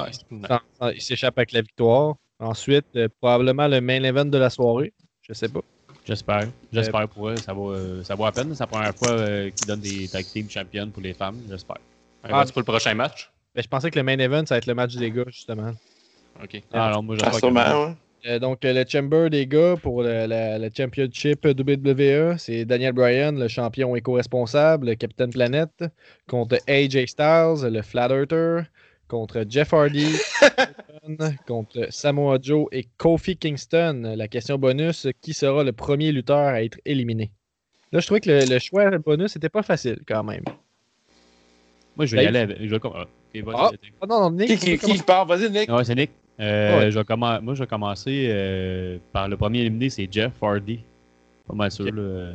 Ouais, 0.05 0.11
c'est- 0.13 0.95
il 0.97 1.01
s'échappe 1.03 1.39
avec 1.39 1.53
la 1.53 1.63
victoire. 1.63 2.15
Ensuite, 2.39 2.87
euh, 2.97 3.09
probablement 3.21 3.69
le 3.69 3.81
main 3.81 4.03
event 4.03 4.25
de 4.25 4.39
la 4.39 4.49
soirée. 4.51 4.93
Je 5.23 5.33
sais 5.35 5.49
pas. 5.49 5.61
J'espère. 6.05 6.49
J'espère 6.73 7.07
pour 7.09 7.29
eux. 7.29 7.41
Ça 7.41 7.53
vaut, 7.53 7.73
euh, 7.73 8.03
ça 8.03 8.15
vaut 8.15 8.25
à 8.25 8.33
peine. 8.33 8.55
C'est 8.55 8.63
la 8.63 8.67
première 8.67 8.95
fois 8.95 9.11
euh, 9.11 9.51
qu'ils 9.51 9.67
donnent 9.67 9.81
des 9.81 10.09
tag 10.09 10.25
team 10.33 10.49
champions 10.49 10.89
pour 10.91 11.03
les 11.03 11.13
femmes. 11.13 11.41
J'espère. 11.49 11.77
Un 12.25 12.31
match 12.31 12.53
pour 12.53 12.61
le 12.61 12.65
prochain 12.65 12.95
match. 12.95 13.31
Ben, 13.55 13.63
je 13.63 13.69
pensais 13.69 13.91
que 13.91 13.99
le 13.99 14.03
main 14.05 14.19
event, 14.19 14.45
ça 14.47 14.55
va 14.55 14.59
être 14.59 14.67
le 14.67 14.75
match 14.75 14.95
des 14.97 15.11
gars, 15.11 15.25
justement. 15.27 15.73
Ok. 16.43 16.63
Ah, 16.73 16.87
alors, 16.87 17.03
moi, 17.03 17.17
je 17.17 17.23
Ah, 17.25 17.31
que- 17.31 17.37
sûrement, 17.39 17.61
ouais. 17.89 17.95
Euh, 18.27 18.39
donc, 18.39 18.65
euh, 18.65 18.73
le 18.75 18.85
Chamber 18.87 19.31
des 19.31 19.47
gars 19.47 19.77
pour 19.83 20.03
le, 20.03 20.27
la- 20.27 20.59
le 20.59 20.71
Championship 20.75 21.45
WWE, 21.45 22.37
c'est 22.39 22.65
Daniel 22.67 22.93
Bryan, 22.93 23.39
le 23.39 23.49
champion 23.49 23.97
éco-responsable, 23.97 24.89
le 24.89 24.95
Capitaine 24.95 25.33
Planète, 25.33 25.85
contre 26.29 26.59
AJ 26.69 27.07
Styles, 27.07 27.63
le 27.73 27.81
Flat 27.83 28.09
Earther, 28.11 28.63
contre 29.11 29.45
Jeff 29.49 29.75
Hardy, 29.75 30.07
contre 31.47 31.89
Samoa 31.91 32.39
Joe 32.41 32.67
et 32.71 32.87
Kofi 32.97 33.37
Kingston. 33.37 34.15
La 34.17 34.29
question 34.29 34.57
bonus 34.57 35.09
qui 35.21 35.35
sera 35.35 35.65
le 35.65 35.73
premier 35.73 36.13
lutteur 36.13 36.39
à 36.39 36.63
être 36.63 36.79
éliminé? 36.85 37.33
Là, 37.93 37.99
je 37.99 38.07
trouvais 38.07 38.21
que 38.21 38.31
le, 38.31 38.45
le 38.49 38.59
choix 38.61 38.89
bonus 38.99 39.35
n'était 39.35 39.49
pas 39.49 39.63
facile 39.65 39.99
quand 40.07 40.23
même. 40.23 40.45
Moi, 41.97 42.07
je 42.07 42.15
vais 42.17 42.25
y 42.25 42.27
aller 42.29 42.39
avec. 42.39 42.59
Je 42.63 42.69
vais 42.75 42.81
ah, 42.85 42.89
ok, 43.35 43.43
vas-y, 43.45 43.55
Ah. 43.57 43.71
Nick. 43.73 43.93
Ah 44.01 44.07
non, 44.07 44.21
non, 44.21 44.31
Nick, 44.31 44.59
Qui, 44.81 45.03
part? 45.03 45.27
Vas-y, 45.27 45.51
Nick. 45.51 45.69
Ouais, 45.69 45.85
c'est 45.85 45.95
Nick. 45.97 46.11
Euh, 46.39 46.79
Ouais. 46.79 46.91
je 46.91 46.99
vais 46.99 47.05
commen- 47.05 47.41
Moi, 47.43 47.55
je 47.55 47.65
vais 47.65 47.67
commencer 47.67 48.29
euh, 48.31 48.99
par 49.13 49.29
le 49.29 49.37
premier 49.37 49.61
éliminé, 49.61 49.91
c'est 49.91 50.09
Jeff 50.11 50.33
Hardy. 50.41 50.81
Pas 51.49 51.55
mal 51.55 51.71
sûr. 51.71 51.87
Là. 51.87 52.33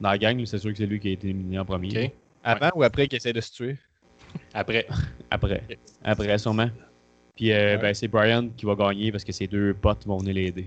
Dans 0.00 0.10
la 0.10 0.18
gang, 0.18 0.44
c'est 0.44 0.58
sûr 0.58 0.70
que 0.70 0.76
c'est 0.76 0.86
lui 0.86 1.00
qui 1.00 1.08
a 1.08 1.12
été 1.12 1.28
éliminé 1.28 1.58
en 1.58 1.64
premier. 1.64 2.12
Avant 2.44 2.70
ou 2.76 2.82
après 2.82 3.08
qu'il 3.08 3.16
essaie 3.16 3.32
de 3.32 3.40
se 3.40 3.52
tuer? 3.52 3.76
Après. 4.52 4.86
Après. 5.30 5.62
Après, 6.02 6.38
sûrement. 6.38 6.70
Puis 7.36 7.52
euh, 7.52 7.74
Ouais. 7.76 7.78
ben, 7.82 7.94
c'est 7.94 8.08
Brian 8.08 8.48
qui 8.56 8.64
va 8.66 8.74
gagner 8.74 9.10
parce 9.10 9.24
que 9.24 9.32
ses 9.32 9.46
deux 9.46 9.74
potes 9.74 10.06
vont 10.06 10.18
venir 10.18 10.34
l'aider. 10.34 10.66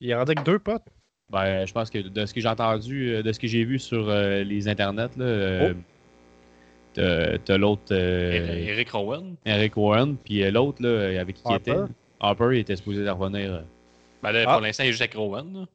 Il 0.00 0.10
est 0.10 0.14
rendu 0.14 0.32
avec 0.36 0.44
deux 0.44 0.58
potes? 0.58 0.84
Ben, 1.30 1.66
je 1.66 1.72
pense 1.72 1.90
que 1.90 1.98
de 1.98 2.26
ce 2.26 2.32
que 2.32 2.40
j'ai 2.40 2.48
entendu, 2.48 3.08
euh, 3.14 3.22
de 3.22 3.32
ce 3.32 3.40
que 3.40 3.48
j'ai 3.48 3.64
vu 3.64 3.78
sur 3.80 4.08
euh, 4.08 4.44
les 4.44 4.68
internets, 4.68 5.16
là, 5.16 5.24
euh, 5.24 5.74
t'as- 6.94 7.58
l'autre 7.58 7.92
euh, 7.92 8.66
Eric 8.68 8.90
Rowan. 8.90 9.34
Eric 9.44 9.76
Warren, 9.76 10.16
puis 10.16 10.48
l'autre 10.50 10.82
là, 10.82 11.20
avec 11.20 11.36
qui 11.36 11.42
il 11.50 11.56
était. 11.56 11.74
Harper, 12.20 12.48
il 12.52 12.58
était 12.58 12.76
supposé 12.76 13.04
de 13.04 13.10
revenir. 13.10 13.64
Ben 14.22 14.32
là, 14.32 14.44
Ah. 14.46 14.52
pour 14.54 14.60
l'instant, 14.62 14.84
il 14.84 14.88
est 14.88 14.92
juste 14.92 15.02
avec 15.02 15.14
Rowan. 15.14 15.52
là. 15.52 15.66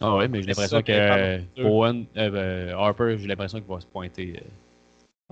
Ah 0.00 0.16
ouais, 0.16 0.26
mais 0.26 0.40
j'ai 0.42 0.48
l'impression 0.48 0.82
que 0.82 0.90
euh. 0.92 1.38
Owen, 1.58 2.06
euh, 2.16 2.30
ben, 2.30 2.74
Harper, 2.76 3.16
j'ai 3.18 3.28
l'impression 3.28 3.60
qu'il 3.60 3.68
va 3.72 3.80
se 3.80 3.86
pointer 3.86 4.34
euh, 4.36 4.40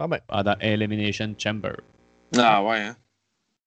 Ah 0.00 0.08
ben. 0.08 0.18
pendant 0.26 0.56
Elimination 0.60 1.34
Chamber. 1.36 1.74
Ah, 2.34 2.64
ouais, 2.64 2.78
hein. 2.78 2.96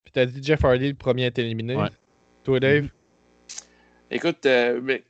Puis 0.03 0.11
t'as 0.11 0.25
dit 0.25 0.41
Jeff 0.41 0.65
Hardy 0.65 0.87
le 0.89 0.95
premier 0.95 1.25
à 1.25 1.27
être 1.27 1.37
éliminé. 1.37 1.75
Ouais. 1.75 1.89
Toi, 2.43 2.59
Dave? 2.59 2.89
Écoute, 4.09 4.43
euh, 4.47 4.81
mais 4.81 5.03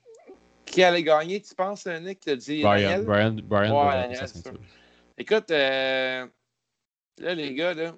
qui 0.66 0.84
allait 0.84 1.02
gagner, 1.02 1.42
tu 1.42 1.56
penses, 1.56 1.88
euh, 1.88 1.98
Nick? 2.00 2.20
T'as 2.20 2.36
dit 2.36 2.62
Brian, 2.62 2.90
Daniel? 2.90 3.06
Brian, 3.06 3.34
Brian 3.42 3.88
Ouais, 3.88 4.16
c'est 4.16 4.28
ceinture. 4.28 4.60
Écoute, 5.18 5.50
euh, 5.52 6.28
là, 7.20 7.36
les 7.36 7.54
gars, 7.54 7.74
là, 7.74 7.96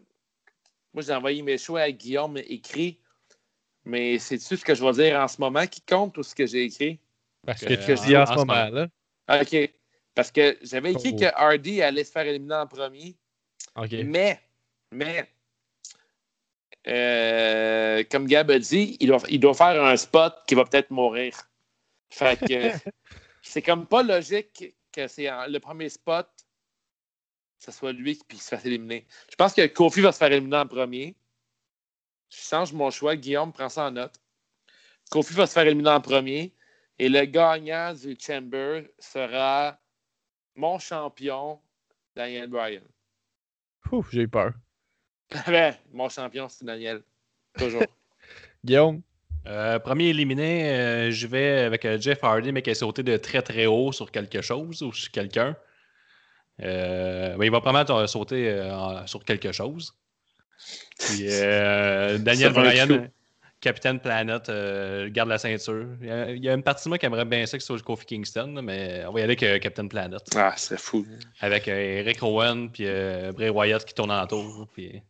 moi, 0.94 1.02
j'ai 1.02 1.14
envoyé 1.14 1.42
mes 1.42 1.58
choix 1.58 1.82
à 1.82 1.92
Guillaume 1.92 2.38
écrit, 2.38 3.00
mais 3.86 4.20
c'est-tu 4.20 4.56
ce 4.56 4.64
que 4.64 4.76
je 4.76 4.86
vais 4.86 4.92
dire 4.92 5.20
en 5.20 5.28
ce 5.28 5.42
moment 5.42 5.66
qui 5.66 5.82
compte 5.82 6.16
ou 6.20 6.24
ce 6.24 6.36
que 6.36 6.46
j'ai 6.46 6.66
écrit? 6.66 7.00
Parce 7.44 7.64
Euh, 7.64 7.70
que 7.70 7.74
tu 7.74 8.06
dis 8.06 8.16
en, 8.16 8.22
en 8.22 8.26
ce 8.28 8.34
ce 8.34 8.38
moment, 8.38 8.66
moment. 8.66 8.70
là. 8.76 8.88
Ah, 9.28 9.42
OK. 9.42 9.72
Parce 10.16 10.32
que 10.32 10.58
j'avais 10.62 10.94
écrit 10.94 11.12
Oh. 11.14 11.20
que 11.20 11.26
Hardy 11.36 11.82
allait 11.82 12.04
se 12.04 12.12
faire 12.12 12.26
éliminer 12.26 12.56
en 12.56 12.68
premier, 12.68 13.16
mais, 14.06 14.42
mais, 14.92 15.30
euh, 16.88 18.04
comme 18.10 18.26
Gab 18.28 18.50
a 18.50 18.60
dit, 18.60 18.98
il 19.00 19.08
doit, 19.08 19.22
il 19.30 19.40
doit 19.40 19.54
faire 19.54 19.84
un 19.84 19.98
spot 19.98 20.34
qui 20.48 20.56
va 20.56 20.64
peut-être 20.66 20.90
mourir. 20.92 21.36
Fait 22.10 22.40
que 22.40 22.72
c'est 23.42 23.62
comme 23.62 23.86
pas 23.86 24.04
logique 24.04 24.74
que 24.92 25.08
c'est 25.08 25.30
le 25.50 25.58
premier 25.60 25.90
spot, 25.90 26.28
ce 27.60 27.72
soit 27.72 27.92
lui 27.92 28.18
qui 28.30 28.38
se 28.38 28.50
fasse 28.50 28.66
éliminer. 28.66 29.06
Je 29.30 29.36
pense 29.36 29.54
que 29.54 29.66
Kofi 29.68 30.02
va 30.02 30.12
se 30.12 30.18
faire 30.20 30.32
éliminer 30.32 30.58
en 30.58 30.68
premier. 30.68 31.16
Je 32.30 32.38
change 32.38 32.72
mon 32.72 32.92
choix. 32.92 33.16
Guillaume 33.16 33.52
prend 33.52 33.70
ça 33.70 33.88
en 33.88 33.92
note. 33.92 34.16
Kofi 35.10 35.34
va 35.34 35.48
se 35.48 35.54
faire 35.54 35.66
éliminer 35.66 35.90
en 35.90 36.02
premier. 36.02 36.54
Et 37.00 37.10
le 37.10 37.26
gagnant 37.26 37.94
du 37.94 38.16
Chamber 38.20 38.88
sera 39.00 39.78
mon 40.56 40.80
champion, 40.80 41.60
Daniel 42.16 42.48
Bryan. 42.50 42.82
Ouf, 43.92 44.08
j'ai 44.12 44.22
eu 44.22 44.28
peur. 44.28 44.54
Ben, 45.48 45.76
mon 45.92 46.10
champion, 46.10 46.48
c'est 46.50 46.66
Daniel. 46.66 47.02
Toujours. 47.58 47.84
Guillaume, 48.66 49.02
Euh, 49.48 49.78
premier 49.78 50.06
éliminé, 50.06 50.72
euh, 50.72 51.12
je 51.12 51.28
vais 51.28 51.60
avec 51.60 51.86
euh, 51.86 52.00
Jeff 52.00 52.24
Hardy, 52.24 52.52
mais 52.52 52.64
qui 52.64 52.72
a 52.72 52.76
sauté 52.76 53.04
de 53.04 53.16
très 53.18 53.44
très 53.44 53.68
haut 53.68 53.92
sur 53.92 54.10
quelque 54.12 54.42
chose 54.42 54.82
ou 54.82 54.92
sur 54.92 55.12
quelqu'un. 55.12 55.56
Euh, 56.64 57.36
mais 57.38 57.48
il 57.48 57.52
va 57.52 57.62
probablement 57.62 58.08
sauter 58.08 58.50
euh, 58.50 59.06
sur 59.06 59.24
quelque 59.24 59.52
chose. 59.52 59.94
Puis 60.98 61.28
euh, 61.30 62.18
Daniel 62.20 62.54
Bryan. 62.54 63.10
Capitaine 63.62 64.00
Planet, 64.00 64.48
euh, 64.50 65.10
garde 65.12 65.30
la 65.30 65.38
ceinture. 65.40 65.88
Il 66.02 66.08
y, 66.08 66.12
a, 66.12 66.30
il 66.32 66.44
y 66.44 66.50
a 66.50 66.54
une 66.54 66.62
partie 66.62 66.84
de 66.84 66.90
moi 66.90 66.98
qui 67.00 67.06
aimerait 67.08 67.26
bien 67.26 67.46
ça 67.48 67.58
que 67.58 67.64
ce 67.64 67.68
soit 67.68 67.82
Kofi 67.84 68.06
Kingston, 68.06 68.60
mais 68.62 69.04
on 69.08 69.12
va 69.14 69.20
y 69.22 69.24
aller 69.24 69.32
avec 69.34 69.44
euh, 69.44 69.58
Captain 69.60 69.88
Planet. 69.88 70.22
ah, 70.36 70.54
c'est 70.56 70.80
fou. 70.80 71.06
Avec 71.42 71.68
euh, 71.68 72.00
Eric 72.00 72.20
Rowan, 72.22 72.70
puis 72.70 72.84
euh, 72.86 73.32
Bray 73.32 73.50
Wyatt 73.50 73.84
qui 73.84 73.94
tourne 73.96 74.12
en 74.12 74.28
tour. 74.28 74.68
Puis 74.74 75.02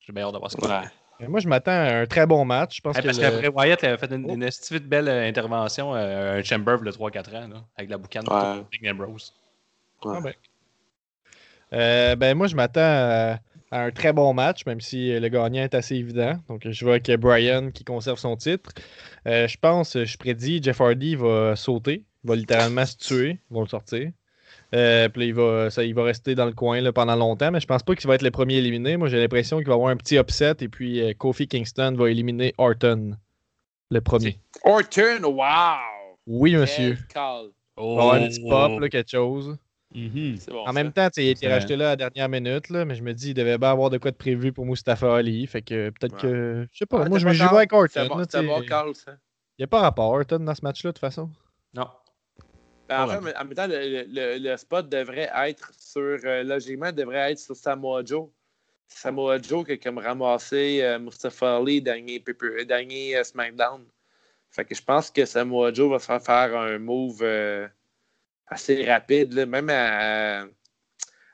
j'ai 0.00 0.12
bien 0.12 0.24
hâte 0.24 0.34
de 0.34 0.38
voir 0.38 0.50
ce 0.52 0.56
qu'on 0.56 0.68
Ouais. 0.68 1.28
moi, 1.28 1.40
je 1.40 1.48
m'attends 1.48 1.72
à 1.72 2.00
un 2.02 2.06
très 2.06 2.26
bon 2.26 2.44
match. 2.44 2.76
Je 2.76 2.80
pense 2.82 2.96
que 2.96 3.02
parce 3.02 3.18
le- 3.18 3.28
que 3.30 3.36
Bray 3.38 3.48
Wyatt 3.48 3.82
avait 3.82 3.96
fait 3.96 4.12
une, 4.14 4.26
Oh. 4.30 4.34
une 4.34 4.78
belle 4.86 5.08
intervention 5.08 5.94
à 5.94 6.00
un 6.00 6.42
Chamber 6.44 6.76
le 6.82 6.92
3-4 6.92 7.34
ans, 7.34 7.48
là, 7.48 7.64
avec 7.76 7.90
la 7.90 7.96
boucane 7.98 8.28
Ouais. 8.28 8.58
de 8.58 8.64
Big 8.70 8.88
Ambrose. 8.88 9.34
Ah 10.04 10.20
ben. 10.22 10.32
Euh, 11.72 12.14
ben, 12.16 12.36
moi, 12.36 12.46
je 12.46 12.54
m'attends 12.54 12.80
à, 12.82 13.38
à 13.70 13.82
un 13.82 13.90
très 13.90 14.12
bon 14.12 14.32
match, 14.34 14.64
même 14.66 14.80
si 14.80 15.12
euh, 15.12 15.20
le 15.20 15.28
gagnant 15.28 15.62
est 15.62 15.74
assez 15.74 15.96
évident. 15.96 16.34
Donc, 16.48 16.68
je 16.68 16.84
vois 16.84 16.94
avec 16.94 17.10
Brian 17.18 17.70
qui 17.70 17.84
conserve 17.84 18.18
son 18.18 18.36
titre. 18.36 18.70
Euh, 19.26 19.48
je 19.48 19.56
pense, 19.58 20.02
je 20.02 20.16
prédis, 20.18 20.62
Jeff 20.62 20.80
Hardy 20.80 21.16
va 21.16 21.56
sauter. 21.56 22.04
Il 22.24 22.28
va 22.28 22.36
littéralement 22.36 22.86
se 22.86 22.96
tuer. 22.96 23.38
Ils 23.50 23.54
vont 23.54 23.62
le 23.62 23.68
sortir. 23.68 24.10
Euh, 24.74 25.08
puis 25.08 25.20
là, 25.20 25.26
il 25.26 25.34
va, 25.34 25.70
ça, 25.70 25.84
il 25.84 25.94
va 25.94 26.04
rester 26.04 26.34
dans 26.34 26.44
le 26.44 26.52
coin 26.52 26.80
là, 26.80 26.92
pendant 26.92 27.16
longtemps, 27.16 27.50
mais 27.50 27.60
je 27.60 27.66
pense 27.66 27.82
pas 27.82 27.94
qu'il 27.94 28.08
va 28.08 28.14
être 28.16 28.22
le 28.22 28.30
premier 28.30 28.54
éliminé. 28.54 28.96
Moi, 28.96 29.08
j'ai 29.08 29.18
l'impression 29.18 29.58
qu'il 29.58 29.68
va 29.68 29.74
avoir 29.74 29.90
un 29.90 29.96
petit 29.96 30.16
upset 30.16 30.56
et 30.60 30.68
puis 30.68 31.00
euh, 31.00 31.12
Kofi 31.14 31.46
Kingston 31.46 31.94
va 31.96 32.10
éliminer 32.10 32.52
Orton, 32.58 33.16
le 33.90 34.00
premier. 34.00 34.38
Orton, 34.64 35.22
wow! 35.22 36.16
Oui, 36.26 36.56
monsieur. 36.56 36.98
Call. 37.12 37.50
Il 37.78 37.82
va 37.82 37.88
y 37.88 37.92
avoir 37.92 38.14
un 38.14 38.28
petit 38.28 38.40
pop, 38.40 38.80
là, 38.80 38.88
quelque 38.88 39.10
chose. 39.10 39.56
Mhm. 39.96 40.38
Bon. 40.48 40.60
En 40.62 40.66
ça. 40.66 40.72
même 40.72 40.92
temps, 40.92 41.08
il 41.16 41.28
a 41.28 41.30
été 41.30 41.48
racheté 41.48 41.74
là 41.74 41.86
à 41.86 41.88
la 41.92 41.96
dernière 41.96 42.28
minute, 42.28 42.68
là, 42.68 42.84
mais 42.84 42.94
je 42.94 43.02
me 43.02 43.12
dis, 43.14 43.30
il 43.30 43.34
devait 43.34 43.56
bien 43.56 43.70
avoir 43.70 43.88
de 43.90 43.96
quoi 43.98 44.10
de 44.10 44.16
prévu 44.16 44.52
pour 44.52 44.66
Mustafa 44.66 45.16
Ali. 45.16 45.46
Fait 45.46 45.62
que 45.62 45.88
peut-être 45.90 46.14
Ouais. 46.16 46.20
que. 46.20 46.68
Je 46.70 46.78
sais 46.78 46.86
pas, 46.86 46.98
Ouais, 47.00 47.08
moi 47.08 47.18
je 47.18 47.24
me 47.24 47.30
pas 47.30 47.34
joue 47.34 47.44
tort. 47.48 47.56
avec 47.56 47.72
Orton. 47.72 48.06
Il 49.58 49.60
n'y 49.60 49.64
a 49.64 49.66
pas 49.68 49.80
rapport 49.80 50.10
Orton 50.10 50.38
dans 50.40 50.54
ce 50.54 50.62
match-là, 50.62 50.90
de 50.90 50.92
toute 50.94 51.00
façon. 51.00 51.30
Non. 51.74 51.88
Ben, 52.88 53.04
en 53.04 53.08
Ouais. 53.08 53.14
fait, 53.30 53.36
en 53.36 53.44
même 53.44 53.54
temps, 53.54 53.66
le, 53.66 54.04
le- 54.06 54.38
le 54.50 54.56
spot 54.56 54.88
devrait 54.88 55.30
être 55.48 55.72
sur. 55.78 56.00
euh, 56.02 56.42
logiquement, 56.44 56.92
devrait 56.92 57.32
être 57.32 57.38
sur 57.38 57.56
Samoa 57.56 58.04
Joe. 58.04 58.28
Samoa 58.88 59.40
Joe 59.42 59.64
qui 59.64 59.72
a 59.72 59.76
comme 59.78 59.98
ramassé 59.98 60.80
euh, 60.82 60.98
Mustafa 60.98 61.56
Ali 61.56 61.80
dernier, 61.82 62.20
paper- 62.20 62.64
dernier 62.64 63.16
euh, 63.16 63.24
SmackDown. 63.24 63.84
Fait 64.50 64.64
que 64.64 64.74
je 64.74 64.82
pense 64.82 65.10
que 65.10 65.24
Samoa 65.24 65.72
Joe 65.72 65.90
va 65.90 65.98
se 65.98 66.06
faire 66.06 66.22
faire 66.22 66.56
un 66.56 66.78
move 66.78 67.18
euh, 67.22 67.66
assez 68.46 68.84
rapide. 68.84 69.32
là. 69.32 69.46
Même 69.46 69.68
à, 69.70 70.46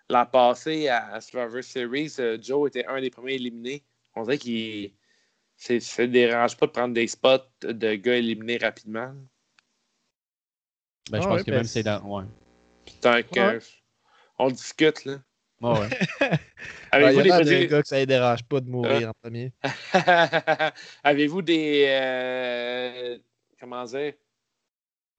l'an 0.09 0.27
passé 0.27 0.89
à, 0.89 1.13
à 1.15 1.21
Survivor 1.21 1.63
Series, 1.63 2.15
euh, 2.19 2.39
Joe 2.41 2.69
était 2.69 2.87
un 2.87 3.01
des 3.01 3.11
premiers 3.11 3.35
éliminés. 3.35 3.85
On 4.15 4.23
dirait 4.23 4.39
qu'il 4.39 4.93
ne 5.71 6.07
dérange 6.07 6.57
pas 6.57 6.67
de 6.67 6.73
prendre 6.73 6.95
des 6.95 7.07
spots 7.07 7.39
de 7.63 7.95
gars 7.95 8.17
éliminés 8.17 8.59
rapidement. 8.59 9.15
Ben, 11.11 11.21
je 11.21 11.27
Ah 11.27 11.29
pense 11.29 11.39
ouais, 11.39 11.45
que 11.45 11.51
ben, 11.51 11.57
même 11.59 11.65
c'est 11.65 11.83
dans. 11.83 12.01
Ouais. 12.03 12.25
Tant 13.01 13.23
que 13.23 13.41
Ouais. 13.41 13.59
on 14.39 14.51
discute, 14.51 15.05
là. 15.05 15.19
Ouais, 15.61 15.71
ouais. 15.81 15.89
Ben, 16.21 16.39
Avez-vous 16.93 17.21
l'air 17.21 17.41
des, 17.45 17.67
gars 17.69 17.83
que 17.83 17.89
ça 17.89 18.01
ne 18.01 18.05
dérange 18.05 18.43
pas 18.45 18.61
de 18.61 18.69
mourir 18.69 19.09
en 19.09 19.13
premier. 19.15 19.53
Avez-vous 21.05 21.43
des 21.43 21.87
euh, 21.89 23.19
comment 23.61 23.85
dire? 23.85 24.15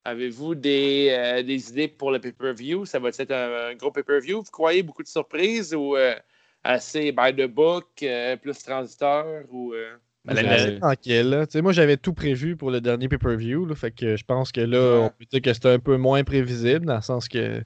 Avez-vous 0.04 0.54
des, 0.54 1.08
euh, 1.10 1.42
des 1.42 1.70
idées 1.70 1.88
pour 1.88 2.10
le 2.10 2.18
pay-per-view? 2.18 2.84
Ça 2.84 2.98
va 2.98 3.08
être 3.08 3.30
un, 3.30 3.70
un 3.70 3.74
gros 3.74 3.90
pay-per-view? 3.90 4.42
Vous 4.42 4.50
croyez 4.50 4.82
beaucoup 4.82 5.02
de 5.02 5.08
surprises 5.08 5.74
ou 5.74 5.96
euh, 5.96 6.14
assez 6.62 7.10
by 7.10 7.34
the 7.34 7.46
book, 7.46 7.86
euh, 8.02 8.36
plus 8.36 8.62
transiteur 8.62 9.44
ou 9.50 9.72
euh, 9.72 9.94
Ben, 10.26 10.34
la- 10.42 10.72
tranquille. 10.78 11.30
là. 11.30 11.46
Tu 11.46 11.52
sais, 11.52 11.62
Moi, 11.62 11.72
j'avais 11.72 11.96
tout 11.96 12.12
prévu 12.12 12.56
pour 12.56 12.70
le 12.70 12.80
dernier 12.82 13.08
pay-per-view. 13.08 13.74
Fait 13.74 13.90
que 13.92 14.16
je 14.16 14.24
pense 14.24 14.52
que 14.52 14.60
là, 14.60 14.78
Ouais. 14.78 15.04
on 15.06 15.08
peut 15.08 15.24
dire 15.30 15.40
que 15.40 15.52
c'est 15.54 15.66
un 15.66 15.78
peu 15.78 15.96
moins 15.96 16.22
prévisible, 16.22 16.84
dans 16.84 16.96
le 16.96 17.02
sens 17.02 17.28
que 17.28 17.62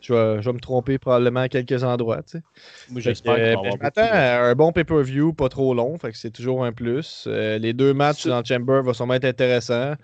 je 0.00 0.12
vais, 0.12 0.42
je 0.42 0.48
vais 0.48 0.52
me 0.52 0.60
tromper 0.60 0.98
probablement 0.98 1.40
à 1.40 1.48
quelques 1.48 1.82
endroits. 1.84 2.22
Moi, 2.90 3.00
j'espère 3.00 3.34
euh, 3.38 3.54
ben, 3.62 3.70
je 3.72 3.76
m'attends 3.82 4.02
à 4.12 4.38
un 4.50 4.54
bon 4.54 4.72
pay-per-view, 4.72 5.32
pas 5.32 5.48
trop 5.48 5.74
long, 5.74 5.98
fait 5.98 6.10
que 6.12 6.18
c'est 6.18 6.30
toujours 6.30 6.64
un 6.64 6.72
plus. 6.72 7.24
Euh, 7.26 7.58
les 7.58 7.72
deux 7.72 7.94
matchs 7.94 8.26
dans 8.26 8.38
le 8.38 8.44
Chamber 8.44 8.82
vont 8.82 8.92
sûrement 8.92 9.14
être 9.14 9.24
intéressants. 9.24 9.94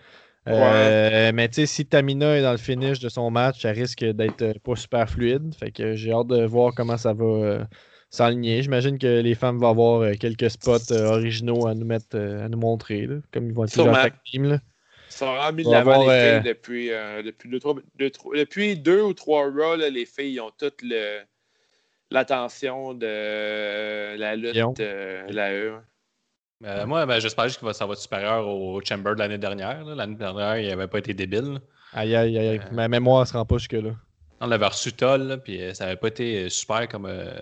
Euh, 0.49 1.31
Mais 1.33 1.49
tu 1.49 1.55
sais, 1.57 1.67
si 1.67 1.87
Tamina 1.87 2.37
est 2.37 2.43
dans 2.43 2.51
le 2.53 2.59
finish 2.59 2.99
de 2.99 3.09
son 3.09 3.31
match, 3.31 3.61
ça 3.63 3.71
risque 3.71 4.05
d'être 4.05 4.43
euh, 4.43 4.55
pas 4.63 4.75
super 4.77 5.09
fluide. 5.09 5.55
Fait 5.55 5.71
que 5.71 5.95
j'ai 5.95 6.13
hâte 6.13 6.27
de 6.29 6.45
voir 6.45 6.75
comment 6.75 6.97
ça 6.97 7.13
va, 7.13 7.25
euh, 7.25 7.65
s'aligner. 8.11 8.63
J'imagine 8.63 8.99
que 8.99 9.21
les 9.21 9.35
femmes 9.35 9.59
vont 9.59 9.71
avoir 9.71 10.01
euh, 10.01 10.15
quelques 10.15 10.51
spots 10.51 10.91
originaux 10.93 11.67
à 11.67 11.75
nous 11.75 11.87
mettre, 11.87 12.19
à 12.19 12.49
nous 12.49 12.59
montrer, 12.59 13.07
là, 13.07 13.17
comme 13.33 13.47
ils 13.47 13.53
vont 13.55 13.65
être 13.65 13.73
plusieurs 13.73 13.99
tag 13.99 14.15
là. 14.35 14.59
Ils 15.11 15.15
sont 15.15 15.27
vraiment 15.35 15.53
mis 15.53 15.65
de 15.65 15.71
l'avant 15.71 15.97
les 15.97 16.11
filles 16.11 16.41
depuis, 16.41 16.89
depuis, 16.89 17.49
deux, 17.51 17.61
trois- 17.61 17.75
deux, 17.97 18.11
trois- 18.11 18.37
depuis 18.37 18.77
deux 18.77 19.03
ou 19.03 19.15
trois 19.15 19.45
Raw, 19.51 19.77
les 19.77 20.07
filles 20.07 20.41
ont 20.41 20.51
toutes 20.51 20.83
l'attention 22.11 22.95
de 22.95 24.17
la 24.17 24.37
lutte, 24.37 24.79
la 24.79 25.53
E. 25.55 25.81
Euh, 26.64 26.87
moi, 26.87 27.07
ben, 27.07 27.18
j'espère 27.18 27.48
juste 27.48 27.61
que 27.61 27.64
va- 27.66 27.72
ça 27.72 27.87
va 27.87 27.92
être 27.94 28.01
supérieur 28.01 28.46
au 28.46 28.81
Chamber 28.85 29.14
de 29.14 29.18
l'année 29.18 29.38
dernière. 29.38 29.85
L'année 29.85 30.14
dernière, 30.14 30.59
il 30.59 30.68
n'avait 30.68 30.87
pas 30.88 30.98
été 30.98 31.12
débile. 31.14 31.61
Aïe, 31.92 32.14
aïe, 32.14 32.38
aïe. 32.38 32.59
Euh. 32.59 32.75
Ma 32.75 32.88
mémoire 32.88 33.27
se 33.27 33.33
rend 33.33 33.44
pas 33.44 33.59
jusque-là. 33.59 33.90
On 34.40 34.46
l'avait 34.46 34.66
reçu 34.66 34.92
tol, 34.92 35.22
là, 35.22 35.37
puis 35.38 35.62
euh, 35.62 35.75
ça 35.75 35.85
n'avait 35.85 35.96
pas 35.96 36.09
été 36.09 36.48
super 36.48 36.88
comme, 36.88 37.07
euh, 37.07 37.33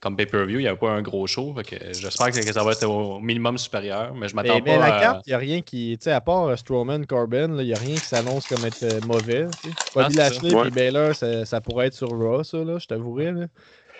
comme 0.00 0.16
pay-per-view. 0.16 0.58
Il 0.58 0.62
n'y 0.62 0.68
avait 0.68 0.78
pas 0.78 0.90
un 0.90 1.02
gros 1.02 1.26
show. 1.26 1.54
J'espère 1.92 2.30
que, 2.30 2.44
que 2.44 2.52
ça 2.52 2.62
va 2.62 2.72
être 2.72 2.84
au 2.88 3.18
minimum 3.20 3.58
supérieur, 3.58 4.14
mais 4.14 4.28
je 4.28 4.36
Mais, 4.36 4.42
m'attends 4.42 4.62
mais 4.64 4.76
pas 4.76 4.88
la 4.88 4.94
à... 4.96 5.00
carte, 5.00 5.26
il 5.26 5.30
n'y 5.30 5.34
a 5.34 5.38
rien 5.38 5.60
qui. 5.62 5.96
Tu 5.98 6.04
sais, 6.04 6.12
à 6.12 6.20
part 6.20 6.56
Strowman, 6.56 7.04
Corbin, 7.06 7.58
il 7.58 7.66
n'y 7.66 7.72
a 7.72 7.78
rien 7.78 7.98
qui 8.00 8.06
s'annonce 8.06 8.46
comme 8.46 8.64
être 8.64 9.00
mauvais. 9.00 9.46
Bobby. 9.94 10.14
Lashley 10.14 10.54
Ouais. 10.54 10.68
et 10.68 10.70
Baylor, 10.70 11.14
ça, 11.14 11.44
ça 11.44 11.60
pourrait 11.60 11.86
être 11.88 11.94
sur 11.94 12.10
Raw, 12.10 12.44
ça, 12.44 12.58
là, 12.58 12.78
je 12.78 12.86
t'avouerais. 12.86 13.32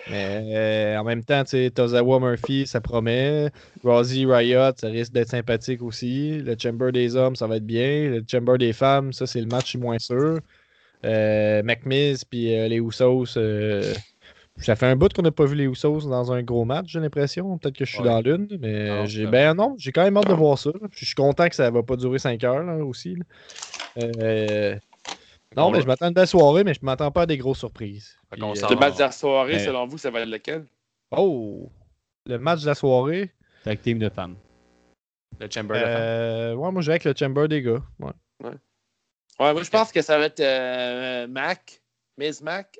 Mais 0.09 0.41
euh, 0.95 0.97
en 0.99 1.03
même 1.03 1.23
temps, 1.23 1.43
Tozawa 1.43 2.19
Murphy, 2.19 2.65
ça 2.65 2.79
promet. 2.81 3.49
Rosie 3.83 4.25
Riot, 4.25 4.71
ça 4.77 4.87
risque 4.87 5.11
d'être 5.11 5.29
sympathique 5.29 5.81
aussi. 5.81 6.39
Le 6.39 6.55
Chamber 6.57 6.91
des 6.91 7.15
hommes, 7.15 7.35
ça 7.35 7.47
va 7.47 7.57
être 7.57 7.65
bien. 7.65 8.09
Le 8.09 8.23
Chamber 8.29 8.57
des 8.57 8.73
femmes, 8.73 9.11
ça, 9.13 9.27
c'est 9.27 9.41
le 9.41 9.47
match, 9.47 9.65
je 9.65 9.69
suis 9.71 9.79
moins 9.79 9.99
sûr. 9.99 10.39
Euh, 11.05 11.61
McMiz 11.63 12.23
puis 12.25 12.55
euh, 12.57 12.67
les 12.67 12.77
Usos, 12.77 13.37
euh, 13.37 13.93
ça 14.57 14.75
fait 14.75 14.87
un 14.87 14.95
bout 14.95 15.13
qu'on 15.13 15.21
n'a 15.21 15.29
pas 15.31 15.45
vu 15.45 15.55
les 15.55 15.65
Usos 15.65 16.09
dans 16.09 16.31
un 16.31 16.41
gros 16.41 16.65
match, 16.65 16.87
j'ai 16.87 16.99
l'impression. 16.99 17.57
Peut-être 17.57 17.77
que 17.77 17.85
je 17.85 17.91
suis 17.91 17.99
Ouais. 18.01 18.05
dans 18.09 18.21
l'une, 18.21 18.47
mais 18.59 18.87
Non, 18.89 19.05
j'ai 19.05 19.27
ben 19.27 19.53
non, 19.53 19.75
j'ai 19.77 19.91
quand 19.91 20.03
même 20.03 20.17
hâte 20.17 20.27
de 20.29 20.33
voir 20.33 20.57
ça. 20.57 20.71
Je 20.95 21.05
suis 21.05 21.15
content 21.15 21.47
que 21.49 21.55
ça 21.55 21.69
va 21.69 21.83
pas 21.83 21.95
durer 21.97 22.17
5 22.17 22.43
heures 22.45 22.63
là, 22.63 22.77
aussi. 22.83 23.15
là. 23.15 24.75
Euh, 25.57 25.61
non, 25.61 25.65
Bon, 25.67 25.71
mais 25.71 25.77
là. 25.79 25.83
je 25.83 25.87
m'attends 25.87 26.05
à 26.05 26.07
une 26.09 26.13
belle 26.13 26.27
soirée, 26.27 26.63
mais 26.63 26.73
je 26.73 26.79
m'attends 26.83 27.11
pas 27.11 27.23
à 27.23 27.25
des 27.25 27.37
grosses 27.37 27.59
surprises. 27.59 28.15
Puis, 28.29 28.39
Le 28.39 28.45
euh, 28.45 28.75
match 28.75 28.95
de 28.95 28.99
la 28.99 29.11
soirée, 29.11 29.53
Mais- 29.53 29.65
selon 29.65 29.87
vous, 29.87 29.97
ça 29.97 30.11
va 30.11 30.21
être 30.21 30.29
lequel? 30.29 30.65
oh! 31.11 31.71
Le 32.25 32.37
match 32.37 32.61
de 32.61 32.67
la 32.67 32.75
soirée? 32.75 33.31
Tag 33.63 33.81
team 33.81 33.99
de 33.99 34.09
femmes. 34.09 34.35
Le 35.39 35.47
Chamber 35.49 35.75
de 35.75 35.79
la 35.81 35.87
femme. 35.87 36.01
Euh, 36.01 36.53
ouais, 36.55 36.71
moi, 36.71 36.81
je 36.81 36.87
vais 36.87 36.93
avec 36.93 37.03
le 37.05 37.13
Chamber 37.17 37.47
des 37.47 37.61
gars. 37.61 37.81
Ouais. 37.99 38.11
Ouais, 39.39 39.53
moi, 39.53 39.63
je 39.63 39.69
pense 39.69 39.91
que 39.91 40.01
ça 40.01 40.17
va 40.17 40.25
être 40.25 40.39
euh, 40.39 41.27
Mac, 41.27 41.81
Miss 42.17 42.41
Mac. 42.41 42.79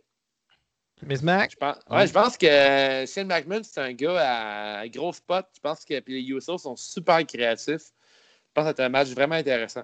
Miss 1.03 1.21
Mac, 1.21 1.51
Je 1.51 1.55
pense, 1.57 1.77
ouais, 1.91 2.07
je 2.07 2.11
pense 2.13 2.37
que 2.37 2.47
euh, 2.47 3.05
Shane 3.05 3.27
McMahon, 3.27 3.61
c'est 3.63 3.79
un 3.79 3.93
gars 3.93 4.79
à 4.79 4.87
gros 4.87 5.13
spot. 5.13 5.45
Je 5.55 5.59
pense 5.59 5.85
que 5.85 5.99
puis 5.99 6.21
les 6.23 6.27
Usos 6.35 6.57
sont 6.57 6.75
super 6.75 7.23
créatifs. 7.27 7.91
Je 7.91 8.51
pense 8.55 8.69
que 8.71 8.75
c'est 8.75 8.83
un 8.83 8.89
match 8.89 9.09
vraiment 9.09 9.35
intéressant. 9.35 9.83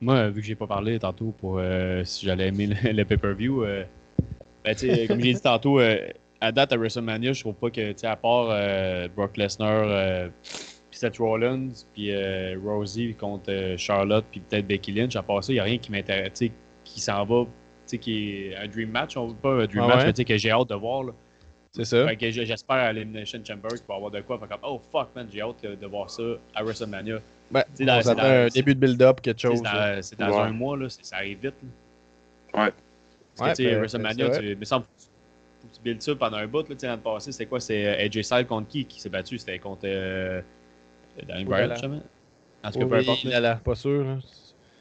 Moi, 0.00 0.28
vu 0.28 0.40
que 0.40 0.46
j'ai 0.46 0.54
pas 0.54 0.66
parlé 0.66 0.98
tantôt 0.98 1.34
pour 1.38 1.58
euh, 1.58 2.04
si 2.04 2.26
j'allais 2.26 2.48
aimer 2.48 2.66
le, 2.66 2.92
le 2.92 3.04
pay-per-view, 3.04 3.64
euh, 3.64 3.84
ben, 4.64 4.74
comme 5.08 5.20
j'ai 5.20 5.32
dit 5.34 5.40
tantôt, 5.40 5.80
euh, 5.80 6.08
à 6.40 6.52
date 6.52 6.72
à 6.72 6.76
WrestleMania, 6.76 7.32
je 7.32 7.40
trouve 7.40 7.54
pas 7.54 7.70
que, 7.70 8.06
à 8.06 8.16
part 8.16 8.48
euh, 8.50 9.08
Brock 9.14 9.36
Lesnar, 9.36 10.28
puis 10.42 10.98
Seth 10.98 11.18
Rollins, 11.18 11.68
puis 11.94 12.12
Rosie 12.64 13.14
contre 13.14 13.74
Charlotte, 13.78 14.24
puis 14.30 14.40
peut-être 14.40 14.66
Becky 14.66 14.92
Lynch, 14.92 15.16
à 15.16 15.22
part 15.22 15.42
ça, 15.42 15.52
il 15.52 15.56
n'y 15.56 15.60
a 15.60 15.64
rien 15.64 15.78
qui 15.78 15.90
m'intéresse, 15.90 16.42
qui 16.84 17.00
s'en 17.00 17.24
va, 17.24 17.44
qui 18.00 18.48
est 18.48 18.56
un 18.56 18.66
dream 18.66 18.90
match, 18.90 19.16
on 19.16 19.28
veut 19.28 19.34
pas 19.34 19.52
un 19.54 19.66
dream 19.66 19.84
Ah 19.84 19.88
match, 19.88 20.06
ouais? 20.06 20.12
mais 20.18 20.24
que 20.24 20.36
j'ai 20.36 20.50
hâte 20.50 20.68
de 20.68 20.74
voir, 20.74 21.04
là. 21.04 21.12
C'est 21.76 21.84
ça. 21.84 22.06
Fait 22.06 22.16
que 22.16 22.30
j'espère 22.30 22.76
à 22.76 22.92
l'Elimination 22.92 23.40
Chamber 23.46 23.68
qu'il 23.68 23.86
va 23.88 23.94
avoir 23.96 24.10
de 24.10 24.20
quoi. 24.20 24.38
Fait 24.38 24.46
comme, 24.48 24.58
oh 24.62 24.80
fuck, 24.90 25.08
man, 25.14 25.26
j'ai 25.32 25.40
hâte 25.42 25.62
de 25.64 25.86
voir 25.86 26.10
ça 26.10 26.22
à 26.54 26.62
WrestleMania. 26.62 27.18
Ben, 27.50 27.62
dans- 27.80 27.98
on 27.98 28.02
s'attend 28.02 28.22
un 28.24 28.46
début 28.48 28.74
de 28.74 28.80
build-up, 28.80 29.20
quelque 29.20 29.40
chose. 29.40 29.58
C'est 29.58 29.62
dans, 29.64 30.02
c'est 30.02 30.18
dans 30.18 30.30
Ouais. 30.30 30.42
un 30.48 30.50
mois, 30.50 30.76
là, 30.76 30.88
ça 30.88 31.16
arrive 31.16 31.38
vite. 31.42 31.54
là. 32.54 32.64
Ouais. 32.64 32.72
Parce 33.36 33.50
que, 33.52 33.56
tu 33.56 33.62
sais, 33.64 33.70
ben, 33.70 33.78
WrestleMania, 33.80 34.38
tu, 34.38 34.50
il 34.52 34.56
me 34.58 34.64
semble 34.64 34.84
que 34.86 35.76
tu 35.76 35.82
builds 35.82 36.02
ça 36.02 36.14
pendant 36.16 36.38
un 36.38 36.46
bout. 36.46 36.68
Là, 36.68 36.74
l'année 36.82 37.02
passée, 37.02 37.32
c'était 37.32 37.46
quoi? 37.46 37.60
C'est 37.60 37.86
euh, 37.86 38.04
AJ 38.06 38.22
Styles 38.22 38.46
contre 38.46 38.68
qui 38.68 38.84
qui 38.86 39.00
s'est 39.00 39.08
battu? 39.10 39.38
C'était 39.38 39.58
contre 39.58 39.82
euh, 39.84 40.40
Daniel 41.26 41.44
Bryan, 41.46 41.70
justement. 41.70 42.00
En 42.64 42.70
tout 42.70 42.78
cas, 42.80 42.84
Oui, 42.84 42.90
peu 42.90 42.96
importe. 42.98 43.24
là, 43.24 43.30
là. 43.32 43.40
là, 43.40 43.56
pas 43.62 43.74
sûr. 43.74 44.02
là. 44.04 44.16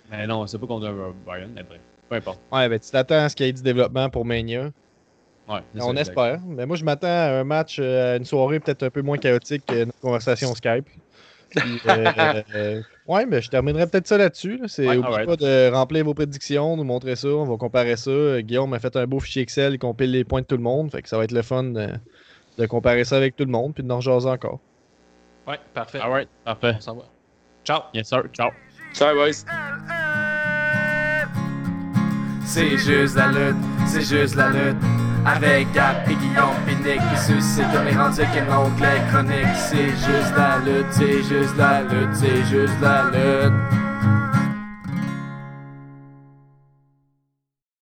Mais 0.09 0.25
non, 0.27 0.47
c'est 0.47 0.57
pas 0.57 0.67
contre 0.67 1.13
Bryan, 1.25 1.49
mais 1.53 1.63
bref. 1.63 1.79
Peu 2.09 2.15
importe. 2.15 2.39
Ouais, 2.51 2.69
ben 2.69 2.79
tu 2.79 2.89
t'attends 2.91 3.15
à 3.25 3.29
ce 3.29 3.35
qu'il 3.35 3.45
y 3.47 3.49
ait 3.49 3.53
du 3.53 3.63
développement 3.63 4.09
pour 4.09 4.25
Mania. 4.25 4.69
Ouais, 5.47 5.59
On 5.79 5.93
ça, 5.93 6.01
espère. 6.01 6.39
Mais 6.47 6.65
moi, 6.65 6.75
je 6.75 6.83
m'attends 6.83 7.07
à 7.07 7.39
un 7.39 7.43
match, 7.43 7.77
euh, 7.79 8.13
à 8.13 8.17
une 8.17 8.25
soirée 8.25 8.59
peut-être 8.59 8.83
un 8.83 8.89
peu 8.89 9.01
moins 9.01 9.17
chaotique 9.17 9.63
que 9.65 9.85
notre 9.85 9.99
conversation 9.99 10.53
Skype. 10.55 10.85
Puis, 11.51 11.81
euh, 11.87 12.41
euh, 12.55 12.81
ouais, 13.07 13.25
mais 13.27 13.41
je 13.41 13.49
terminerai 13.49 13.85
peut-être 13.87 14.07
ça 14.07 14.17
là-dessus. 14.17 14.57
là. 14.57 14.67
C'est 14.67 14.87
Ouais, 14.97 15.25
pas 15.25 15.35
de 15.35 15.71
remplir 15.71 16.03
vos 16.03 16.13
prédictions, 16.15 16.75
nous 16.75 16.83
montrer 16.83 17.15
ça. 17.15 17.27
On 17.27 17.45
va 17.45 17.57
comparer 17.57 17.95
ça. 17.95 18.09
Euh, 18.09 18.41
Guillaume 18.41 18.71
m'a 18.71 18.79
fait 18.79 18.95
un 18.95 19.05
beau 19.05 19.19
fichier 19.19 19.43
Excel, 19.43 19.73
il 19.75 19.79
compile 19.79 20.11
les 20.11 20.23
points 20.23 20.41
de 20.41 20.47
tout 20.47 20.57
le 20.57 20.63
monde. 20.63 20.91
Fait 20.91 21.01
que 21.01 21.09
ça 21.09 21.17
va 21.17 21.23
être 21.23 21.31
le 21.31 21.43
fun 21.43 21.63
de, 21.63 21.89
de 22.57 22.65
comparer 22.65 23.03
ça 23.03 23.15
avec 23.17 23.35
tout 23.35 23.45
le 23.45 23.51
monde, 23.51 23.73
puis 23.73 23.83
de 23.83 23.87
nous 23.87 23.95
rejaser 23.97 24.27
encore. 24.29 24.59
Ouais, 25.47 25.59
parfait. 25.75 25.99
Alright, 25.99 26.27
parfait. 26.43 26.73
On 26.77 26.81
s'en 26.81 26.95
va. 26.95 27.03
Ciao. 27.63 27.81
Yes, 27.93 28.07
sir. 28.09 28.23
Ciao. 28.33 28.49
Ciao, 28.93 29.13
boys. 29.15 29.45
C'est 32.45 32.77
juste 32.77 33.15
la 33.15 33.27
lutte, 33.27 33.57
c'est 33.87 34.01
juste 34.01 34.35
la 34.35 34.49
lutte. 34.49 35.04
Avec 35.25 35.71
Gap 35.73 36.07
et 36.07 36.15
Guillaume 36.15 36.55
Pinique 36.67 37.01
qui 37.09 37.19
suscite 37.19 37.65
comme 37.73 37.85
les 37.85 37.95
rendus 37.95 38.21
qu'un 38.33 38.55
onglet 38.55 39.01
chronique. 39.09 39.55
C'est 39.55 39.89
juste 39.89 40.33
la 40.37 40.59
lutte, 40.59 40.85
c'est 40.91 41.23
juste 41.23 41.57
la 41.57 41.81
lutte, 41.81 42.13
c'est 42.13 42.43
juste 42.45 42.79
la 42.81 43.05
lutte. 43.05 43.84